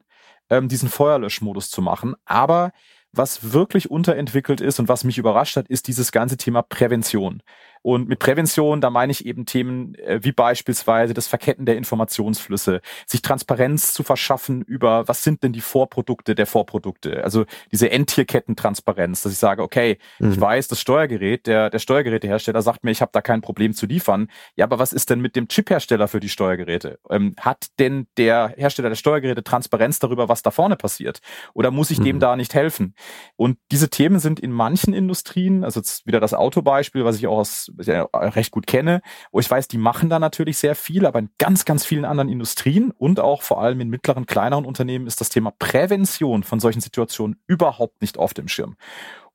ähm, 0.50 0.68
diesen 0.68 0.90
Feuerlöschmodus 0.90 1.70
zu 1.70 1.82
machen. 1.82 2.16
Aber 2.26 2.72
was 3.12 3.54
wirklich 3.54 3.90
unterentwickelt 3.90 4.62
ist 4.62 4.80
und 4.80 4.88
was 4.88 5.04
mich 5.04 5.18
überrascht 5.18 5.56
hat, 5.56 5.68
ist 5.68 5.88
dieses 5.88 6.12
ganze 6.12 6.38
Thema 6.38 6.62
Prävention. 6.62 7.42
Und 7.82 8.08
mit 8.08 8.20
Prävention, 8.20 8.82
da 8.82 8.90
meine 8.90 9.12
ich 9.12 9.26
eben 9.26 9.46
Themen 9.46 9.96
äh, 9.96 10.20
wie 10.22 10.32
beispielsweise 10.32 11.14
das 11.14 11.28
Verketten 11.28 11.66
der 11.66 11.78
Informationsflüsse, 11.78 12.82
sich 13.06 13.22
Transparenz 13.22 13.94
zu 13.94 14.04
verschaffen 14.04 14.62
über, 14.62 15.08
was 15.08 15.24
sind 15.24 15.44
denn 15.44 15.54
die 15.54 15.62
Vorprodukte 15.62 16.36
der 16.36 16.46
Vorprodukte. 16.46 17.24
Also 17.24 17.46
diese 17.72 17.90
Endtierkettentransparenz, 17.90 19.24
dass 19.24 19.32
ich 19.32 19.38
sage, 19.38 19.64
okay, 19.64 19.98
mhm. 20.20 20.32
ich 20.32 20.42
weiß, 20.42 20.68
das 20.68 20.80
Steuergerät, 20.80 21.48
der, 21.48 21.70
der 21.70 21.80
Steuergerätehersteller 21.80 22.62
sagt 22.62 22.84
mir, 22.84 22.92
ich 22.92 23.02
habe 23.02 23.12
da 23.14 23.22
kein 23.22 23.42
Problem 23.42 23.74
zu 23.74 23.86
liefern. 23.86 24.28
Ja, 24.56 24.66
aber 24.66 24.80
was 24.80 24.94
ist 24.94 25.10
denn 25.10 25.22
mit 25.22 25.36
dem 25.36 25.48
Chiphersteller 25.48 26.08
für 26.08 26.20
die 26.20 26.30
Steuergeräte? 26.30 27.00
Ähm, 27.10 27.36
hat 27.40 27.68
denn 27.80 28.08
der 28.18 28.54
Hersteller 28.58 28.90
der 28.90 28.96
Steuergeräte 28.96 29.44
Transparenz 29.44 30.00
darüber, 30.00 30.30
was 30.30 30.42
da 30.42 30.52
vorne 30.52 30.76
passiert? 30.76 31.20
Oder 31.54 31.72
muss 31.72 31.92
ich 31.92 32.00
mhm. 32.00 32.04
dem 32.06 32.20
da 32.20 32.36
nicht 32.36 32.54
helfen? 32.54 32.94
Und 33.36 33.58
diese 33.72 33.90
Themen 33.90 34.20
sind 34.20 34.40
in 34.40 34.52
manchen 34.52 34.94
Industrien, 34.94 35.64
also 35.64 35.80
jetzt 35.80 36.06
wieder 36.06 36.20
das 36.20 36.34
Autobeispiel, 36.34 37.06
was 37.06 37.18
ich 37.18 37.28
auch 37.28 37.40
aus, 37.40 37.69
ja, 37.82 38.04
recht 38.14 38.52
gut 38.52 38.68
kenne, 38.68 39.02
wo 39.32 39.40
ich 39.40 39.50
weiß, 39.50 39.68
die 39.68 39.78
machen 39.78 40.10
da 40.10 40.20
natürlich 40.20 40.58
sehr 40.58 40.76
viel, 40.76 41.06
aber 41.06 41.20
in 41.20 41.30
ganz, 41.38 41.66
ganz 41.66 41.86
vielen 41.86 42.06
anderen 42.06 42.30
Industrien 42.30 42.92
und 42.92 43.20
auch 43.20 43.42
vor 43.42 43.62
allem 43.62 43.82
in 43.82 43.90
mittleren, 43.90 44.26
kleineren 44.26 44.66
Unternehmen 44.66 45.08
ist 45.08 45.22
das 45.22 45.30
Thema 45.30 45.52
Prävention 45.58 46.44
von 46.44 46.60
solchen 46.60 46.82
Situationen 46.82 47.42
überhaupt 47.48 48.02
nicht 48.02 48.18
auf 48.18 48.34
dem 48.34 48.48
Schirm. 48.48 48.76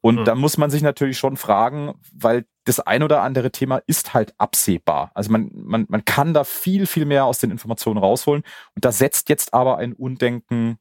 Und 0.05 0.21
mhm. 0.21 0.25
da 0.27 0.35
muss 0.35 0.59
man 0.59 0.69
sich 0.69 0.83
natürlich 0.83 1.17
schon 1.17 1.39
fragen, 1.39 1.95
weil 2.13 2.45
das 2.65 2.79
ein 2.79 3.03
oder 3.03 3.23
andere 3.23 3.51
Thema 3.51 3.81
ist 3.87 4.13
halt 4.13 4.35
absehbar. 4.37 5.11
Also 5.15 5.33
man, 5.33 5.51
man, 5.55 5.87
man 5.89 6.05
kann 6.05 6.35
da 6.35 6.45
viel, 6.45 6.87
viel 6.87 7.07
mehr 7.07 7.25
aus 7.25 7.39
den 7.39 7.51
Informationen 7.51 7.99
rausholen. 7.99 8.43
Und 8.75 8.85
da 8.85 8.93
setzt 8.93 9.31
jetzt 9.31 9.55
aber 9.55 9.79
ein 9.79 9.95
Undenken 9.95 10.77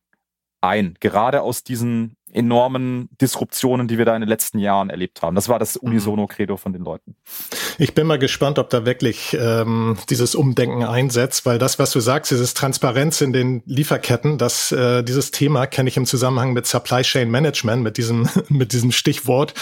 ein, 0.59 0.95
gerade 0.99 1.41
aus 1.41 1.63
diesen 1.63 2.17
enormen 2.33 3.09
Disruptionen, 3.21 3.87
die 3.87 3.97
wir 3.97 4.05
da 4.05 4.15
in 4.15 4.21
den 4.21 4.29
letzten 4.29 4.59
Jahren 4.59 4.89
erlebt 4.89 5.21
haben. 5.21 5.35
Das 5.35 5.49
war 5.49 5.59
das 5.59 5.81
mhm. 5.81 5.89
Unisono-Credo 5.89 6.57
von 6.57 6.73
den 6.73 6.83
Leuten. 6.83 7.15
Ich 7.77 7.93
bin 7.93 8.07
mal 8.07 8.19
gespannt, 8.19 8.59
ob 8.59 8.69
da 8.69 8.85
wirklich 8.85 9.37
ähm, 9.39 9.97
dieses 10.09 10.35
Umdenken 10.35 10.83
einsetzt, 10.83 11.45
weil 11.45 11.59
das, 11.59 11.79
was 11.79 11.91
du 11.91 11.99
sagst, 11.99 12.31
dieses 12.31 12.53
Transparenz 12.53 13.21
in 13.21 13.33
den 13.33 13.63
Lieferketten, 13.65 14.37
das, 14.37 14.71
äh, 14.71 15.03
dieses 15.03 15.31
Thema 15.31 15.67
kenne 15.67 15.89
ich 15.89 15.97
im 15.97 16.05
Zusammenhang 16.05 16.53
mit 16.53 16.65
Supply 16.65 17.01
Chain 17.01 17.29
Management, 17.29 17.83
mit 17.83 17.97
diesem, 17.97 18.27
mit 18.49 18.73
diesem 18.73 18.91
Stichwort 18.91 19.53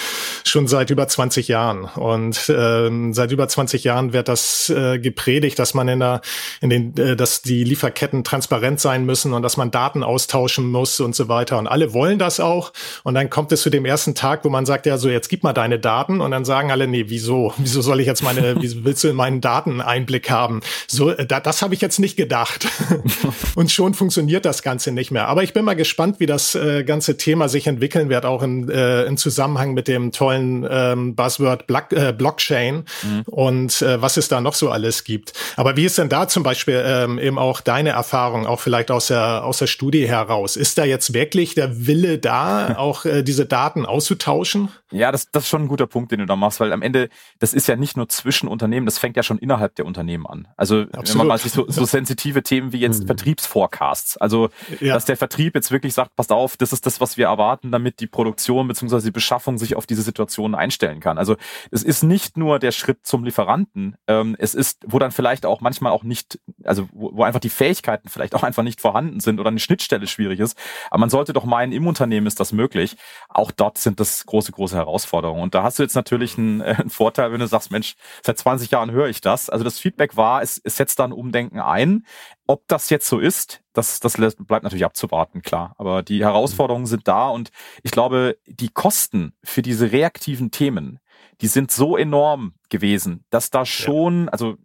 schon 0.46 0.68
seit 0.68 0.90
über 0.90 1.08
20 1.08 1.48
Jahren. 1.48 1.86
Und 1.86 2.52
ähm, 2.56 3.14
seit 3.14 3.32
über 3.32 3.48
20 3.48 3.84
Jahren 3.84 4.14
wird 4.14 4.28
das 4.28 4.70
äh, 4.70 5.00
gepredigt, 5.00 5.60
dass 5.60 5.74
man 5.74 5.88
in 5.88 6.00
der, 6.00 6.22
in 6.62 6.70
den, 6.70 6.98
äh, 6.98 7.16
dass 7.16 7.42
die 7.42 7.64
Lieferketten 7.64 8.24
transparent 8.24 8.80
sein 8.80 9.06
müssen 9.06 9.34
und 9.34 9.42
dass 9.44 9.58
man 9.58 9.72
Daten 9.72 10.04
austauschen 10.04 10.70
muss 10.70 11.00
und 11.00 11.16
so 11.16 11.28
weiter. 11.28 11.58
Und 11.58 11.68
alle 11.68 11.94
wollen 11.94 12.20
das 12.20 12.40
auch 12.40 12.61
auch. 12.62 12.74
Und 13.04 13.16
dann 13.16 13.30
kommt 13.30 13.52
es 13.52 13.62
zu 13.62 13.70
dem 13.70 13.86
ersten 13.86 14.16
Tag, 14.16 14.44
wo 14.46 14.50
man 14.50 14.66
sagt, 14.66 14.86
ja, 14.86 14.98
so 14.98 15.10
jetzt 15.10 15.30
gib 15.30 15.44
mal 15.44 15.54
deine 15.54 15.80
Daten. 15.80 16.22
Und 16.22 16.32
dann 16.32 16.46
sagen 16.46 16.72
alle, 16.72 16.88
nee, 16.88 17.06
wieso? 17.08 17.54
Wieso 17.72 17.82
soll 17.82 18.00
ich 18.02 18.08
jetzt 18.08 18.24
meine, 18.24 18.56
wieso 18.60 18.84
willst 18.84 19.04
du 19.04 19.08
in 19.08 19.16
meinen 19.16 19.40
Daten 19.40 19.82
Einblick 19.82 20.30
haben? 20.30 20.62
So, 20.88 21.12
äh, 21.12 21.26
da, 21.26 21.40
das 21.40 21.62
habe 21.62 21.74
ich 21.74 21.82
jetzt 21.82 22.00
nicht 22.00 22.18
gedacht. 22.18 22.68
und 23.56 23.72
schon 23.72 23.94
funktioniert 23.94 24.46
das 24.46 24.62
Ganze 24.62 24.92
nicht 24.92 25.12
mehr. 25.12 25.28
Aber 25.28 25.44
ich 25.44 25.54
bin 25.54 25.64
mal 25.64 25.76
gespannt, 25.76 26.20
wie 26.20 26.26
das 26.26 26.56
äh, 26.56 26.84
ganze 26.84 27.18
Thema 27.18 27.50
sich 27.50 27.68
entwickeln 27.68 28.10
wird, 28.10 28.26
auch 28.26 28.44
in, 28.44 28.70
äh, 28.70 29.04
im 29.04 29.18
Zusammenhang 29.18 29.74
mit 29.74 29.88
dem 29.88 30.12
tollen 30.12 30.68
ähm, 30.70 31.16
Buzzword 31.16 31.68
Block, 31.68 31.92
äh, 31.92 32.14
Blockchain 32.14 32.84
mhm. 33.04 33.22
und 33.28 33.82
äh, 33.82 34.02
was 34.02 34.18
es 34.18 34.28
da 34.28 34.42
noch 34.42 34.56
so 34.56 34.70
alles 34.70 35.04
gibt. 35.04 35.34
Aber 35.56 35.78
wie 35.78 35.86
ist 35.86 35.98
denn 35.98 36.10
da 36.10 36.28
zum 36.28 36.44
Beispiel 36.44 36.84
ähm, 36.86 37.20
eben 37.20 37.38
auch 37.38 37.62
deine 37.62 37.92
Erfahrung, 37.92 38.46
auch 38.46 38.60
vielleicht 38.60 38.92
aus 38.92 39.08
der, 39.08 39.44
aus 39.46 39.60
der 39.60 39.68
Studie 39.68 40.08
heraus? 40.08 40.56
Ist 40.56 40.78
da 40.78 40.84
jetzt 40.84 41.14
wirklich 41.14 41.56
der 41.56 41.88
Wille 41.88 42.18
da, 42.18 42.51
auch 42.78 43.06
äh, 43.06 43.24
diese 43.24 43.46
Daten 43.46 43.86
auszutauschen? 43.86 44.70
Ja, 44.92 45.12
das, 45.12 45.32
das 45.32 45.44
ist 45.44 45.50
schon 45.50 45.64
ein 45.64 45.68
guter 45.68 45.88
Punkt, 45.88 46.12
den 46.12 46.20
du 46.20 46.26
da 46.26 46.36
machst, 46.36 46.60
weil 46.60 46.74
am 46.74 46.82
Ende, 46.82 47.10
das 47.40 47.54
ist 47.54 47.68
ja 47.68 47.76
nicht 47.76 47.98
nur 47.98 48.10
zwischen 48.10 48.48
Unternehmen, 48.48 48.86
das 48.86 48.98
fängt 48.98 49.16
ja 49.18 49.24
schon 49.24 49.38
innerhalb 49.38 49.76
der 49.76 49.86
Unternehmen 49.86 50.28
an. 50.28 50.48
Also 50.58 50.82
Absolut. 50.82 51.10
wenn 51.10 51.18
man 51.18 51.28
mal 51.28 51.38
sich 51.38 51.52
so, 51.52 51.66
so 51.70 51.86
sensitive 51.86 52.44
Themen 52.44 52.74
wie 52.74 52.80
jetzt 52.80 53.04
mhm. 53.04 53.08
Vertriebsforecasts, 53.08 54.18
also 54.18 54.50
ja. 54.80 54.94
dass 54.94 55.06
der 55.06 55.18
Vertrieb 55.18 55.56
jetzt 55.56 55.72
wirklich 55.72 55.94
sagt, 55.94 56.16
passt 56.16 56.32
auf, 56.32 56.58
das 56.58 56.74
ist 56.74 56.86
das, 56.86 57.00
was 57.00 57.18
wir 57.18 57.28
erwarten, 57.28 57.72
damit 57.72 58.00
die 58.00 58.08
Produktion 58.08 58.68
bzw. 58.68 59.02
die 59.02 59.12
Beschaffung 59.12 59.58
sich 59.58 59.76
auf 59.76 59.86
diese 59.86 60.02
Situation 60.02 60.56
einstellen 60.56 61.00
kann. 61.00 61.18
Also 61.18 61.38
es 61.72 61.84
ist 61.84 62.04
nicht 62.04 62.38
nur 62.38 62.60
der 62.60 62.72
Schritt 62.72 63.06
zum 63.06 63.24
Lieferanten, 63.24 63.96
ähm, 64.08 64.36
es 64.40 64.56
ist, 64.56 64.84
wo 64.86 65.00
dann 65.00 65.12
vielleicht 65.12 65.46
auch 65.46 65.62
manchmal 65.62 65.92
auch 65.92 66.04
nicht, 66.04 66.40
also 66.64 66.90
wo, 66.92 67.12
wo 67.14 67.24
einfach 67.24 67.40
die 67.40 67.50
Fähigkeiten 67.50 68.10
vielleicht 68.10 68.36
auch 68.36 68.44
einfach 68.44 68.64
nicht 68.64 68.82
vorhanden 68.82 69.20
sind 69.22 69.40
oder 69.40 69.50
eine 69.50 69.60
Schnittstelle 69.60 70.08
schwierig 70.08 70.40
ist. 70.40 70.58
Aber 70.90 71.00
man 71.00 71.10
sollte 71.10 71.34
doch 71.34 71.46
meinen, 71.46 71.72
im 71.72 71.88
Unternehmen 71.88 72.28
ist 72.28 72.40
das 72.42 72.52
möglich. 72.52 72.98
Auch 73.30 73.52
dort 73.52 73.78
sind 73.78 74.00
das 74.00 74.26
große, 74.26 74.52
große 74.52 74.76
Herausforderungen. 74.76 75.42
Und 75.44 75.56
da 75.56 75.64
hast 75.64 75.80
du 75.80 75.84
jetzt 75.84 75.96
natürlich 75.96 76.38
einen, 76.38 76.62
äh, 76.62 76.76
einen 76.78 76.90
Vorteil, 76.90 77.32
wenn 77.32 77.40
du 77.40 77.48
sagst, 77.48 77.72
Mensch, 77.72 77.96
seit 78.24 78.38
20 78.38 78.72
Jahren 78.72 78.92
höre 78.92 79.08
ich 79.08 79.22
das. 79.22 79.50
Also 79.50 79.64
das 79.64 79.80
Feedback 79.80 80.18
war, 80.18 80.42
es, 80.42 80.60
es 80.64 80.78
setzt 80.78 81.00
dann 81.00 81.14
Umdenken 81.14 81.60
ein. 81.60 82.06
Ob 82.48 82.68
das 82.68 82.90
jetzt 82.90 83.08
so 83.08 83.20
ist, 83.20 83.62
das, 83.74 84.00
das 84.00 84.18
bleibt 84.18 84.64
natürlich 84.64 84.86
abzuwarten, 84.86 85.42
klar. 85.42 85.76
Aber 85.78 86.04
die 86.04 86.24
Herausforderungen 86.24 86.86
sind 86.86 87.08
da 87.08 87.30
und 87.30 87.52
ich 87.84 87.92
glaube, 87.92 88.38
die 88.46 88.70
Kosten 88.70 89.34
für 89.44 89.62
diese 89.62 89.92
reaktiven 89.92 90.52
Themen, 90.52 91.00
die 91.40 91.48
sind 91.48 91.72
so 91.72 91.96
enorm 91.96 92.54
gewesen, 92.70 93.24
dass 93.30 93.50
da 93.50 93.66
schon, 93.66 94.30
also 94.30 94.58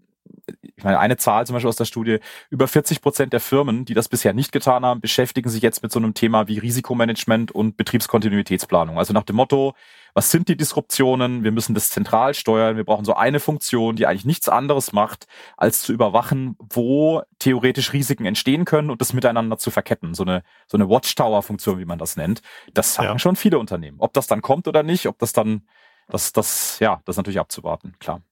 ich 0.76 0.84
meine, 0.84 0.98
eine 0.98 1.16
Zahl 1.16 1.46
zum 1.46 1.54
Beispiel 1.54 1.68
aus 1.68 1.76
der 1.76 1.84
Studie, 1.84 2.18
über 2.50 2.68
40 2.68 3.00
Prozent 3.00 3.32
der 3.32 3.40
Firmen, 3.40 3.84
die 3.84 3.94
das 3.94 4.08
bisher 4.08 4.34
nicht 4.34 4.52
getan 4.52 4.84
haben, 4.84 5.00
beschäftigen 5.00 5.48
sich 5.48 5.62
jetzt 5.62 5.82
mit 5.82 5.92
so 5.92 5.98
einem 5.98 6.14
Thema 6.14 6.48
wie 6.48 6.58
Risikomanagement 6.58 7.52
und 7.52 7.76
Betriebskontinuitätsplanung. 7.76 8.98
Also 8.98 9.12
nach 9.12 9.24
dem 9.24 9.36
Motto, 9.36 9.74
was 10.16 10.30
sind 10.30 10.48
die 10.48 10.56
Disruptionen? 10.56 11.44
Wir 11.44 11.52
müssen 11.52 11.74
das 11.74 11.90
zentral 11.90 12.32
steuern. 12.32 12.76
Wir 12.76 12.84
brauchen 12.84 13.04
so 13.04 13.14
eine 13.14 13.38
Funktion, 13.38 13.96
die 13.96 14.06
eigentlich 14.06 14.24
nichts 14.24 14.48
anderes 14.48 14.92
macht, 14.94 15.26
als 15.58 15.82
zu 15.82 15.92
überwachen, 15.92 16.56
wo 16.58 17.22
theoretisch 17.38 17.92
Risiken 17.92 18.24
entstehen 18.24 18.64
können 18.64 18.90
und 18.90 19.02
das 19.02 19.12
miteinander 19.12 19.58
zu 19.58 19.70
verketten. 19.70 20.14
So 20.14 20.22
eine, 20.22 20.42
so 20.68 20.78
eine 20.78 20.88
Watchtower-Funktion, 20.88 21.78
wie 21.78 21.84
man 21.84 21.98
das 21.98 22.16
nennt. 22.16 22.40
Das 22.72 22.94
sagen 22.94 23.08
ja. 23.08 23.18
schon 23.18 23.36
viele 23.36 23.58
Unternehmen. 23.58 23.98
Ob 24.00 24.14
das 24.14 24.26
dann 24.26 24.40
kommt 24.40 24.68
oder 24.68 24.82
nicht, 24.82 25.06
ob 25.06 25.18
das 25.18 25.34
dann, 25.34 25.68
das, 26.08 26.32
das, 26.32 26.78
ja, 26.80 27.02
das 27.04 27.14
ist 27.14 27.18
natürlich 27.18 27.40
abzuwarten, 27.40 27.94
klar. 27.98 28.22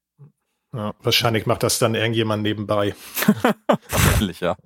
Ja, 0.75 0.93
wahrscheinlich 1.01 1.45
macht 1.45 1.63
das 1.63 1.79
dann 1.79 1.95
irgendjemand 1.95 2.43
nebenbei. 2.43 2.95
Wahrscheinlich, 3.89 4.41
ja. 4.41 4.57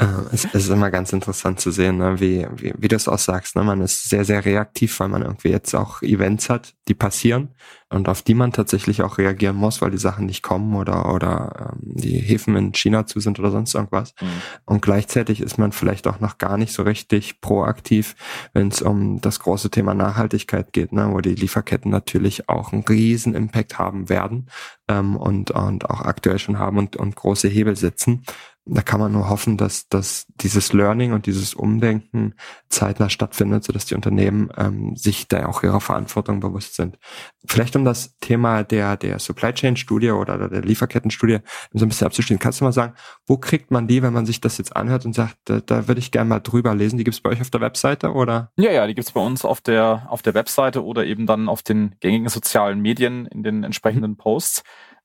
Äh, 0.00 0.06
es, 0.32 0.46
es, 0.46 0.64
ist 0.64 0.70
immer 0.70 0.90
ganz 0.90 1.12
interessant 1.12 1.60
zu 1.60 1.70
sehen, 1.70 1.98
ne, 1.98 2.18
wie, 2.20 2.46
wie, 2.56 2.72
wie 2.76 2.88
du 2.88 2.96
es 2.96 3.06
auch 3.06 3.18
sagst. 3.18 3.54
Ne? 3.54 3.62
Man 3.62 3.82
ist 3.82 4.08
sehr, 4.08 4.24
sehr 4.24 4.44
reaktiv, 4.44 4.98
weil 4.98 5.08
man 5.08 5.22
irgendwie 5.22 5.50
jetzt 5.50 5.74
auch 5.74 6.00
Events 6.00 6.48
hat, 6.48 6.74
die 6.88 6.94
passieren 6.94 7.50
und 7.90 8.08
auf 8.08 8.22
die 8.22 8.34
man 8.34 8.52
tatsächlich 8.52 9.02
auch 9.02 9.18
reagieren 9.18 9.56
muss, 9.56 9.82
weil 9.82 9.90
die 9.90 9.98
Sachen 9.98 10.24
nicht 10.24 10.42
kommen 10.42 10.74
oder, 10.74 11.12
oder 11.12 11.72
ähm, 11.72 11.80
die 11.82 12.18
Häfen 12.18 12.56
in 12.56 12.72
China 12.72 13.04
zu 13.04 13.20
sind 13.20 13.38
oder 13.38 13.50
sonst 13.50 13.74
irgendwas. 13.74 14.14
Mhm. 14.20 14.26
Und 14.64 14.80
gleichzeitig 14.80 15.40
ist 15.40 15.58
man 15.58 15.72
vielleicht 15.72 16.06
auch 16.06 16.18
noch 16.18 16.38
gar 16.38 16.56
nicht 16.56 16.72
so 16.72 16.82
richtig 16.82 17.42
proaktiv, 17.42 18.16
wenn 18.54 18.68
es 18.68 18.80
um 18.80 19.20
das 19.20 19.40
große 19.40 19.70
Thema 19.70 19.92
Nachhaltigkeit 19.92 20.72
geht, 20.72 20.92
ne? 20.92 21.10
wo 21.12 21.20
die 21.20 21.34
Lieferketten 21.34 21.90
natürlich 21.90 22.48
auch 22.48 22.72
einen 22.72 22.84
riesen 22.84 23.34
Impact 23.34 23.78
haben 23.78 24.08
werden 24.08 24.48
ähm, 24.88 25.16
und, 25.16 25.50
und 25.50 25.90
auch 25.90 26.00
aktuell 26.00 26.38
schon 26.38 26.58
haben 26.58 26.78
und, 26.78 26.96
und 26.96 27.16
große 27.16 27.48
Hebel 27.48 27.76
sitzen 27.76 28.24
da 28.66 28.82
kann 28.82 29.00
man 29.00 29.10
nur 29.10 29.28
hoffen, 29.28 29.56
dass, 29.56 29.88
dass 29.88 30.26
dieses 30.36 30.72
Learning 30.72 31.12
und 31.12 31.26
dieses 31.26 31.54
Umdenken 31.54 32.34
zeitnah 32.68 33.08
stattfindet, 33.08 33.64
sodass 33.64 33.86
die 33.86 33.94
Unternehmen 33.94 34.50
ähm, 34.56 34.94
sich 34.96 35.28
da 35.28 35.46
auch 35.46 35.62
ihrer 35.62 35.80
Verantwortung 35.80 36.40
bewusst 36.40 36.76
sind. 36.76 36.98
Vielleicht 37.46 37.74
um 37.74 37.84
das 37.84 38.16
Thema 38.18 38.62
der, 38.62 38.96
der 38.96 39.18
Supply 39.18 39.52
Chain 39.52 39.76
Studie 39.76 40.10
oder 40.10 40.48
der 40.48 40.62
Lieferketten-Studie 40.62 41.38
so 41.72 41.84
ein 41.84 41.88
bisschen 41.88 42.06
abzuschließen, 42.06 42.38
kannst 42.38 42.60
du 42.60 42.64
mal 42.64 42.72
sagen, 42.72 42.94
wo 43.26 43.38
kriegt 43.38 43.70
man 43.70 43.88
die, 43.88 44.02
wenn 44.02 44.12
man 44.12 44.26
sich 44.26 44.40
das 44.40 44.58
jetzt 44.58 44.76
anhört 44.76 45.04
und 45.04 45.14
sagt, 45.14 45.36
da, 45.46 45.60
da 45.60 45.88
würde 45.88 45.98
ich 45.98 46.12
gerne 46.12 46.28
mal 46.28 46.40
drüber 46.40 46.74
lesen? 46.74 46.98
Die 46.98 47.04
gibt 47.04 47.14
es 47.14 47.20
bei 47.20 47.30
euch 47.30 47.40
auf 47.40 47.50
der 47.50 47.62
Webseite 47.62 48.12
oder? 48.12 48.52
Ja, 48.56 48.70
ja, 48.70 48.86
die 48.86 48.94
gibt 48.94 49.08
es 49.08 49.12
bei 49.12 49.20
uns 49.20 49.44
auf 49.44 49.60
der, 49.60 50.06
auf 50.10 50.22
der 50.22 50.34
Webseite 50.34 50.84
oder 50.84 51.06
eben 51.06 51.26
dann 51.26 51.48
auf 51.48 51.62
den 51.62 51.96
gängigen 52.00 52.28
sozialen 52.28 52.80
Medien 52.80 53.26
in 53.26 53.42
den 53.42 53.64
entsprechenden 53.64 54.16
Posts. 54.16 54.62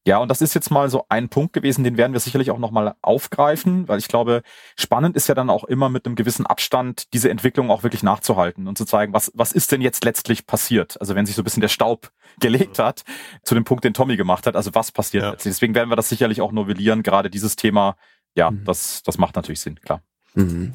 Ja, 0.07 0.19
und 0.19 0.29
das 0.29 0.41
ist 0.41 0.53
jetzt 0.53 0.69
mal 0.69 0.87
so 0.89 1.05
ein 1.09 1.29
Punkt 1.29 1.53
gewesen, 1.53 1.83
den 1.83 1.97
werden 1.97 2.13
wir 2.13 2.19
sicherlich 2.19 2.51
auch 2.51 2.59
nochmal 2.59 2.93
aufgreifen, 3.01 3.87
weil 3.87 3.97
ich 3.97 4.07
glaube, 4.07 4.43
spannend 4.77 5.15
ist 5.15 5.27
ja 5.27 5.33
dann 5.33 5.49
auch 5.49 5.63
immer 5.63 5.89
mit 5.89 6.05
einem 6.05 6.15
gewissen 6.15 6.45
Abstand 6.45 7.11
diese 7.13 7.31
Entwicklung 7.31 7.71
auch 7.71 7.81
wirklich 7.81 8.03
nachzuhalten 8.03 8.67
und 8.67 8.77
zu 8.77 8.85
zeigen, 8.85 9.13
was, 9.13 9.31
was 9.33 9.51
ist 9.51 9.71
denn 9.71 9.81
jetzt 9.81 10.03
letztlich 10.03 10.45
passiert? 10.45 11.01
Also 11.01 11.15
wenn 11.15 11.25
sich 11.25 11.35
so 11.35 11.41
ein 11.41 11.43
bisschen 11.43 11.61
der 11.61 11.69
Staub 11.69 12.11
gelegt 12.39 12.77
hat, 12.77 13.01
zu 13.41 13.55
dem 13.55 13.63
Punkt, 13.63 13.83
den 13.83 13.95
Tommy 13.95 14.15
gemacht 14.15 14.45
hat, 14.45 14.55
also 14.55 14.75
was 14.75 14.91
passiert 14.91 15.23
ja. 15.23 15.31
letztlich? 15.31 15.55
Deswegen 15.55 15.73
werden 15.73 15.89
wir 15.89 15.95
das 15.95 16.09
sicherlich 16.09 16.39
auch 16.39 16.51
novellieren, 16.51 17.01
gerade 17.01 17.31
dieses 17.31 17.55
Thema, 17.55 17.95
ja, 18.35 18.51
mhm. 18.51 18.63
das, 18.63 19.01
das 19.01 19.17
macht 19.17 19.35
natürlich 19.35 19.61
Sinn, 19.61 19.79
klar. 19.81 20.03
Mhm. 20.35 20.73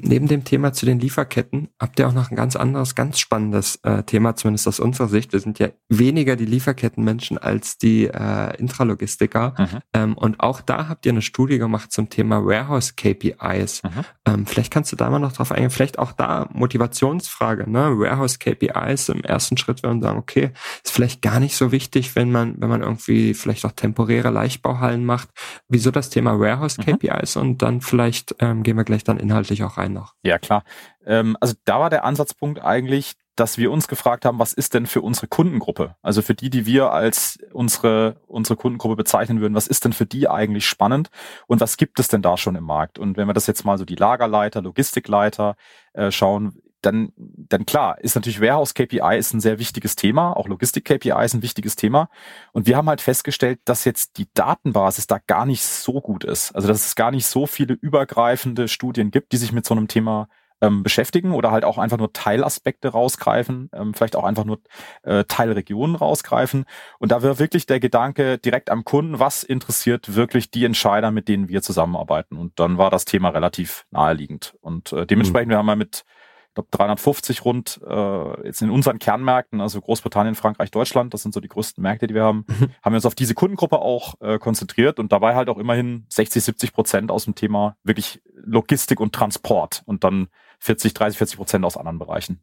Neben 0.00 0.28
dem 0.28 0.44
Thema 0.44 0.72
zu 0.72 0.86
den 0.86 0.98
Lieferketten 1.00 1.68
habt 1.78 1.98
ihr 1.98 2.08
auch 2.08 2.12
noch 2.12 2.30
ein 2.30 2.36
ganz 2.36 2.56
anderes, 2.56 2.94
ganz 2.94 3.18
spannendes 3.18 3.76
äh, 3.82 4.02
Thema, 4.02 4.36
zumindest 4.36 4.68
aus 4.68 4.80
unserer 4.80 5.08
Sicht. 5.08 5.32
Wir 5.32 5.40
sind 5.40 5.58
ja 5.58 5.68
weniger 5.88 6.36
die 6.36 6.44
Lieferkettenmenschen 6.44 7.38
als 7.38 7.78
die 7.78 8.06
äh, 8.06 8.56
Intralogistiker. 8.58 9.54
Mhm. 9.58 9.78
Ähm, 9.94 10.18
und 10.18 10.40
auch 10.40 10.60
da 10.60 10.88
habt 10.88 11.06
ihr 11.06 11.12
eine 11.12 11.22
Studie 11.22 11.58
gemacht 11.58 11.92
zum 11.92 12.10
Thema 12.10 12.44
Warehouse 12.44 12.96
KPIs. 12.96 13.82
Mhm. 13.82 13.90
Ähm, 14.26 14.46
vielleicht 14.46 14.72
kannst 14.72 14.92
du 14.92 14.96
da 14.96 15.10
mal 15.10 15.18
noch 15.18 15.32
drauf 15.32 15.52
eingehen. 15.52 15.70
Vielleicht 15.70 15.98
auch 15.98 16.12
da 16.12 16.48
Motivationsfrage, 16.52 17.70
ne? 17.70 17.98
Warehouse 17.98 18.38
KPIs 18.38 19.08
im 19.08 19.22
ersten 19.22 19.56
Schritt, 19.56 19.82
man 19.82 20.00
sagen, 20.00 20.18
okay, 20.18 20.50
ist 20.84 20.92
vielleicht 20.92 21.22
gar 21.22 21.40
nicht 21.40 21.56
so 21.56 21.72
wichtig, 21.72 22.14
wenn 22.16 22.30
man, 22.30 22.60
wenn 22.60 22.68
man 22.68 22.82
irgendwie 22.82 23.34
vielleicht 23.34 23.64
auch 23.64 23.72
temporäre 23.72 24.30
Leichtbauhallen 24.30 25.04
macht. 25.04 25.28
Wieso 25.68 25.90
das 25.90 26.10
Thema 26.10 26.38
Warehouse 26.38 26.76
KPIs? 26.76 27.36
Mhm. 27.36 27.42
Und 27.42 27.62
dann 27.62 27.80
vielleicht 27.80 28.34
ähm, 28.38 28.62
gehen 28.62 28.76
wir 28.76 28.84
gleich 28.84 29.04
dann 29.04 29.18
inhaltlich 29.18 29.62
auch 29.64 29.78
rein 29.78 29.91
noch. 29.92 30.14
Ja, 30.22 30.38
klar. 30.38 30.64
Ähm, 31.04 31.36
also 31.40 31.54
da 31.64 31.80
war 31.80 31.90
der 31.90 32.04
Ansatzpunkt 32.04 32.62
eigentlich, 32.62 33.14
dass 33.36 33.56
wir 33.56 33.72
uns 33.72 33.88
gefragt 33.88 34.24
haben, 34.24 34.38
was 34.38 34.52
ist 34.52 34.74
denn 34.74 34.86
für 34.86 35.00
unsere 35.00 35.26
Kundengruppe? 35.26 35.96
Also 36.02 36.20
für 36.20 36.34
die, 36.34 36.50
die 36.50 36.66
wir 36.66 36.92
als 36.92 37.38
unsere, 37.52 38.20
unsere 38.26 38.56
Kundengruppe 38.56 38.96
bezeichnen 38.96 39.40
würden, 39.40 39.54
was 39.54 39.66
ist 39.66 39.84
denn 39.84 39.94
für 39.94 40.04
die 40.04 40.28
eigentlich 40.28 40.66
spannend 40.66 41.10
und 41.46 41.60
was 41.60 41.76
gibt 41.76 41.98
es 41.98 42.08
denn 42.08 42.20
da 42.20 42.36
schon 42.36 42.56
im 42.56 42.64
Markt? 42.64 42.98
Und 42.98 43.16
wenn 43.16 43.26
wir 43.26 43.32
das 43.32 43.46
jetzt 43.46 43.64
mal 43.64 43.78
so 43.78 43.84
die 43.84 43.94
Lagerleiter, 43.94 44.60
Logistikleiter 44.60 45.56
äh, 45.94 46.10
schauen, 46.10 46.60
dann, 46.82 47.12
dann 47.16 47.64
klar, 47.64 48.00
ist 48.00 48.14
natürlich 48.14 48.40
Warehouse 48.40 48.74
KPI 48.74 49.16
ist 49.16 49.32
ein 49.32 49.40
sehr 49.40 49.58
wichtiges 49.58 49.96
Thema, 49.96 50.36
auch 50.36 50.48
Logistik 50.48 50.84
KPI 50.84 51.24
ist 51.24 51.34
ein 51.34 51.42
wichtiges 51.42 51.76
Thema. 51.76 52.08
Und 52.52 52.66
wir 52.66 52.76
haben 52.76 52.88
halt 52.88 53.00
festgestellt, 53.00 53.60
dass 53.64 53.84
jetzt 53.84 54.18
die 54.18 54.28
Datenbasis 54.34 55.06
da 55.06 55.18
gar 55.26 55.46
nicht 55.46 55.64
so 55.64 56.00
gut 56.00 56.24
ist. 56.24 56.52
Also 56.52 56.68
dass 56.68 56.86
es 56.86 56.94
gar 56.94 57.10
nicht 57.10 57.26
so 57.26 57.46
viele 57.46 57.74
übergreifende 57.74 58.68
Studien 58.68 59.10
gibt, 59.10 59.32
die 59.32 59.36
sich 59.36 59.52
mit 59.52 59.64
so 59.64 59.74
einem 59.74 59.88
Thema 59.88 60.28
ähm, 60.62 60.82
beschäftigen 60.82 61.32
oder 61.32 61.50
halt 61.50 61.64
auch 61.64 61.76
einfach 61.76 61.98
nur 61.98 62.12
Teilaspekte 62.12 62.88
rausgreifen, 62.88 63.68
ähm, 63.74 63.94
vielleicht 63.94 64.16
auch 64.16 64.24
einfach 64.24 64.44
nur 64.44 64.60
äh, 65.02 65.24
Teilregionen 65.24 65.96
rausgreifen. 65.96 66.64
Und 66.98 67.12
da 67.12 67.22
wäre 67.22 67.38
wirklich 67.38 67.66
der 67.66 67.80
Gedanke 67.80 68.38
direkt 68.38 68.70
am 68.70 68.84
Kunden, 68.84 69.18
was 69.18 69.42
interessiert 69.42 70.14
wirklich 70.14 70.50
die 70.50 70.64
Entscheider, 70.64 71.10
mit 71.10 71.28
denen 71.28 71.48
wir 71.48 71.62
zusammenarbeiten. 71.62 72.36
Und 72.38 72.58
dann 72.60 72.78
war 72.78 72.90
das 72.90 73.04
Thema 73.04 73.30
relativ 73.30 73.86
naheliegend. 73.90 74.54
Und 74.60 74.92
äh, 74.92 75.04
dementsprechend, 75.04 75.48
mhm. 75.48 75.50
wir 75.50 75.58
haben 75.58 75.66
mal 75.66 75.76
mit 75.76 76.04
ich 76.52 76.54
glaube 76.54 76.68
350 76.70 77.46
rund 77.46 77.80
äh, 77.88 78.46
jetzt 78.46 78.60
in 78.60 78.68
unseren 78.68 78.98
Kernmärkten, 78.98 79.62
also 79.62 79.80
Großbritannien, 79.80 80.34
Frankreich, 80.34 80.70
Deutschland, 80.70 81.14
das 81.14 81.22
sind 81.22 81.32
so 81.32 81.40
die 81.40 81.48
größten 81.48 81.80
Märkte, 81.80 82.06
die 82.06 82.14
wir 82.14 82.24
haben, 82.24 82.44
mhm. 82.46 82.68
haben 82.82 82.92
wir 82.92 82.96
uns 82.96 83.06
auf 83.06 83.14
diese 83.14 83.32
Kundengruppe 83.32 83.78
auch 83.78 84.20
äh, 84.20 84.38
konzentriert 84.38 84.98
und 84.98 85.12
dabei 85.12 85.34
halt 85.34 85.48
auch 85.48 85.56
immerhin 85.56 86.04
60, 86.10 86.44
70 86.44 86.74
Prozent 86.74 87.10
aus 87.10 87.24
dem 87.24 87.34
Thema 87.34 87.76
wirklich 87.84 88.20
Logistik 88.34 89.00
und 89.00 89.14
Transport 89.14 89.82
und 89.86 90.04
dann 90.04 90.28
40, 90.58 90.92
30, 90.92 91.16
40 91.16 91.36
Prozent 91.38 91.64
aus 91.64 91.78
anderen 91.78 91.98
Bereichen. 91.98 92.42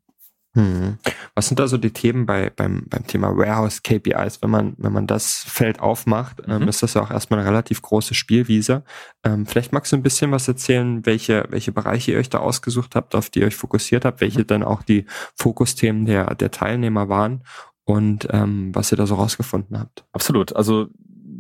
Hm. 0.56 0.98
Was 1.36 1.48
sind 1.48 1.60
da 1.60 1.68
so 1.68 1.78
die 1.78 1.92
Themen 1.92 2.26
bei, 2.26 2.50
beim, 2.50 2.86
beim 2.90 3.06
Thema 3.06 3.38
Warehouse 3.38 3.84
KPIs? 3.84 4.42
Wenn 4.42 4.50
man, 4.50 4.74
wenn 4.78 4.92
man 4.92 5.06
das 5.06 5.36
Feld 5.36 5.80
aufmacht, 5.80 6.42
ähm, 6.48 6.56
mhm. 6.56 6.62
ähm, 6.64 6.68
ist 6.70 6.82
das 6.82 6.96
ja 6.96 7.04
auch 7.04 7.12
erstmal 7.12 7.40
eine 7.40 7.50
relativ 7.50 7.82
große 7.82 8.16
Spielwiese. 8.16 8.84
Ähm, 9.24 9.46
vielleicht 9.46 9.74
magst 9.74 9.92
du 9.92 9.98
ein 9.98 10.04
bisschen 10.04 10.32
was 10.32 10.48
erzählen, 10.48 11.06
welche, 11.06 11.46
welche 11.50 11.72
Bereiche 11.72 12.14
ihr 12.14 12.18
euch 12.18 12.30
da 12.30 12.40
ausgesucht 12.40 12.96
habt, 12.96 13.14
auf 13.14 13.30
die 13.30 13.42
ihr 13.42 13.46
euch 13.46 13.56
fokussiert 13.56 14.06
habt, 14.06 14.22
welche 14.22 14.40
mhm. 14.40 14.48
dann 14.48 14.64
auch 14.64 14.82
die 14.82 15.06
Fokusthemen 15.36 16.06
der, 16.06 16.34
der 16.36 16.50
Teilnehmer 16.50 17.10
waren 17.10 17.44
und 17.84 18.28
ähm, 18.32 18.74
was 18.74 18.92
ihr 18.92 18.98
da 18.98 19.06
so 19.06 19.16
rausgefunden 19.16 19.80
habt. 19.80 20.06
Absolut. 20.14 20.56
Also 20.56 20.88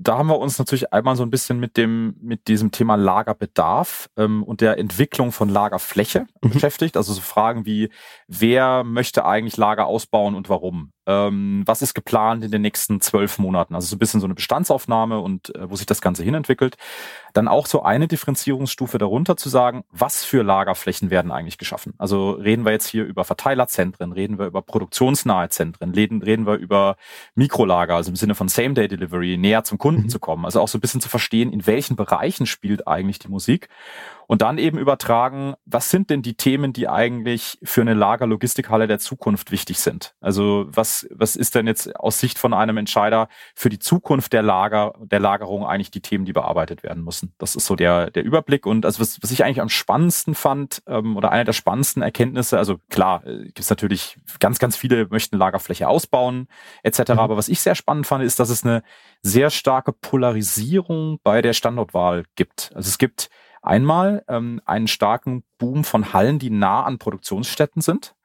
da 0.01 0.17
haben 0.17 0.27
wir 0.27 0.39
uns 0.39 0.57
natürlich 0.57 0.93
einmal 0.93 1.15
so 1.15 1.23
ein 1.23 1.29
bisschen 1.29 1.59
mit 1.59 1.75
dem, 1.75 2.15
mit 2.21 2.47
diesem 2.47 2.71
Thema 2.71 2.95
Lagerbedarf 2.95 4.09
ähm, 4.17 4.43
und 4.43 4.62
der 4.62 4.77
Entwicklung 4.77 5.31
von 5.31 5.49
Lagerfläche 5.49 6.25
mhm. 6.41 6.51
beschäftigt. 6.51 6.95
Also 6.95 7.13
so 7.13 7.21
Fragen 7.21 7.65
wie, 7.65 7.89
wer 8.27 8.83
möchte 8.83 9.25
eigentlich 9.25 9.57
Lager 9.57 9.88
ausbauen 9.88 10.35
und 10.35 10.47
warum? 10.49 10.91
Ähm, 11.10 11.63
was 11.65 11.82
ist 11.82 11.95
geplant 11.95 12.43
in 12.43 12.52
den 12.52 12.62
nächsten 12.62 13.02
zwölf 13.02 13.39
Monaten? 13.39 13.74
Also 13.74 13.88
so 13.88 13.95
ein 13.95 14.00
bisschen 14.00 14.19
so 14.19 14.28
eine 14.28 14.36
Bestandsaufnahme 14.36 15.19
und 15.19 15.56
äh, 15.56 15.67
wo 15.67 15.76
sich 15.76 15.88
das 15.88 16.02
Ganze 16.02 16.24
hinentwickelt. 16.24 16.78
Dann 17.34 17.48
auch 17.48 17.65
so 17.65 17.82
eine 17.82 18.08
Differenzierungsstufe 18.08 19.00
darunter 19.00 19.36
zu 19.36 19.50
sagen, 19.50 19.84
was 19.91 20.24
für 20.24 20.43
Lagerflächen 20.43 21.10
werden 21.10 21.32
eigentlich 21.32 21.58
geschaffen? 21.58 21.95
Also 21.98 22.32
reden 22.32 22.63
wir 22.63 22.74
jetzt 22.74 22.88
hier 22.88 23.06
über 23.06 23.24
Verteilerzentren, 23.24 24.12
reden 24.12 24.38
wir 24.38 24.45
über 24.45 24.62
produktionsnahe 24.62 25.50
Zentren, 25.50 25.95
reden, 25.95 26.22
reden 26.22 26.45
wir 26.45 26.56
über 26.56 26.95
Mikrolager, 27.34 27.95
also 27.95 28.12
im 28.12 28.15
Sinne 28.15 28.36
von 28.36 28.48
Same-Day-Delivery, 28.48 29.38
näher 29.38 29.63
zum 29.63 29.80
Kunden 29.80 30.04
mhm. 30.04 30.10
zu 30.10 30.19
kommen. 30.19 30.45
Also 30.45 30.62
auch 30.62 30.67
so 30.67 30.78
ein 30.78 30.82
bisschen 30.82 31.02
zu 31.02 31.10
verstehen, 31.10 31.52
in 31.52 31.65
welchen 31.65 31.95
Bereichen 31.95 32.45
spielt 32.45 32.88
eigentlich 32.88 33.17
die 33.17 33.30
Musik 33.30 33.67
und 34.30 34.44
dann 34.44 34.60
eben 34.60 34.78
übertragen, 34.78 35.56
was 35.65 35.89
sind 35.89 36.12
denn 36.12 36.22
die 36.22 36.36
Themen, 36.36 36.72
die 36.72 36.88
eigentlich 36.88 37.58
für 37.63 37.82
eine 37.82 37.96
Lagerlogistikhalle 37.96 38.86
der 38.86 39.00
Zukunft 39.00 39.50
wichtig 39.50 39.80
sind? 39.80 40.13
Also 40.22 40.68
was, 40.70 41.08
was 41.10 41.36
ist 41.36 41.56
denn 41.56 41.65
jetzt 41.65 41.96
aus 41.96 42.20
Sicht 42.20 42.38
von 42.38 42.54
einem 42.54 42.78
Entscheider 42.78 43.28
für 43.56 43.70
die 43.70 43.80
Zukunft 43.80 44.32
der 44.32 44.44
Lager, 44.44 44.94
der 45.02 45.20
Lagerung 45.20 45.65
eigentlich 45.65 45.89
die 45.89 46.02
Themen, 46.02 46.26
die 46.26 46.34
bearbeitet 46.34 46.84
werden 46.84 47.04
müssen? 47.04 47.34
Das 47.39 47.56
ist 47.56 47.65
so 47.65 47.76
der, 47.76 48.12
der 48.12 48.24
Überblick. 48.24 48.68
Und 48.68 48.86
also 48.86 49.00
was, 49.00 49.18
was 49.24 49.32
ich 49.32 49.44
eigentlich 49.44 49.62
am 49.62 49.70
spannendsten 49.70 50.36
fand, 50.36 50.84
ähm, 50.86 51.18
oder 51.18 51.32
einer 51.32 51.46
der 51.46 51.54
spannendsten 51.54 52.04
Erkenntnisse, 52.04 52.60
also 52.60 52.78
klar, 52.92 53.26
äh, 53.26 53.46
gibt 53.46 53.62
es 53.62 53.72
natürlich 53.72 54.20
ganz, 54.39 54.60
ganz 54.60 54.78
viele 54.78 55.08
möchten 55.10 55.39
Lagerfläche 55.39 55.88
ausbauen, 55.88 56.48
etc. 56.84 57.13
Mhm. 57.13 57.20
Aber 57.20 57.36
was 57.36 57.48
ich 57.50 57.62
sehr 57.62 57.74
spannend 57.74 58.06
fand, 58.06 58.24
ist, 58.24 58.39
dass 58.39 58.52
es 58.52 58.63
eine 58.63 58.84
sehr 59.24 59.50
starke 59.50 59.92
Polarisierung 59.92 61.18
bei 61.24 61.42
der 61.42 61.54
Standortwahl 61.54 62.26
gibt. 62.36 62.72
Also 62.76 62.89
es 62.89 63.00
gibt 63.00 63.32
Einmal 63.62 64.24
ähm, 64.28 64.62
einen 64.65 64.88
starken 64.88 65.43
Boom 65.58 65.84
von 65.84 66.13
Hallen, 66.13 66.39
die 66.39 66.50
nah 66.50 66.84
an 66.84 66.98
Produktionsstätten 66.98 67.82
sind. 67.82 68.15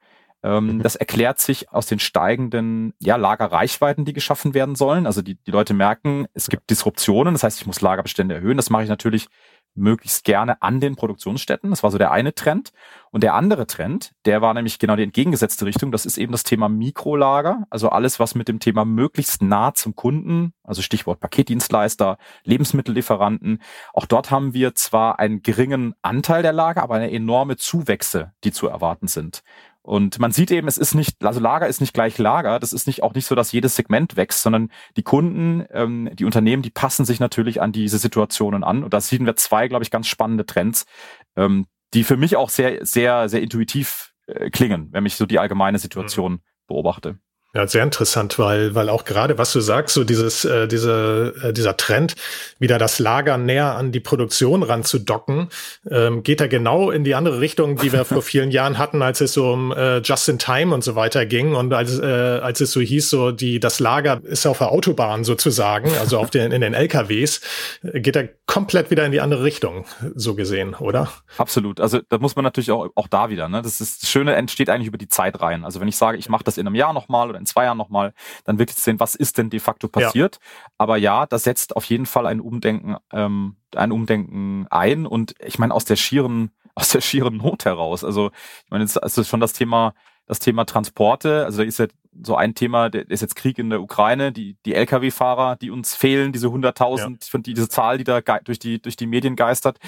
Ähm, 0.45 0.77
mhm. 0.77 0.83
Das 0.83 0.95
erklärt 0.95 1.39
sich 1.39 1.71
aus 1.71 1.87
den 1.87 1.97
steigenden 1.97 2.93
ja, 2.99 3.15
Lagerreichweiten, 3.15 4.05
die 4.05 4.13
geschaffen 4.13 4.53
werden 4.53 4.75
sollen. 4.75 5.07
Also 5.07 5.23
die, 5.23 5.35
die 5.43 5.51
Leute 5.51 5.73
merken, 5.73 6.27
es 6.35 6.49
gibt 6.49 6.69
Disruptionen, 6.69 7.33
das 7.33 7.41
heißt, 7.41 7.59
ich 7.59 7.65
muss 7.65 7.81
Lagerbestände 7.81 8.35
erhöhen. 8.35 8.57
Das 8.57 8.69
mache 8.69 8.83
ich 8.83 8.89
natürlich 8.89 9.27
möglichst 9.73 10.23
gerne 10.23 10.61
an 10.61 10.79
den 10.79 10.95
Produktionsstätten. 10.95 11.71
Das 11.71 11.81
war 11.81 11.89
so 11.89 11.97
der 11.97 12.11
eine 12.11 12.35
Trend. 12.35 12.71
Und 13.11 13.23
der 13.23 13.33
andere 13.33 13.65
Trend, 13.65 14.11
der 14.25 14.41
war 14.41 14.53
nämlich 14.53 14.77
genau 14.77 14.95
die 14.95 15.03
entgegengesetzte 15.03 15.65
Richtung. 15.65 15.91
Das 15.91 16.05
ist 16.05 16.17
eben 16.17 16.31
das 16.31 16.43
Thema 16.43 16.69
Mikrolager. 16.69 17.65
Also 17.71 17.89
alles, 17.89 18.19
was 18.19 18.35
mit 18.35 18.47
dem 18.47 18.59
Thema 18.59 18.85
möglichst 18.85 19.41
nah 19.41 19.73
zum 19.73 19.95
Kunden, 19.95 20.53
also 20.63 20.81
Stichwort 20.81 21.19
Paketdienstleister, 21.19 22.17
Lebensmittellieferanten. 22.43 23.61
Auch 23.93 24.05
dort 24.05 24.31
haben 24.31 24.53
wir 24.53 24.75
zwar 24.75 25.19
einen 25.19 25.41
geringen 25.41 25.95
Anteil 26.03 26.43
der 26.43 26.53
Lager, 26.53 26.83
aber 26.83 26.95
eine 26.95 27.11
enorme 27.11 27.57
Zuwächse, 27.57 28.31
die 28.43 28.51
zu 28.51 28.67
erwarten 28.67 29.07
sind. 29.07 29.43
Und 29.85 30.17
man 30.17 30.31
sieht 30.31 30.49
eben, 30.49 30.67
es 30.67 30.79
ist 30.79 30.95
nicht, 30.95 31.23
also 31.23 31.39
Lager 31.39 31.67
ist 31.67 31.79
nicht 31.79 31.93
gleich 31.93 32.17
Lager. 32.17 32.59
Das 32.59 32.73
ist 32.73 32.87
nicht 32.87 33.03
auch 33.03 33.13
nicht 33.13 33.27
so, 33.27 33.35
dass 33.35 33.51
jedes 33.51 33.75
Segment 33.75 34.15
wächst, 34.15 34.41
sondern 34.41 34.71
die 34.97 35.03
Kunden, 35.03 35.63
ähm, 35.69 36.09
die 36.13 36.25
Unternehmen, 36.25 36.63
die 36.63 36.71
passen 36.71 37.05
sich 37.05 37.19
natürlich 37.19 37.61
an 37.61 37.71
diese 37.71 37.99
Situationen 37.99 38.63
an. 38.63 38.83
Und 38.83 38.95
da 38.95 38.99
sehen 38.99 39.27
wir 39.27 39.35
zwei, 39.35 39.67
glaube 39.67 39.83
ich, 39.83 39.91
ganz 39.91 40.07
spannende 40.07 40.47
Trends, 40.47 40.87
ähm, 41.35 41.67
die 41.93 42.03
für 42.03 42.17
mich 42.17 42.35
auch 42.35 42.49
sehr, 42.49 42.83
sehr, 42.83 43.29
sehr 43.29 43.43
intuitiv 43.43 44.13
äh, 44.25 44.49
klingen, 44.49 44.89
wenn 44.91 45.05
ich 45.05 45.17
so 45.17 45.27
die 45.27 45.37
allgemeine 45.37 45.77
Situation 45.77 46.31
mhm. 46.31 46.41
beobachte. 46.65 47.19
Ja, 47.55 47.65
sehr 47.67 47.83
interessant, 47.83 48.37
weil, 48.37 48.75
weil 48.75 48.89
auch 48.89 49.05
gerade, 49.05 49.37
was 49.37 49.53
du 49.53 49.61
sagst, 49.61 49.93
so 49.93 50.03
dieses, 50.03 50.43
äh, 50.43 50.67
diese, 50.67 51.33
äh, 51.41 51.53
dieser 51.53 51.77
Trend, 51.77 52.15
wieder 52.59 52.77
das 52.77 52.99
Lager 52.99 53.37
näher 53.37 53.77
an 53.77 53.93
die 53.93 54.01
Produktion 54.01 54.61
ranzudocken, 54.61 55.47
ähm, 55.89 56.21
geht 56.21 56.41
da 56.41 56.47
genau 56.47 56.91
in 56.91 57.05
die 57.05 57.15
andere 57.15 57.39
Richtung, 57.39 57.77
die 57.77 57.93
wir 57.93 58.03
vor 58.03 58.21
vielen 58.23 58.51
Jahren 58.51 58.77
hatten, 58.77 59.01
als 59.01 59.21
es 59.21 59.31
so 59.31 59.53
um 59.53 59.71
äh, 59.71 59.99
Just 59.99 60.27
in 60.27 60.37
Time 60.37 60.73
und 60.73 60.83
so 60.83 60.95
weiter 60.95 61.25
ging 61.25 61.55
und 61.55 61.73
als, 61.73 61.97
äh, 61.97 62.03
als 62.03 62.59
es 62.59 62.73
so 62.73 62.81
hieß, 62.81 63.09
so 63.09 63.31
die, 63.31 63.61
das 63.61 63.79
Lager 63.79 64.19
ist 64.25 64.45
auf 64.45 64.57
der 64.57 64.73
Autobahn 64.73 65.23
sozusagen, 65.23 65.89
also 65.97 66.19
auf 66.19 66.31
den, 66.31 66.51
in 66.51 66.59
den 66.59 66.73
LKWs, 66.73 67.39
geht 67.83 68.17
er 68.17 68.27
komplett 68.47 68.91
wieder 68.91 69.05
in 69.05 69.13
die 69.13 69.21
andere 69.21 69.43
Richtung, 69.43 69.85
so 70.13 70.35
gesehen, 70.35 70.73
oder? 70.73 71.07
Absolut. 71.37 71.79
Also 71.79 72.01
da 72.09 72.17
muss 72.17 72.35
man 72.35 72.43
natürlich 72.43 72.71
auch, 72.71 72.89
auch 72.95 73.07
da 73.07 73.29
wieder, 73.29 73.47
ne? 73.47 73.61
Das 73.61 73.79
ist 73.79 74.03
das 74.03 74.09
Schöne 74.09 74.35
entsteht 74.35 74.69
eigentlich 74.69 74.87
über 74.87 74.97
die 74.97 75.07
Zeit 75.07 75.39
rein. 75.39 75.63
Also 75.63 75.79
wenn 75.79 75.87
ich 75.87 75.95
sage, 75.95 76.17
ich 76.17 76.27
mache 76.27 76.43
das 76.43 76.57
in 76.57 76.67
einem 76.67 76.75
Jahr 76.75 76.91
nochmal 76.91 77.29
oder 77.29 77.39
in 77.39 77.44
zwei 77.45 77.65
Jahren 77.65 77.77
nochmal, 77.77 78.13
dann 78.43 78.59
wirklich 78.59 78.77
sehen, 78.77 78.99
was 78.99 79.15
ist 79.15 79.37
denn 79.37 79.49
de 79.49 79.59
facto 79.59 79.87
passiert. 79.87 80.39
Ja. 80.41 80.69
Aber 80.77 80.97
ja, 80.97 81.25
das 81.25 81.43
setzt 81.43 81.75
auf 81.75 81.85
jeden 81.85 82.05
Fall 82.05 82.25
ein 82.25 82.39
Umdenken, 82.39 82.97
ähm, 83.11 83.57
ein 83.75 83.91
Umdenken 83.91 84.67
ein. 84.69 85.05
Und 85.05 85.35
ich 85.39 85.59
meine, 85.59 85.73
aus 85.73 85.85
der 85.85 85.95
schieren, 85.95 86.51
aus 86.75 86.89
der 86.89 87.01
schieren 87.01 87.37
Not 87.37 87.65
heraus. 87.65 88.03
Also, 88.03 88.31
ich 88.65 88.71
meine, 88.71 88.83
jetzt 88.83 88.97
ist 88.97 89.27
schon 89.27 89.39
das 89.39 89.53
Thema, 89.53 89.93
das 90.27 90.39
Thema 90.39 90.65
Transporte. 90.65 91.45
Also 91.45 91.59
da 91.59 91.63
ist 91.63 91.79
ja 91.79 91.87
so 92.23 92.35
ein 92.35 92.55
Thema, 92.55 92.89
der 92.89 93.09
ist 93.09 93.21
jetzt 93.21 93.35
Krieg 93.35 93.59
in 93.59 93.69
der 93.69 93.81
Ukraine, 93.81 94.31
die, 94.31 94.57
die 94.65 94.73
Lkw-Fahrer, 94.73 95.57
die 95.57 95.69
uns 95.69 95.95
fehlen, 95.95 96.31
diese 96.31 96.47
100.000, 96.47 97.33
ja. 97.33 97.39
diese 97.39 97.69
Zahl, 97.69 97.97
die 97.97 98.03
da 98.03 98.21
durch 98.21 98.57
die, 98.57 98.81
durch 98.81 98.95
die 98.95 99.05
Medien 99.05 99.35
geistert 99.35 99.79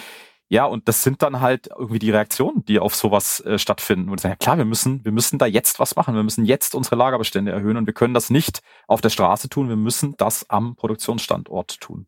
Ja, 0.50 0.66
und 0.66 0.88
das 0.88 1.04
sind 1.04 1.22
dann 1.22 1.42
halt 1.42 1.68
irgendwie 1.68 2.00
die 2.00 2.12
Reaktionen, 2.12 2.64
die 2.66 2.80
auf 2.80 2.96
sowas 2.96 3.42
äh, 3.42 3.60
stattfinden. 3.60 4.10
Und 4.10 4.22
sagen, 4.22 4.32
ja 4.34 4.38
klar, 4.38 4.58
wir 4.58 4.66
müssen, 4.66 5.04
wir 5.04 5.12
müssen 5.12 5.38
da 5.38 5.46
jetzt 5.46 5.80
was 5.80 5.96
machen. 5.98 6.16
Wir 6.16 6.24
müssen 6.24 6.46
jetzt 6.46 6.74
unsere 6.74 6.96
Lagerbestände 6.96 7.52
erhöhen 7.52 7.76
und 7.76 7.86
wir 7.86 7.94
können 7.94 8.14
das 8.14 8.30
nicht 8.30 8.62
auf 8.88 9.02
der 9.02 9.10
Straße 9.10 9.50
tun. 9.50 9.68
Wir 9.68 9.76
müssen 9.76 10.16
das 10.18 10.50
am 10.50 10.76
Produktionsstandort 10.76 11.82
tun. 11.82 12.08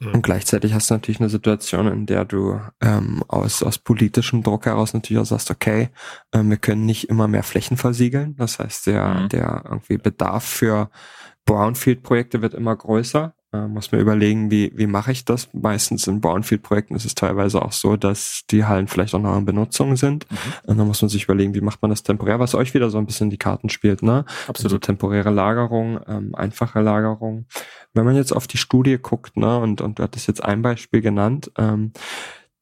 Und 0.00 0.22
gleichzeitig 0.22 0.72
hast 0.72 0.90
du 0.90 0.94
natürlich 0.94 1.20
eine 1.20 1.28
Situation, 1.28 1.86
in 1.88 2.06
der 2.06 2.24
du 2.24 2.58
ähm, 2.80 3.22
aus, 3.28 3.62
aus 3.62 3.78
politischem 3.78 4.42
Druck 4.42 4.64
heraus 4.66 4.94
natürlich 4.94 5.20
auch 5.20 5.26
sagst, 5.26 5.50
okay, 5.50 5.90
ähm, 6.32 6.50
wir 6.50 6.56
können 6.56 6.86
nicht 6.86 7.10
immer 7.10 7.28
mehr 7.28 7.42
Flächen 7.42 7.76
versiegeln. 7.76 8.34
Das 8.36 8.58
heißt, 8.58 8.86
der, 8.86 9.08
mhm. 9.08 9.28
der 9.28 9.62
irgendwie 9.64 9.98
Bedarf 9.98 10.44
für 10.44 10.90
Brownfield-Projekte 11.44 12.40
wird 12.40 12.54
immer 12.54 12.74
größer. 12.74 13.34
Äh, 13.54 13.68
muss 13.68 13.92
mir 13.92 13.98
überlegen, 13.98 14.50
wie, 14.50 14.72
wie 14.74 14.88
mache 14.88 15.12
ich 15.12 15.24
das? 15.24 15.48
Meistens 15.52 16.08
in 16.08 16.20
Brownfield-Projekten 16.20 16.96
ist 16.96 17.04
es 17.04 17.14
teilweise 17.14 17.62
auch 17.62 17.72
so, 17.72 17.96
dass 17.96 18.42
die 18.50 18.64
Hallen 18.64 18.88
vielleicht 18.88 19.14
auch 19.14 19.20
noch 19.20 19.36
in 19.36 19.44
Benutzung 19.44 19.96
sind. 19.96 20.28
Mhm. 20.30 20.36
Und 20.66 20.78
dann 20.78 20.86
muss 20.88 21.02
man 21.02 21.08
sich 21.08 21.24
überlegen, 21.24 21.54
wie 21.54 21.60
macht 21.60 21.80
man 21.80 21.90
das 21.90 22.02
temporär, 22.02 22.40
was 22.40 22.56
euch 22.56 22.74
wieder 22.74 22.90
so 22.90 22.98
ein 22.98 23.06
bisschen 23.06 23.30
die 23.30 23.38
Karten 23.38 23.68
spielt, 23.68 24.02
ne? 24.02 24.24
Absolut. 24.48 24.64
Also 24.64 24.78
temporäre 24.78 25.30
Lagerung, 25.30 26.00
ähm, 26.08 26.34
einfache 26.34 26.80
Lagerung. 26.80 27.46
Wenn 27.92 28.04
man 28.04 28.16
jetzt 28.16 28.32
auf 28.32 28.48
die 28.48 28.58
Studie 28.58 28.98
guckt, 29.00 29.36
ne, 29.36 29.58
und, 29.58 29.80
und 29.80 29.98
du 29.98 30.02
hattest 30.02 30.26
jetzt 30.26 30.42
ein 30.42 30.62
Beispiel 30.62 31.00
genannt, 31.00 31.52
ähm, 31.56 31.92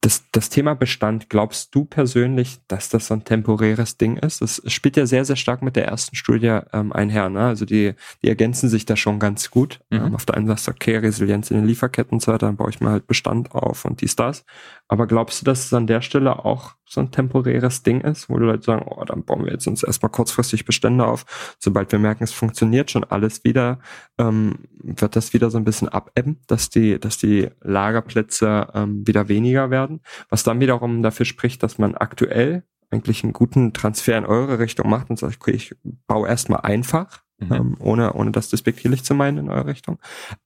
das, 0.02 0.24
das 0.32 0.48
Thema 0.48 0.74
Bestand, 0.74 1.30
glaubst 1.30 1.72
du 1.76 1.84
persönlich, 1.84 2.58
dass 2.66 2.88
das 2.88 3.06
so 3.06 3.14
ein 3.14 3.24
temporäres 3.24 3.98
Ding 3.98 4.16
ist? 4.16 4.42
Das 4.42 4.60
spielt 4.66 4.96
ja 4.96 5.06
sehr, 5.06 5.24
sehr 5.24 5.36
stark 5.36 5.62
mit 5.62 5.76
der 5.76 5.86
ersten 5.86 6.16
Studie 6.16 6.58
ähm, 6.72 6.92
einher. 6.92 7.28
Ne? 7.28 7.46
Also 7.46 7.64
die, 7.64 7.94
die 8.20 8.28
ergänzen 8.28 8.68
sich 8.68 8.84
da 8.84 8.96
schon 8.96 9.20
ganz 9.20 9.52
gut. 9.52 9.78
Mhm. 9.90 9.98
Ähm, 9.98 10.14
auf 10.16 10.26
der 10.26 10.36
einen 10.36 10.48
Seite, 10.48 10.72
okay, 10.72 10.96
Resilienz 10.96 11.52
in 11.52 11.58
den 11.58 11.66
Lieferketten 11.66 12.16
und 12.16 12.20
so 12.20 12.32
weiter, 12.32 12.46
dann 12.46 12.56
baue 12.56 12.70
ich 12.70 12.80
mal 12.80 12.90
halt 12.90 13.06
Bestand 13.06 13.52
auf 13.52 13.84
und 13.84 14.00
dies, 14.00 14.16
das. 14.16 14.44
Aber 14.92 15.06
glaubst 15.06 15.40
du, 15.40 15.46
dass 15.46 15.64
es 15.64 15.72
an 15.72 15.86
der 15.86 16.02
Stelle 16.02 16.44
auch 16.44 16.74
so 16.84 17.00
ein 17.00 17.10
temporäres 17.10 17.82
Ding 17.82 18.02
ist, 18.02 18.28
wo 18.28 18.36
die 18.36 18.44
Leute 18.44 18.62
sagen, 18.62 18.84
oh, 18.86 19.02
dann 19.06 19.24
bauen 19.24 19.46
wir 19.46 19.52
jetzt 19.52 19.66
uns 19.66 19.82
erstmal 19.82 20.12
kurzfristig 20.12 20.66
Bestände 20.66 21.06
auf. 21.06 21.56
Sobald 21.58 21.90
wir 21.92 21.98
merken, 21.98 22.24
es 22.24 22.32
funktioniert 22.32 22.90
schon 22.90 23.02
alles 23.02 23.42
wieder, 23.42 23.78
ähm, 24.18 24.56
wird 24.82 25.16
das 25.16 25.32
wieder 25.32 25.50
so 25.50 25.56
ein 25.56 25.64
bisschen 25.64 25.88
abebben, 25.88 26.42
dass 26.46 26.68
die, 26.68 27.00
dass 27.00 27.16
die 27.16 27.48
Lagerplätze 27.62 28.68
ähm, 28.74 29.06
wieder 29.06 29.28
weniger 29.28 29.70
werden. 29.70 30.02
Was 30.28 30.42
dann 30.42 30.60
wiederum 30.60 31.02
dafür 31.02 31.24
spricht, 31.24 31.62
dass 31.62 31.78
man 31.78 31.94
aktuell 31.94 32.62
eigentlich 32.90 33.24
einen 33.24 33.32
guten 33.32 33.72
Transfer 33.72 34.18
in 34.18 34.26
eure 34.26 34.58
Richtung 34.58 34.90
macht 34.90 35.08
und 35.08 35.18
sagt, 35.18 35.38
okay, 35.40 35.52
ich 35.52 35.74
baue 36.06 36.28
erstmal 36.28 36.60
einfach, 36.60 37.22
mhm. 37.38 37.52
ähm, 37.54 37.76
ohne, 37.78 38.12
ohne 38.12 38.30
das 38.30 38.50
despektierlich 38.50 39.04
zu 39.04 39.14
meinen 39.14 39.38
in 39.38 39.48
eure 39.48 39.68
Richtung. 39.68 39.98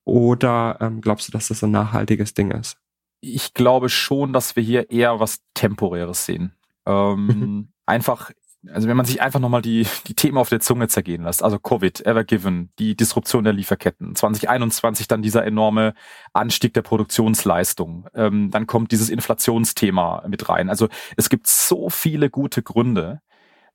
Oder 0.05 0.77
ähm, 0.79 1.01
glaubst 1.01 1.27
du, 1.27 1.33
dass 1.33 1.49
das 1.49 1.65
ein 1.65 1.71
nachhaltiges 1.71 2.33
Ding 2.33 2.51
ist? 2.51 2.77
Ich 3.21 3.53
glaube 3.53 3.89
schon, 3.89 4.33
dass 4.33 4.55
wir 4.55 4.63
hier 4.63 4.91
eher 4.91 5.19
was 5.19 5.39
Temporäres 5.53 6.25
sehen. 6.25 6.53
Ähm, 6.85 7.25
mhm. 7.25 7.67
Einfach, 7.85 8.31
also 8.69 8.87
wenn 8.87 8.97
man 8.97 9.05
sich 9.05 9.21
einfach 9.21 9.39
nochmal 9.39 9.61
die, 9.61 9.85
die 10.07 10.13
Themen 10.13 10.37
auf 10.37 10.49
der 10.49 10.59
Zunge 10.59 10.87
zergehen 10.87 11.23
lässt, 11.23 11.43
also 11.43 11.59
Covid, 11.59 12.05
Evergiven, 12.05 12.71
die 12.79 12.95
Disruption 12.95 13.43
der 13.43 13.53
Lieferketten, 13.53 14.15
2021 14.15 15.07
dann 15.07 15.21
dieser 15.21 15.45
enorme 15.45 15.93
Anstieg 16.33 16.73
der 16.73 16.81
Produktionsleistung, 16.81 18.07
ähm, 18.13 18.51
dann 18.51 18.67
kommt 18.67 18.91
dieses 18.91 19.09
Inflationsthema 19.09 20.25
mit 20.27 20.49
rein. 20.49 20.69
Also 20.69 20.87
es 21.15 21.29
gibt 21.29 21.47
so 21.47 21.89
viele 21.89 22.29
gute 22.29 22.61
Gründe, 22.63 23.21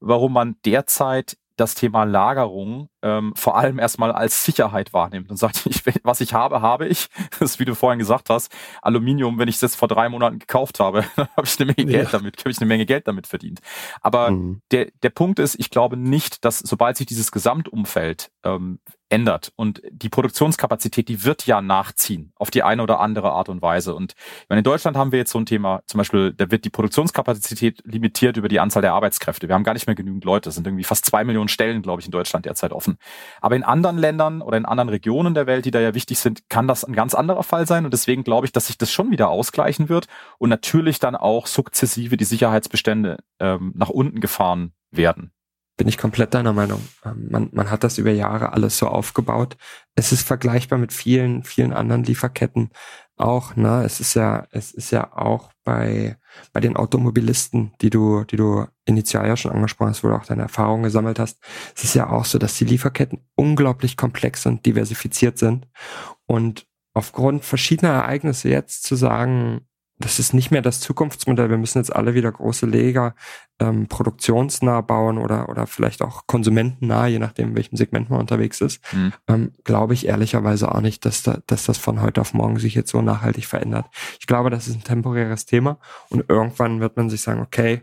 warum 0.00 0.32
man 0.32 0.56
derzeit 0.64 1.36
das 1.56 1.74
Thema 1.74 2.04
Lagerung 2.04 2.88
ähm, 3.02 3.32
vor 3.36 3.56
allem 3.56 3.78
erstmal 3.78 4.12
als 4.12 4.44
Sicherheit 4.44 4.92
wahrnimmt 4.92 5.30
und 5.30 5.36
sagt, 5.36 5.66
ich, 5.66 5.82
was 6.02 6.20
ich 6.20 6.34
habe, 6.34 6.62
habe 6.62 6.86
ich. 6.86 7.08
Das 7.30 7.52
ist, 7.52 7.60
wie 7.60 7.64
du 7.64 7.74
vorhin 7.74 7.98
gesagt 7.98 8.30
hast, 8.30 8.52
Aluminium, 8.80 9.38
wenn 9.38 9.48
ich 9.48 9.56
es 9.56 9.60
jetzt 9.60 9.76
vor 9.76 9.88
drei 9.88 10.08
Monaten 10.08 10.38
gekauft 10.38 10.80
habe, 10.80 11.04
dann 11.16 11.28
habe 11.36 11.46
ich 11.46 11.60
eine 11.60 11.72
Menge 11.76 11.92
ja. 11.92 11.98
Geld 11.98 12.14
damit, 12.14 12.38
habe 12.38 12.50
ich 12.50 12.58
eine 12.58 12.66
Menge 12.66 12.86
Geld 12.86 13.08
damit 13.08 13.26
verdient. 13.26 13.60
Aber 14.00 14.30
mhm. 14.30 14.62
der, 14.70 14.88
der 15.02 15.10
Punkt 15.10 15.38
ist, 15.38 15.56
ich 15.58 15.70
glaube 15.70 15.96
nicht, 15.96 16.44
dass 16.44 16.58
sobald 16.58 16.96
sich 16.96 17.06
dieses 17.06 17.32
Gesamtumfeld 17.32 18.30
ähm, 18.44 18.78
ändert. 19.12 19.52
Und 19.56 19.82
die 19.90 20.08
Produktionskapazität, 20.08 21.08
die 21.08 21.22
wird 21.22 21.46
ja 21.46 21.60
nachziehen 21.60 22.32
auf 22.36 22.50
die 22.50 22.62
eine 22.62 22.82
oder 22.82 22.98
andere 22.98 23.30
Art 23.30 23.50
und 23.50 23.60
Weise. 23.60 23.94
Und 23.94 24.14
meine, 24.48 24.60
in 24.60 24.64
Deutschland 24.64 24.96
haben 24.96 25.12
wir 25.12 25.18
jetzt 25.18 25.32
so 25.32 25.38
ein 25.38 25.44
Thema, 25.44 25.82
zum 25.86 25.98
Beispiel, 25.98 26.32
da 26.32 26.50
wird 26.50 26.64
die 26.64 26.70
Produktionskapazität 26.70 27.82
limitiert 27.84 28.38
über 28.38 28.48
die 28.48 28.58
Anzahl 28.58 28.80
der 28.80 28.94
Arbeitskräfte. 28.94 29.48
Wir 29.48 29.54
haben 29.54 29.64
gar 29.64 29.74
nicht 29.74 29.86
mehr 29.86 29.94
genügend 29.94 30.24
Leute. 30.24 30.48
Es 30.48 30.54
sind 30.54 30.66
irgendwie 30.66 30.84
fast 30.84 31.04
zwei 31.04 31.24
Millionen 31.24 31.48
Stellen, 31.48 31.82
glaube 31.82 32.00
ich, 32.00 32.06
in 32.06 32.10
Deutschland 32.10 32.46
derzeit 32.46 32.72
offen. 32.72 32.96
Aber 33.42 33.54
in 33.54 33.64
anderen 33.64 33.98
Ländern 33.98 34.40
oder 34.40 34.56
in 34.56 34.64
anderen 34.64 34.88
Regionen 34.88 35.34
der 35.34 35.46
Welt, 35.46 35.66
die 35.66 35.70
da 35.70 35.80
ja 35.80 35.94
wichtig 35.94 36.18
sind, 36.18 36.48
kann 36.48 36.66
das 36.66 36.82
ein 36.82 36.94
ganz 36.94 37.14
anderer 37.14 37.42
Fall 37.42 37.66
sein. 37.66 37.84
Und 37.84 37.92
deswegen 37.92 38.24
glaube 38.24 38.46
ich, 38.46 38.52
dass 38.52 38.68
sich 38.68 38.78
das 38.78 38.90
schon 38.90 39.10
wieder 39.10 39.28
ausgleichen 39.28 39.90
wird 39.90 40.06
und 40.38 40.48
natürlich 40.48 41.00
dann 41.00 41.16
auch 41.16 41.46
sukzessive 41.46 42.16
die 42.16 42.24
Sicherheitsbestände 42.24 43.18
ähm, 43.40 43.72
nach 43.76 43.90
unten 43.90 44.20
gefahren 44.20 44.72
werden 44.90 45.32
bin 45.82 45.88
ich 45.88 45.98
komplett 45.98 46.32
deiner 46.32 46.52
Meinung. 46.52 46.80
Ähm, 47.04 47.26
man, 47.28 47.48
man 47.50 47.68
hat 47.68 47.82
das 47.82 47.98
über 47.98 48.12
Jahre 48.12 48.52
alles 48.52 48.78
so 48.78 48.86
aufgebaut. 48.86 49.56
Es 49.96 50.12
ist 50.12 50.24
vergleichbar 50.24 50.78
mit 50.78 50.92
vielen, 50.92 51.42
vielen 51.42 51.72
anderen 51.72 52.04
Lieferketten 52.04 52.70
auch. 53.16 53.56
Ne? 53.56 53.82
Es 53.82 53.98
ist 53.98 54.14
ja, 54.14 54.46
es 54.52 54.70
ist 54.70 54.92
ja 54.92 55.12
auch 55.12 55.50
bei 55.64 56.18
bei 56.52 56.60
den 56.60 56.76
Automobilisten, 56.76 57.72
die 57.80 57.90
du, 57.90 58.22
die 58.22 58.36
du 58.36 58.64
initial 58.84 59.26
ja 59.26 59.36
schon 59.36 59.50
angesprochen 59.50 59.90
hast, 59.90 60.04
wo 60.04 60.08
du 60.08 60.14
auch 60.14 60.24
deine 60.24 60.42
Erfahrungen 60.42 60.84
gesammelt 60.84 61.18
hast. 61.18 61.42
Es 61.74 61.82
ist 61.82 61.94
ja 61.94 62.08
auch 62.08 62.26
so, 62.26 62.38
dass 62.38 62.56
die 62.56 62.64
Lieferketten 62.64 63.18
unglaublich 63.34 63.96
komplex 63.96 64.46
und 64.46 64.64
diversifiziert 64.64 65.36
sind 65.36 65.66
und 66.26 66.64
aufgrund 66.94 67.44
verschiedener 67.44 67.92
Ereignisse 67.92 68.50
jetzt 68.50 68.84
zu 68.84 68.94
sagen, 68.94 69.66
das 70.02 70.18
ist 70.18 70.34
nicht 70.34 70.50
mehr 70.50 70.62
das 70.62 70.80
Zukunftsmodell. 70.80 71.50
Wir 71.50 71.58
müssen 71.58 71.78
jetzt 71.78 71.94
alle 71.94 72.14
wieder 72.14 72.30
große 72.30 72.66
Leger 72.66 73.14
ähm, 73.58 73.86
produktionsnah 73.88 74.80
bauen 74.80 75.18
oder, 75.18 75.48
oder 75.48 75.66
vielleicht 75.66 76.02
auch 76.02 76.26
konsumentennah, 76.26 77.06
je 77.06 77.18
nachdem, 77.18 77.50
in 77.50 77.56
welchem 77.56 77.76
Segment 77.76 78.10
man 78.10 78.20
unterwegs 78.20 78.60
ist. 78.60 78.82
Mhm. 78.92 79.12
Ähm, 79.28 79.52
glaube 79.64 79.94
ich 79.94 80.06
ehrlicherweise 80.06 80.72
auch 80.72 80.80
nicht, 80.80 81.04
dass, 81.04 81.22
da, 81.22 81.38
dass 81.46 81.64
das 81.64 81.78
von 81.78 82.02
heute 82.02 82.20
auf 82.20 82.34
morgen 82.34 82.58
sich 82.58 82.74
jetzt 82.74 82.90
so 82.90 83.00
nachhaltig 83.02 83.46
verändert. 83.46 83.86
Ich 84.20 84.26
glaube, 84.26 84.50
das 84.50 84.68
ist 84.68 84.74
ein 84.74 84.84
temporäres 84.84 85.46
Thema 85.46 85.78
und 86.08 86.24
irgendwann 86.28 86.80
wird 86.80 86.96
man 86.96 87.08
sich 87.08 87.22
sagen, 87.22 87.40
okay, 87.40 87.82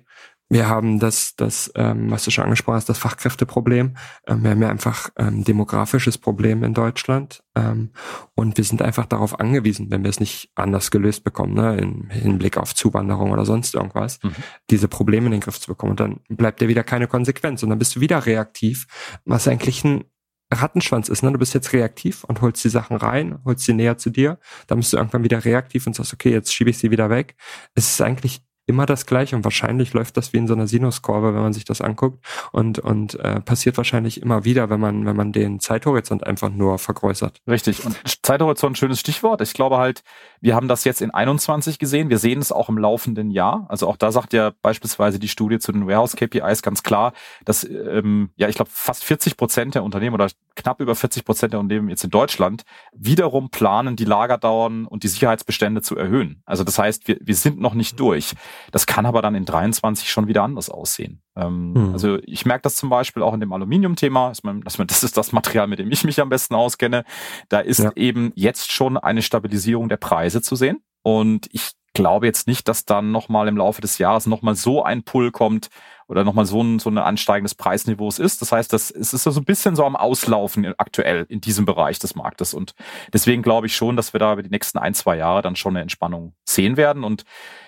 wir 0.49 0.67
haben 0.67 0.99
das, 0.99 1.35
das 1.35 1.71
ähm, 1.75 2.09
was 2.09 2.25
du 2.25 2.31
schon 2.31 2.45
angesprochen 2.45 2.75
hast, 2.75 2.89
das 2.89 2.97
Fachkräfteproblem. 2.97 3.95
Ähm, 4.27 4.43
wir 4.43 4.51
haben 4.51 4.61
ja 4.61 4.69
einfach 4.69 5.09
ähm, 5.15 5.43
demografisches 5.43 6.17
Problem 6.17 6.63
in 6.63 6.73
Deutschland. 6.73 7.43
Ähm, 7.55 7.91
und 8.33 8.57
wir 8.57 8.63
sind 8.63 8.81
einfach 8.81 9.05
darauf 9.05 9.39
angewiesen, 9.39 9.91
wenn 9.91 10.03
wir 10.03 10.09
es 10.09 10.19
nicht 10.19 10.49
anders 10.55 10.89
gelöst 10.89 11.23
bekommen, 11.23 11.53
ne, 11.53 11.77
im 11.77 12.09
Hinblick 12.09 12.57
auf 12.57 12.73
Zuwanderung 12.73 13.31
oder 13.31 13.45
sonst 13.45 13.75
irgendwas, 13.75 14.19
mhm. 14.23 14.31
diese 14.71 14.87
Probleme 14.87 15.27
in 15.27 15.33
den 15.33 15.41
Griff 15.41 15.59
zu 15.59 15.67
bekommen. 15.67 15.91
Und 15.91 15.99
dann 15.99 16.19
bleibt 16.29 16.61
ja 16.61 16.67
wieder 16.67 16.83
keine 16.83 17.07
Konsequenz. 17.07 17.61
Und 17.61 17.69
dann 17.69 17.79
bist 17.79 17.95
du 17.95 18.01
wieder 18.01 18.25
reaktiv, 18.25 18.87
was 19.25 19.47
eigentlich 19.47 19.83
ein 19.83 20.05
Rattenschwanz 20.51 21.09
ist, 21.09 21.21
ne? 21.21 21.31
Du 21.31 21.37
bist 21.37 21.53
jetzt 21.53 21.73
reaktiv 21.73 22.23
und 22.23 22.41
holst 22.41 22.63
die 22.63 22.69
Sachen 22.69 22.97
rein, 22.97 23.37
holst 23.45 23.65
sie 23.65 23.73
näher 23.73 23.99
zu 23.99 24.09
dir, 24.09 24.39
dann 24.65 24.79
bist 24.79 24.91
du 24.91 24.97
irgendwann 24.97 25.23
wieder 25.23 25.45
reaktiv 25.45 25.85
und 25.85 25.95
sagst, 25.95 26.11
okay, 26.11 26.31
jetzt 26.31 26.51
schiebe 26.51 26.71
ich 26.71 26.79
sie 26.79 26.89
wieder 26.89 27.11
weg. 27.11 27.35
Es 27.75 27.87
ist 27.91 28.01
eigentlich 28.01 28.41
immer 28.69 28.85
das 28.85 29.07
gleiche 29.07 29.35
und 29.35 29.43
wahrscheinlich 29.43 29.93
läuft 29.93 30.15
das 30.15 30.31
wie 30.31 30.37
in 30.37 30.47
so 30.47 30.53
einer 30.53 30.67
Sinuskurve, 30.67 31.33
wenn 31.33 31.41
man 31.41 31.53
sich 31.53 31.65
das 31.65 31.81
anguckt 31.81 32.23
und 32.51 32.77
und 32.77 33.15
äh, 33.15 33.41
passiert 33.41 33.77
wahrscheinlich 33.77 34.21
immer 34.21 34.45
wieder, 34.45 34.69
wenn 34.69 34.79
man 34.79 35.05
wenn 35.07 35.15
man 35.15 35.31
den 35.31 35.59
Zeithorizont 35.59 36.25
einfach 36.25 36.49
nur 36.49 36.77
vergrößert. 36.77 37.41
Richtig 37.47 37.83
und 37.83 37.99
Zeithorizont 38.21 38.77
schönes 38.77 38.99
Stichwort. 38.99 39.41
Ich 39.41 39.53
glaube 39.53 39.77
halt, 39.77 40.03
wir 40.39 40.55
haben 40.55 40.67
das 40.67 40.83
jetzt 40.83 41.01
in 41.01 41.09
21 41.09 41.79
gesehen, 41.79 42.09
wir 42.09 42.19
sehen 42.19 42.39
es 42.39 42.51
auch 42.51 42.69
im 42.69 42.77
laufenden 42.77 43.31
Jahr. 43.31 43.65
Also 43.69 43.87
auch 43.87 43.97
da 43.97 44.11
sagt 44.11 44.33
ja 44.33 44.51
beispielsweise 44.61 45.17
die 45.17 45.27
Studie 45.27 45.57
zu 45.57 45.71
den 45.71 45.87
Warehouse 45.87 46.15
KPIs 46.15 46.61
ganz 46.61 46.83
klar, 46.83 47.13
dass 47.45 47.63
ähm, 47.63 48.29
ja 48.35 48.47
ich 48.49 48.55
glaube 48.55 48.69
fast 48.71 49.03
40 49.03 49.35
Prozent 49.35 49.75
der 49.75 49.83
Unternehmen 49.83 50.13
oder 50.13 50.27
knapp 50.55 50.79
über 50.79 50.93
40 50.93 51.25
Prozent 51.25 51.53
der 51.53 51.59
Unternehmen 51.59 51.89
jetzt 51.89 52.03
in 52.03 52.11
Deutschland 52.11 52.63
wiederum 52.93 53.49
planen, 53.49 53.95
die 53.95 54.05
Lagerdauern 54.05 54.85
und 54.85 55.01
die 55.01 55.07
Sicherheitsbestände 55.07 55.81
zu 55.81 55.97
erhöhen. 55.97 56.43
Also 56.45 56.63
das 56.63 56.77
heißt, 56.77 57.07
wir, 57.07 57.17
wir 57.19 57.35
sind 57.35 57.59
noch 57.59 57.73
nicht 57.73 57.99
durch. 57.99 58.35
Das 58.71 58.85
kann 58.85 59.05
aber 59.05 59.21
dann 59.21 59.35
in 59.35 59.45
23 59.45 60.09
schon 60.09 60.27
wieder 60.27 60.43
anders 60.43 60.69
aussehen. 60.69 61.21
Ähm, 61.35 61.73
hm. 61.75 61.93
Also 61.93 62.17
ich 62.25 62.45
merke 62.45 62.63
das 62.63 62.75
zum 62.75 62.89
Beispiel 62.89 63.23
auch 63.23 63.33
in 63.33 63.39
dem 63.39 63.53
Aluminium-Thema. 63.53 64.33
Das 64.63 65.03
ist 65.03 65.17
das 65.17 65.31
Material, 65.31 65.67
mit 65.67 65.79
dem 65.79 65.91
ich 65.91 66.03
mich 66.03 66.19
am 66.21 66.29
besten 66.29 66.55
auskenne. 66.55 67.03
Da 67.49 67.59
ist 67.59 67.79
ja. 67.79 67.91
eben 67.95 68.31
jetzt 68.35 68.71
schon 68.71 68.97
eine 68.97 69.21
Stabilisierung 69.21 69.89
der 69.89 69.97
Preise 69.97 70.41
zu 70.41 70.55
sehen. 70.55 70.81
Und 71.03 71.47
ich 71.51 71.71
glaube 71.93 72.25
jetzt 72.25 72.47
nicht, 72.47 72.67
dass 72.67 72.85
dann 72.85 73.11
nochmal 73.11 73.47
im 73.47 73.57
Laufe 73.57 73.81
des 73.81 73.97
Jahres 73.97 74.25
nochmal 74.25 74.55
so 74.55 74.83
ein 74.83 75.03
Pull 75.03 75.31
kommt 75.31 75.69
oder 76.09 76.23
nochmal 76.23 76.45
so 76.45 76.61
ein, 76.61 76.79
so 76.79 76.89
ein 76.89 76.97
ansteigendes 76.97 77.53
Preisniveaus 77.53 78.17
ist. 78.17 78.41
Das 78.41 78.51
heißt, 78.51 78.73
das, 78.73 78.89
es 78.89 79.13
ist 79.13 79.23
so 79.23 79.39
ein 79.39 79.45
bisschen 79.45 79.75
so 79.75 79.85
am 79.85 79.95
Auslaufen 79.95 80.73
aktuell 80.77 81.27
in 81.29 81.39
diesem 81.39 81.65
Bereich 81.65 81.99
des 81.99 82.15
Marktes. 82.15 82.55
Und 82.55 82.73
deswegen 83.13 83.43
glaube 83.43 83.67
ich 83.67 83.75
schon, 83.75 83.95
dass 83.95 84.11
wir 84.11 84.19
da 84.19 84.33
über 84.33 84.41
die 84.41 84.49
nächsten 84.49 84.79
ein, 84.79 84.95
zwei 84.95 85.17
Jahre 85.17 85.43
dann 85.43 85.55
schon 85.55 85.73
eine 85.73 85.81
Entspannung 85.83 86.33
sehen 86.43 86.77
werden. 86.77 87.03
Und 87.03 87.25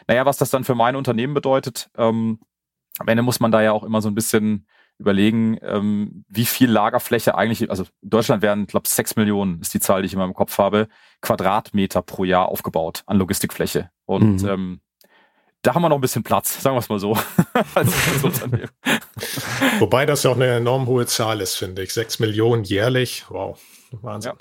naja, 0.08 0.26
was 0.26 0.38
das 0.38 0.50
dann 0.50 0.64
für 0.64 0.74
mein 0.74 0.96
Unternehmen 0.96 1.36
bedeutet, 1.36 1.92
ähm, 1.96 2.40
am 2.98 3.08
Ende 3.08 3.24
muss 3.24 3.40
man 3.40 3.52
da 3.52 3.62
ja 3.62 3.72
auch 3.72 3.84
immer 3.84 4.02
so 4.02 4.10
ein 4.10 4.16
bisschen 4.16 4.66
überlegen, 4.98 5.58
ähm, 5.62 6.26
wie 6.28 6.46
viel 6.46 6.70
Lagerfläche 6.70 7.36
eigentlich, 7.36 7.70
also 7.70 7.84
in 8.02 8.10
Deutschland 8.10 8.42
werden, 8.42 8.66
glaube 8.66 8.88
sechs 8.88 9.16
Millionen 9.16 9.62
ist 9.62 9.74
die 9.74 9.80
Zahl, 9.80 10.02
die 10.02 10.08
ich 10.08 10.14
immer 10.14 10.26
im 10.26 10.34
Kopf 10.34 10.58
habe, 10.58 10.88
Quadratmeter 11.22 12.02
pro 12.02 12.24
Jahr 12.24 12.50
aufgebaut 12.50 13.04
an 13.06 13.18
Logistikfläche. 13.18 13.92
Und 14.06 14.42
mhm. 14.42 14.50
ähm, 14.50 14.82
da 15.62 15.76
haben 15.76 15.82
wir 15.82 15.90
noch 15.90 15.98
ein 15.98 16.02
bisschen 16.02 16.24
Platz, 16.24 16.62
sagen 16.62 16.76
wir 16.76 16.80
es 16.80 16.90
mal 16.90 17.00
so. 17.00 17.16
Wobei 19.80 20.06
das 20.06 20.24
ja 20.24 20.32
auch 20.32 20.36
eine 20.36 20.48
enorm 20.48 20.88
hohe 20.88 21.06
Zahl 21.06 21.42
ist, 21.42 21.56
finde 21.56 21.84
ich. 21.84 21.94
Sechs 21.94 22.20
Millionen 22.20 22.64
jährlich. 22.64 23.26
Wow. 23.30 23.60
Wahnsinn. 24.02 24.34
Ja. 24.34 24.38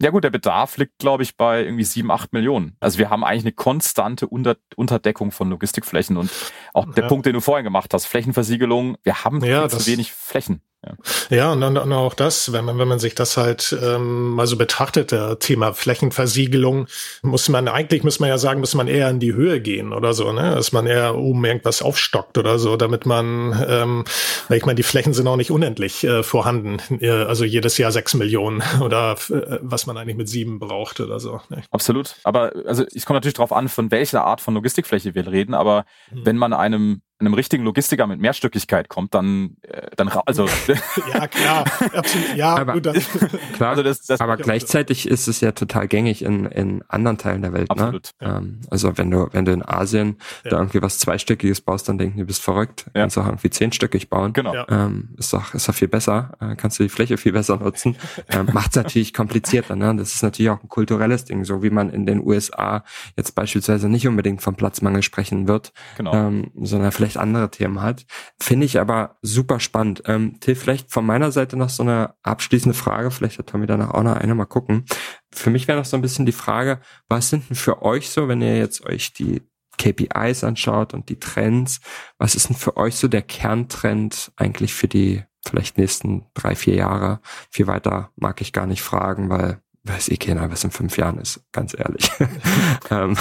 Ja 0.00 0.10
gut, 0.10 0.24
der 0.24 0.30
Bedarf 0.30 0.76
liegt, 0.76 0.98
glaube 0.98 1.22
ich, 1.22 1.36
bei 1.36 1.62
irgendwie 1.62 1.84
sieben, 1.84 2.10
acht 2.10 2.32
Millionen. 2.32 2.76
Also 2.80 2.98
wir 2.98 3.10
haben 3.10 3.22
eigentlich 3.22 3.44
eine 3.44 3.52
konstante 3.52 4.26
Unter 4.26 4.56
Unterdeckung 4.74 5.30
von 5.30 5.50
Logistikflächen 5.50 6.16
und 6.16 6.30
auch 6.72 6.92
der 6.92 7.04
ja. 7.04 7.08
Punkt, 7.08 7.26
den 7.26 7.34
du 7.34 7.40
vorhin 7.40 7.64
gemacht 7.64 7.94
hast, 7.94 8.06
Flächenversiegelung, 8.06 8.96
wir 9.04 9.24
haben 9.24 9.42
ja, 9.44 9.68
zu 9.68 9.86
wenig 9.86 10.12
Flächen. 10.12 10.62
Ja, 10.84 11.36
ja 11.36 11.52
und, 11.52 11.60
dann, 11.60 11.92
auch 11.92 12.14
das, 12.14 12.52
wenn 12.52 12.64
man, 12.64 12.78
wenn 12.78 12.88
man 12.88 12.98
sich 12.98 13.14
das 13.14 13.36
halt 13.36 13.76
ähm, 13.82 14.30
mal 14.30 14.46
so 14.46 14.56
betrachtet, 14.56 15.12
der 15.12 15.38
Thema 15.38 15.72
Flächenversiegelung, 15.72 16.86
muss 17.22 17.48
man, 17.48 17.68
eigentlich 17.68 18.02
muss 18.02 18.20
man 18.20 18.28
ja 18.28 18.38
sagen, 18.38 18.60
muss 18.60 18.74
man 18.74 18.88
eher 18.88 19.08
in 19.10 19.20
die 19.20 19.34
Höhe 19.34 19.60
gehen 19.60 19.92
oder 19.92 20.12
so, 20.12 20.32
ne? 20.32 20.54
Dass 20.54 20.72
man 20.72 20.86
eher 20.86 21.16
oben 21.16 21.44
irgendwas 21.44 21.82
aufstockt 21.82 22.38
oder 22.38 22.58
so, 22.58 22.76
damit 22.76 23.06
man, 23.06 23.64
ähm, 23.68 24.04
weil 24.48 24.58
ich 24.58 24.66
meine, 24.66 24.76
die 24.76 24.82
Flächen 24.82 25.14
sind 25.14 25.26
auch 25.26 25.36
nicht 25.36 25.50
unendlich 25.50 26.04
äh, 26.04 26.22
vorhanden. 26.22 26.78
Also 27.02 27.44
jedes 27.44 27.78
Jahr 27.78 27.92
sechs 27.92 28.14
Millionen 28.14 28.62
oder 28.80 29.16
äh, 29.30 29.58
was 29.60 29.86
man 29.86 29.96
eigentlich 29.96 30.16
mit 30.16 30.28
sieben 30.28 30.58
braucht 30.58 31.00
oder 31.00 31.20
so. 31.20 31.40
Ne? 31.48 31.62
Absolut. 31.70 32.16
Aber 32.24 32.52
also 32.66 32.84
es 32.94 33.06
kommt 33.06 33.16
natürlich 33.16 33.34
darauf 33.34 33.52
an, 33.52 33.68
von 33.68 33.90
welcher 33.90 34.24
Art 34.24 34.40
von 34.40 34.54
Logistikfläche 34.54 35.14
wir 35.14 35.26
reden, 35.26 35.54
aber 35.54 35.84
hm. 36.10 36.26
wenn 36.26 36.36
man 36.36 36.52
einem 36.52 37.02
einem 37.18 37.34
richtigen 37.34 37.64
Logistiker 37.64 38.06
mit 38.06 38.20
Mehrstöckigkeit 38.20 38.88
kommt, 38.88 39.14
dann, 39.14 39.56
äh, 39.62 39.88
dann 39.96 40.08
also 40.26 40.46
ja 41.12 41.26
klar, 41.28 41.64
absolut, 41.94 42.34
ja, 42.36 42.56
aber, 42.56 42.74
gut, 42.74 42.86
das, 42.86 43.08
klar, 43.54 43.70
also 43.70 43.82
das, 43.82 44.02
das 44.02 44.20
aber 44.20 44.36
gleichzeitig 44.36 45.08
ist 45.08 45.28
es 45.28 45.40
ja 45.40 45.52
total 45.52 45.88
gängig 45.88 46.22
in, 46.22 46.46
in 46.46 46.82
anderen 46.88 47.18
Teilen 47.18 47.42
der 47.42 47.52
Welt. 47.52 47.68
Ne? 47.68 47.82
Absolut. 47.82 48.10
Ne? 48.20 48.26
Ja. 48.26 48.38
Ähm, 48.38 48.60
also 48.70 48.98
wenn 48.98 49.10
du 49.10 49.28
wenn 49.32 49.44
du 49.44 49.52
in 49.52 49.62
Asien 49.64 50.16
ja. 50.44 50.50
da 50.50 50.58
irgendwie 50.58 50.82
was 50.82 50.98
zweistöckiges 50.98 51.60
baust, 51.60 51.88
dann 51.88 51.98
denken 51.98 52.16
die, 52.16 52.22
du 52.22 52.26
bist 52.26 52.42
verrückt. 52.42 52.86
Ja. 52.94 53.02
Kannst 53.02 53.18
auch 53.18 53.26
irgendwie 53.26 53.50
zehnstöckig 53.50 54.08
bauen. 54.08 54.32
Genau. 54.32 54.66
Ähm, 54.68 55.10
ist 55.16 55.32
doch 55.32 55.54
ist 55.54 55.68
doch 55.68 55.74
viel 55.74 55.88
besser. 55.88 56.32
Äh, 56.40 56.56
kannst 56.56 56.78
du 56.78 56.82
die 56.82 56.88
Fläche 56.88 57.16
viel 57.16 57.32
besser 57.32 57.56
nutzen. 57.56 57.96
ähm, 58.30 58.48
Macht 58.52 58.70
es 58.70 58.76
natürlich 58.76 59.14
komplizierter. 59.14 59.76
Ne? 59.76 59.94
Das 59.96 60.14
ist 60.14 60.22
natürlich 60.22 60.50
auch 60.50 60.62
ein 60.62 60.68
kulturelles 60.68 61.24
Ding, 61.24 61.44
so 61.44 61.62
wie 61.62 61.70
man 61.70 61.90
in 61.90 62.06
den 62.06 62.24
USA 62.24 62.84
jetzt 63.16 63.34
beispielsweise 63.34 63.88
nicht 63.88 64.08
unbedingt 64.08 64.42
vom 64.42 64.56
Platzmangel 64.56 65.02
sprechen 65.02 65.48
wird, 65.48 65.72
genau. 65.96 66.14
ähm, 66.14 66.50
sondern 66.60 66.92
vielleicht 66.92 67.03
vielleicht 67.04 67.18
andere 67.18 67.50
Themen 67.50 67.82
hat. 67.82 68.06
Finde 68.40 68.64
ich 68.64 68.80
aber 68.80 69.18
super 69.20 69.60
spannend. 69.60 70.02
Ähm, 70.06 70.40
Till, 70.40 70.54
vielleicht 70.54 70.90
von 70.90 71.04
meiner 71.04 71.32
Seite 71.32 71.56
noch 71.56 71.68
so 71.68 71.82
eine 71.82 72.14
abschließende 72.22 72.76
Frage, 72.76 73.10
vielleicht 73.10 73.38
hat 73.38 73.48
Tommy 73.48 73.66
danach 73.66 73.90
auch 73.90 74.02
noch 74.02 74.16
eine, 74.16 74.34
mal 74.34 74.46
gucken. 74.46 74.86
Für 75.30 75.50
mich 75.50 75.68
wäre 75.68 75.78
noch 75.78 75.84
so 75.84 75.96
ein 75.96 76.02
bisschen 76.02 76.24
die 76.24 76.32
Frage, 76.32 76.80
was 77.08 77.28
sind 77.28 77.48
denn 77.50 77.56
für 77.56 77.82
euch 77.82 78.08
so, 78.08 78.26
wenn 78.26 78.40
ihr 78.40 78.56
jetzt 78.56 78.86
euch 78.86 79.12
die 79.12 79.42
KPIs 79.76 80.44
anschaut 80.44 80.94
und 80.94 81.10
die 81.10 81.18
Trends, 81.18 81.80
was 82.16 82.34
ist 82.34 82.48
denn 82.48 82.56
für 82.56 82.76
euch 82.78 82.96
so 82.96 83.08
der 83.08 83.22
Kerntrend 83.22 84.32
eigentlich 84.36 84.72
für 84.72 84.88
die 84.88 85.22
vielleicht 85.44 85.76
nächsten 85.76 86.26
drei, 86.32 86.54
vier 86.54 86.74
Jahre? 86.74 87.20
Viel 87.50 87.66
weiter 87.66 88.12
mag 88.16 88.40
ich 88.40 88.52
gar 88.52 88.66
nicht 88.66 88.82
fragen, 88.82 89.28
weil 89.28 89.60
weiß 89.82 90.08
eh 90.08 90.16
keiner, 90.16 90.50
was 90.50 90.64
in 90.64 90.70
fünf 90.70 90.96
Jahren 90.96 91.18
ist, 91.18 91.44
ganz 91.52 91.74
ehrlich. 91.76 92.10
ähm, 92.90 93.18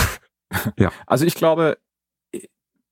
ja. 0.77 0.91
Also 1.05 1.25
ich 1.25 1.35
glaube, 1.35 1.77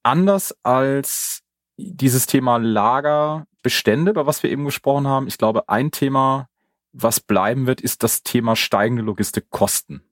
anders 0.04 0.56
als 0.64 1.42
dieses 1.78 2.26
Thema 2.26 2.58
Lagerbestände, 2.58 4.12
über 4.12 4.26
was 4.28 4.44
wir 4.44 4.52
eben 4.52 4.66
gesprochen 4.66 5.08
haben. 5.08 5.28
Ich 5.28 5.38
glaube, 5.38 5.70
ein 5.70 5.92
Thema, 5.92 6.48
was 6.92 7.20
bleiben 7.20 7.68
wird, 7.68 7.82
ist 7.82 8.04
das 8.04 8.24
Thema 8.24 8.56
steigende 8.56 9.04
Logistikkosten. 9.04 10.04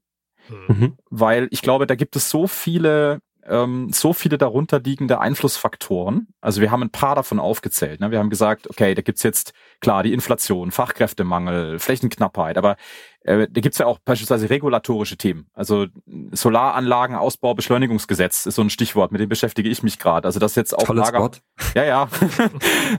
Mhm. 0.67 0.97
Weil 1.09 1.47
ich 1.51 1.61
glaube, 1.61 1.85
da 1.85 1.95
gibt 1.95 2.15
es 2.15 2.29
so 2.29 2.47
viele 2.47 3.19
ähm, 3.49 3.89
so 3.91 4.13
viele 4.13 4.37
darunter 4.37 4.79
liegende 4.79 5.19
Einflussfaktoren. 5.19 6.27
Also 6.41 6.61
wir 6.61 6.71
haben 6.71 6.83
ein 6.83 6.91
paar 6.91 7.15
davon 7.15 7.39
aufgezählt. 7.39 7.99
Ne? 7.99 8.11
Wir 8.11 8.19
haben 8.19 8.29
gesagt, 8.29 8.69
okay, 8.69 8.93
da 8.95 9.01
gibt's 9.01 9.23
jetzt 9.23 9.53
klar 9.81 10.03
die 10.03 10.13
Inflation, 10.13 10.71
Fachkräftemangel, 10.71 11.79
Flächenknappheit, 11.79 12.57
aber 12.57 12.77
äh, 13.21 13.47
da 13.49 13.61
gibt's 13.61 13.77
ja 13.77 13.85
auch 13.85 13.99
beispielsweise 13.99 14.49
regulatorische 14.49 15.17
Themen. 15.17 15.47
Also 15.53 15.87
Solaranlagen, 16.31 17.15
Ausbau, 17.15 17.53
Beschleunigungsgesetz 17.53 18.45
ist 18.45 18.55
so 18.55 18.61
ein 18.61 18.69
Stichwort, 18.69 19.11
mit 19.11 19.19
dem 19.19 19.29
beschäftige 19.29 19.69
ich 19.69 19.83
mich 19.83 19.99
gerade. 19.99 20.25
Also 20.25 20.39
das 20.39 20.55
jetzt 20.55 20.73
auch 20.73 20.83
Tolles 20.83 21.05
Lager. 21.05 21.19
Wort. 21.19 21.41
Ja, 21.75 21.83
ja. 21.83 22.09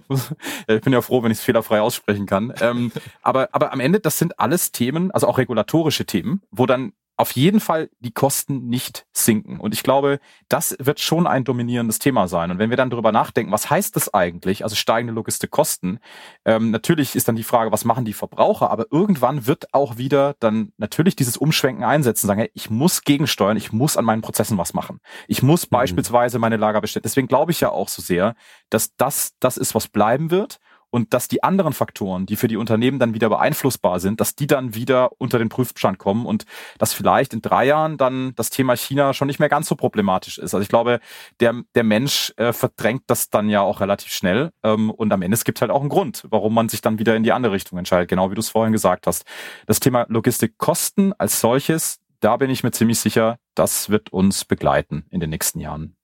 ich 0.68 0.80
bin 0.82 0.92
ja 0.92 1.00
froh, 1.00 1.22
wenn 1.22 1.32
ich 1.32 1.38
es 1.38 1.44
fehlerfrei 1.44 1.80
aussprechen 1.80 2.26
kann. 2.26 2.52
Ähm, 2.60 2.92
aber, 3.22 3.48
aber 3.52 3.72
am 3.72 3.80
Ende, 3.80 4.00
das 4.00 4.18
sind 4.18 4.38
alles 4.38 4.72
Themen, 4.72 5.10
also 5.10 5.26
auch 5.26 5.38
regulatorische 5.38 6.04
Themen, 6.04 6.42
wo 6.50 6.66
dann 6.66 6.92
auf 7.20 7.32
jeden 7.32 7.60
Fall 7.60 7.90
die 7.98 8.12
Kosten 8.12 8.68
nicht 8.68 9.06
sinken. 9.12 9.60
Und 9.60 9.74
ich 9.74 9.82
glaube, 9.82 10.20
das 10.48 10.74
wird 10.80 11.00
schon 11.00 11.26
ein 11.26 11.44
dominierendes 11.44 11.98
Thema 11.98 12.28
sein. 12.28 12.50
Und 12.50 12.58
wenn 12.58 12.70
wir 12.70 12.78
dann 12.78 12.88
darüber 12.88 13.12
nachdenken, 13.12 13.52
was 13.52 13.68
heißt 13.68 13.94
das 13.94 14.14
eigentlich, 14.14 14.64
also 14.64 14.74
steigende 14.74 15.12
Logistikkosten, 15.12 16.00
ähm, 16.46 16.70
natürlich 16.70 17.14
ist 17.14 17.28
dann 17.28 17.36
die 17.36 17.42
Frage, 17.42 17.72
was 17.72 17.84
machen 17.84 18.06
die 18.06 18.14
Verbraucher, 18.14 18.70
aber 18.70 18.86
irgendwann 18.90 19.46
wird 19.46 19.74
auch 19.74 19.98
wieder 19.98 20.34
dann 20.40 20.72
natürlich 20.78 21.14
dieses 21.14 21.36
Umschwenken 21.36 21.84
einsetzen, 21.84 22.26
sagen, 22.26 22.40
hey, 22.40 22.50
ich 22.54 22.70
muss 22.70 23.02
gegensteuern, 23.02 23.58
ich 23.58 23.70
muss 23.70 23.98
an 23.98 24.06
meinen 24.06 24.22
Prozessen 24.22 24.56
was 24.56 24.72
machen. 24.72 25.00
Ich 25.28 25.42
muss 25.42 25.66
mhm. 25.66 25.72
beispielsweise 25.72 26.38
meine 26.38 26.56
Lager 26.56 26.80
bestellen. 26.80 27.02
Deswegen 27.04 27.28
glaube 27.28 27.52
ich 27.52 27.60
ja 27.60 27.68
auch 27.68 27.88
so 27.88 28.00
sehr, 28.00 28.34
dass 28.70 28.96
das 28.96 29.34
das 29.40 29.58
ist, 29.58 29.74
was 29.74 29.88
bleiben 29.88 30.30
wird 30.30 30.58
und 30.90 31.14
dass 31.14 31.28
die 31.28 31.42
anderen 31.42 31.72
Faktoren, 31.72 32.26
die 32.26 32.36
für 32.36 32.48
die 32.48 32.56
Unternehmen 32.56 32.98
dann 32.98 33.14
wieder 33.14 33.28
beeinflussbar 33.28 34.00
sind, 34.00 34.20
dass 34.20 34.34
die 34.34 34.46
dann 34.46 34.74
wieder 34.74 35.10
unter 35.18 35.38
den 35.38 35.48
Prüfstand 35.48 35.98
kommen 35.98 36.26
und 36.26 36.44
dass 36.78 36.92
vielleicht 36.92 37.32
in 37.32 37.42
drei 37.42 37.66
Jahren 37.66 37.96
dann 37.96 38.34
das 38.36 38.50
Thema 38.50 38.76
China 38.76 39.14
schon 39.14 39.28
nicht 39.28 39.38
mehr 39.38 39.48
ganz 39.48 39.68
so 39.68 39.76
problematisch 39.76 40.38
ist. 40.38 40.54
Also 40.54 40.60
ich 40.60 40.68
glaube, 40.68 41.00
der, 41.40 41.54
der 41.74 41.84
Mensch 41.84 42.32
äh, 42.36 42.52
verdrängt 42.52 43.04
das 43.06 43.30
dann 43.30 43.48
ja 43.48 43.60
auch 43.60 43.80
relativ 43.80 44.12
schnell 44.12 44.50
ähm, 44.62 44.90
und 44.90 45.12
am 45.12 45.22
Ende 45.22 45.34
es 45.34 45.44
gibt 45.44 45.60
halt 45.60 45.70
auch 45.70 45.80
einen 45.80 45.88
Grund, 45.88 46.26
warum 46.30 46.54
man 46.54 46.68
sich 46.68 46.80
dann 46.80 46.98
wieder 46.98 47.16
in 47.16 47.22
die 47.22 47.32
andere 47.32 47.52
Richtung 47.52 47.78
entscheidet, 47.78 48.08
genau 48.08 48.30
wie 48.30 48.34
du 48.34 48.40
es 48.40 48.50
vorhin 48.50 48.72
gesagt 48.72 49.06
hast. 49.06 49.24
Das 49.66 49.80
Thema 49.80 50.06
Logistikkosten 50.08 51.12
als 51.18 51.40
solches, 51.40 52.00
da 52.20 52.36
bin 52.36 52.50
ich 52.50 52.62
mir 52.62 52.72
ziemlich 52.72 53.00
sicher, 53.00 53.38
das 53.54 53.90
wird 53.90 54.12
uns 54.12 54.44
begleiten 54.44 55.04
in 55.10 55.20
den 55.20 55.30
nächsten 55.30 55.60
Jahren. 55.60 55.96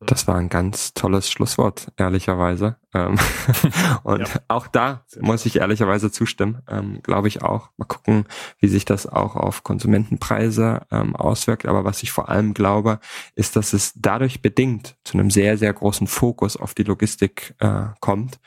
Das 0.00 0.26
war 0.26 0.36
ein 0.36 0.48
ganz 0.48 0.92
tolles 0.92 1.30
Schlusswort, 1.30 1.90
ehrlicherweise. 1.96 2.76
Ähm, 2.92 3.16
und 4.02 4.20
ja. 4.20 4.40
auch 4.48 4.66
da 4.66 5.04
muss 5.20 5.46
ich 5.46 5.56
ehrlicherweise 5.56 6.10
zustimmen, 6.10 6.62
ähm, 6.68 7.00
glaube 7.02 7.28
ich 7.28 7.42
auch. 7.42 7.70
Mal 7.76 7.86
gucken, 7.86 8.26
wie 8.58 8.68
sich 8.68 8.84
das 8.84 9.06
auch 9.06 9.36
auf 9.36 9.62
Konsumentenpreise 9.62 10.82
ähm, 10.90 11.16
auswirkt. 11.16 11.66
Aber 11.66 11.84
was 11.84 12.02
ich 12.02 12.12
vor 12.12 12.28
allem 12.28 12.54
glaube, 12.54 12.98
ist, 13.34 13.56
dass 13.56 13.72
es 13.72 13.92
dadurch 13.96 14.42
bedingt 14.42 14.96
zu 15.04 15.16
einem 15.16 15.30
sehr, 15.30 15.56
sehr 15.56 15.72
großen 15.72 16.06
Fokus 16.06 16.56
auf 16.56 16.74
die 16.74 16.84
Logistik 16.84 17.54
äh, 17.60 17.86
kommt, 18.00 18.40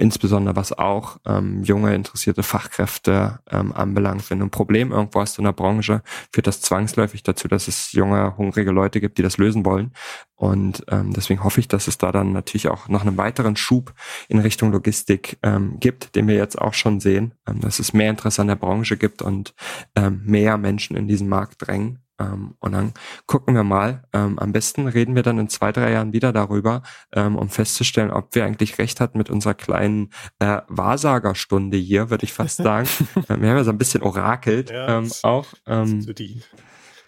insbesondere 0.00 0.56
was 0.56 0.72
auch 0.72 1.18
ähm, 1.26 1.62
junge, 1.62 1.94
interessierte 1.94 2.42
Fachkräfte 2.42 3.40
ähm, 3.50 3.72
anbelangt. 3.72 4.30
Wenn 4.30 4.40
du 4.40 4.46
ein 4.46 4.50
Problem 4.50 4.92
irgendwo 4.92 5.20
hast 5.20 5.38
in 5.38 5.44
der 5.44 5.52
Branche, 5.52 6.02
führt 6.32 6.46
das 6.46 6.60
zwangsläufig 6.60 7.22
dazu, 7.22 7.48
dass 7.48 7.68
es 7.68 7.92
junge, 7.92 8.36
hungrige 8.36 8.70
Leute 8.70 9.00
gibt, 9.00 9.18
die 9.18 9.22
das 9.22 9.38
lösen 9.38 9.64
wollen. 9.64 9.92
Und 10.34 10.84
ähm, 10.88 11.12
deswegen 11.12 11.44
hoffe 11.44 11.60
ich, 11.60 11.68
dass 11.68 11.86
es 11.86 11.98
da 11.98 12.12
dann 12.12 12.32
natürlich 12.32 12.68
auch 12.68 12.88
noch 12.88 13.02
einen 13.02 13.18
weiteren 13.18 13.56
Schub 13.56 13.92
in 14.28 14.38
Richtung 14.38 14.72
Logistik 14.72 15.38
ähm, 15.42 15.76
gibt, 15.80 16.16
den 16.16 16.26
wir 16.28 16.34
jetzt 16.34 16.58
auch 16.58 16.74
schon 16.74 16.98
sehen, 16.98 17.34
ähm, 17.46 17.60
dass 17.60 17.78
es 17.78 17.92
mehr 17.92 18.10
Interesse 18.10 18.40
an 18.40 18.48
der 18.48 18.56
Branche 18.56 18.96
gibt 18.96 19.20
und 19.20 19.54
ähm, 19.94 20.22
mehr 20.24 20.56
Menschen 20.56 20.96
in 20.96 21.08
diesen 21.08 21.28
Markt 21.28 21.56
drängen. 21.58 21.98
Ähm, 22.20 22.54
und 22.60 22.72
dann 22.72 22.92
gucken 23.26 23.54
wir 23.54 23.64
mal. 23.64 24.04
Ähm, 24.12 24.38
am 24.38 24.52
besten 24.52 24.86
reden 24.86 25.14
wir 25.14 25.22
dann 25.22 25.38
in 25.38 25.48
zwei, 25.48 25.72
drei 25.72 25.92
Jahren 25.92 26.12
wieder 26.12 26.32
darüber, 26.32 26.82
ähm, 27.12 27.36
um 27.36 27.48
festzustellen, 27.48 28.10
ob 28.10 28.34
wir 28.34 28.44
eigentlich 28.44 28.78
recht 28.78 29.00
hatten 29.00 29.18
mit 29.18 29.30
unserer 29.30 29.54
kleinen 29.54 30.10
äh, 30.38 30.60
Wahrsagerstunde 30.68 31.76
hier, 31.76 32.10
würde 32.10 32.24
ich 32.24 32.32
fast 32.32 32.56
sagen. 32.62 32.88
wir 33.26 33.34
haben 33.34 33.44
ja 33.44 33.64
so 33.64 33.70
ein 33.70 33.78
bisschen 33.78 34.02
orakelt 34.02 34.70
ja, 34.70 34.98
ähm, 34.98 35.10
auch. 35.22 35.46
Ähm, 35.66 36.06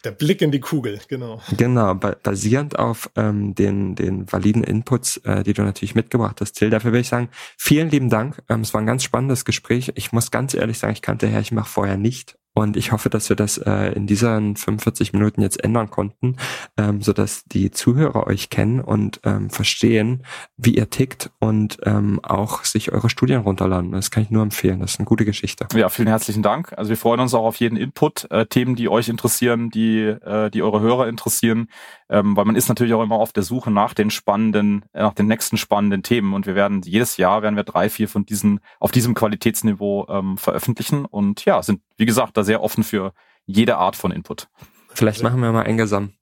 der 0.04 0.10
Blick 0.10 0.42
in 0.42 0.50
die 0.50 0.58
Kugel, 0.58 0.98
genau. 1.06 1.40
Genau, 1.56 1.94
basierend 1.94 2.76
auf 2.76 3.08
ähm, 3.14 3.54
den, 3.54 3.94
den 3.94 4.30
validen 4.32 4.64
Inputs, 4.64 5.18
äh, 5.18 5.44
die 5.44 5.52
du 5.52 5.62
natürlich 5.62 5.94
mitgebracht 5.94 6.40
hast, 6.40 6.54
Till. 6.54 6.70
Dafür 6.70 6.92
will 6.92 7.02
ich 7.02 7.08
sagen, 7.08 7.28
vielen 7.56 7.88
lieben 7.88 8.10
Dank. 8.10 8.42
Ähm, 8.48 8.62
es 8.62 8.74
war 8.74 8.80
ein 8.80 8.86
ganz 8.86 9.04
spannendes 9.04 9.44
Gespräch. 9.44 9.92
Ich 9.94 10.10
muss 10.10 10.32
ganz 10.32 10.54
ehrlich 10.54 10.78
sagen, 10.78 10.92
ich 10.92 11.02
kannte 11.02 11.28
Herrchmach 11.28 11.68
vorher 11.68 11.96
nicht. 11.96 12.36
Und 12.54 12.76
ich 12.76 12.92
hoffe, 12.92 13.08
dass 13.08 13.28
wir 13.30 13.36
das 13.36 13.56
äh, 13.58 13.92
in 13.92 14.06
diesen 14.06 14.56
45 14.56 15.14
Minuten 15.14 15.40
jetzt 15.40 15.62
ändern 15.62 15.88
konnten, 15.88 16.36
ähm, 16.76 17.00
so 17.00 17.14
dass 17.14 17.44
die 17.44 17.70
Zuhörer 17.70 18.26
euch 18.26 18.50
kennen 18.50 18.80
und 18.80 19.20
ähm, 19.24 19.48
verstehen, 19.48 20.24
wie 20.58 20.74
ihr 20.76 20.90
tickt 20.90 21.30
und 21.38 21.78
ähm, 21.84 22.20
auch 22.22 22.64
sich 22.64 22.92
eure 22.92 23.08
Studien 23.08 23.40
runterladen. 23.40 23.92
Das 23.92 24.10
kann 24.10 24.22
ich 24.22 24.30
nur 24.30 24.42
empfehlen. 24.42 24.80
Das 24.80 24.92
ist 24.92 25.00
eine 25.00 25.06
gute 25.06 25.24
Geschichte. 25.24 25.66
Ja, 25.74 25.88
vielen 25.88 26.08
herzlichen 26.08 26.42
Dank. 26.42 26.74
Also 26.76 26.90
wir 26.90 26.98
freuen 26.98 27.20
uns 27.20 27.32
auch 27.32 27.44
auf 27.44 27.56
jeden 27.56 27.76
Input, 27.76 28.30
äh, 28.30 28.44
Themen, 28.44 28.76
die 28.76 28.88
euch 28.90 29.08
interessieren, 29.08 29.70
die, 29.70 30.00
äh, 30.00 30.50
die 30.50 30.62
eure 30.62 30.80
Hörer 30.80 31.08
interessieren, 31.08 31.68
ähm, 32.10 32.36
weil 32.36 32.44
man 32.44 32.56
ist 32.56 32.68
natürlich 32.68 32.92
auch 32.92 33.02
immer 33.02 33.16
auf 33.16 33.32
der 33.32 33.44
Suche 33.44 33.70
nach 33.70 33.94
den 33.94 34.10
spannenden, 34.10 34.84
äh, 34.92 35.00
nach 35.00 35.14
den 35.14 35.26
nächsten 35.26 35.56
spannenden 35.56 36.02
Themen. 36.02 36.34
Und 36.34 36.46
wir 36.46 36.54
werden 36.54 36.82
jedes 36.82 37.16
Jahr 37.16 37.40
werden 37.40 37.56
wir 37.56 37.64
drei, 37.64 37.88
vier 37.88 38.08
von 38.08 38.26
diesen 38.26 38.60
auf 38.78 38.90
diesem 38.90 39.14
Qualitätsniveau 39.14 40.06
ähm, 40.10 40.36
veröffentlichen 40.36 41.06
und 41.06 41.46
ja, 41.46 41.62
sind 41.62 41.80
wie 41.96 42.06
gesagt 42.06 42.36
da 42.42 42.44
sehr 42.44 42.62
offen 42.62 42.84
für 42.84 43.12
jede 43.46 43.76
Art 43.76 43.96
von 43.96 44.12
Input. 44.12 44.48
Vielleicht 44.94 45.22
machen 45.22 45.40
wir 45.40 45.52
mal 45.52 45.64
ein 45.64 45.76
Gesam 45.76 46.12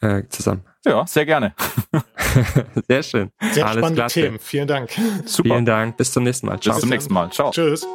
äh, 0.00 0.24
zusammen. 0.28 0.64
Ja, 0.84 1.06
sehr 1.06 1.26
gerne. 1.26 1.54
Sehr 2.86 3.02
schön. 3.02 3.32
Sehr 3.52 3.66
Alles 3.66 3.78
spannende 3.78 3.94
klar, 4.02 4.08
Themen. 4.08 4.38
Vielen 4.38 4.68
Dank. 4.68 4.90
Super. 5.24 5.48
Vielen 5.48 5.64
Dank. 5.64 5.96
Bis 5.96 6.12
zum 6.12 6.22
nächsten 6.22 6.46
Mal. 6.46 6.60
Ciao. 6.60 6.74
Bis 6.74 6.80
zum 6.80 6.90
nächsten 6.90 7.14
Mal. 7.14 7.30
Ciao. 7.30 7.50
Tschüss. 7.50 7.86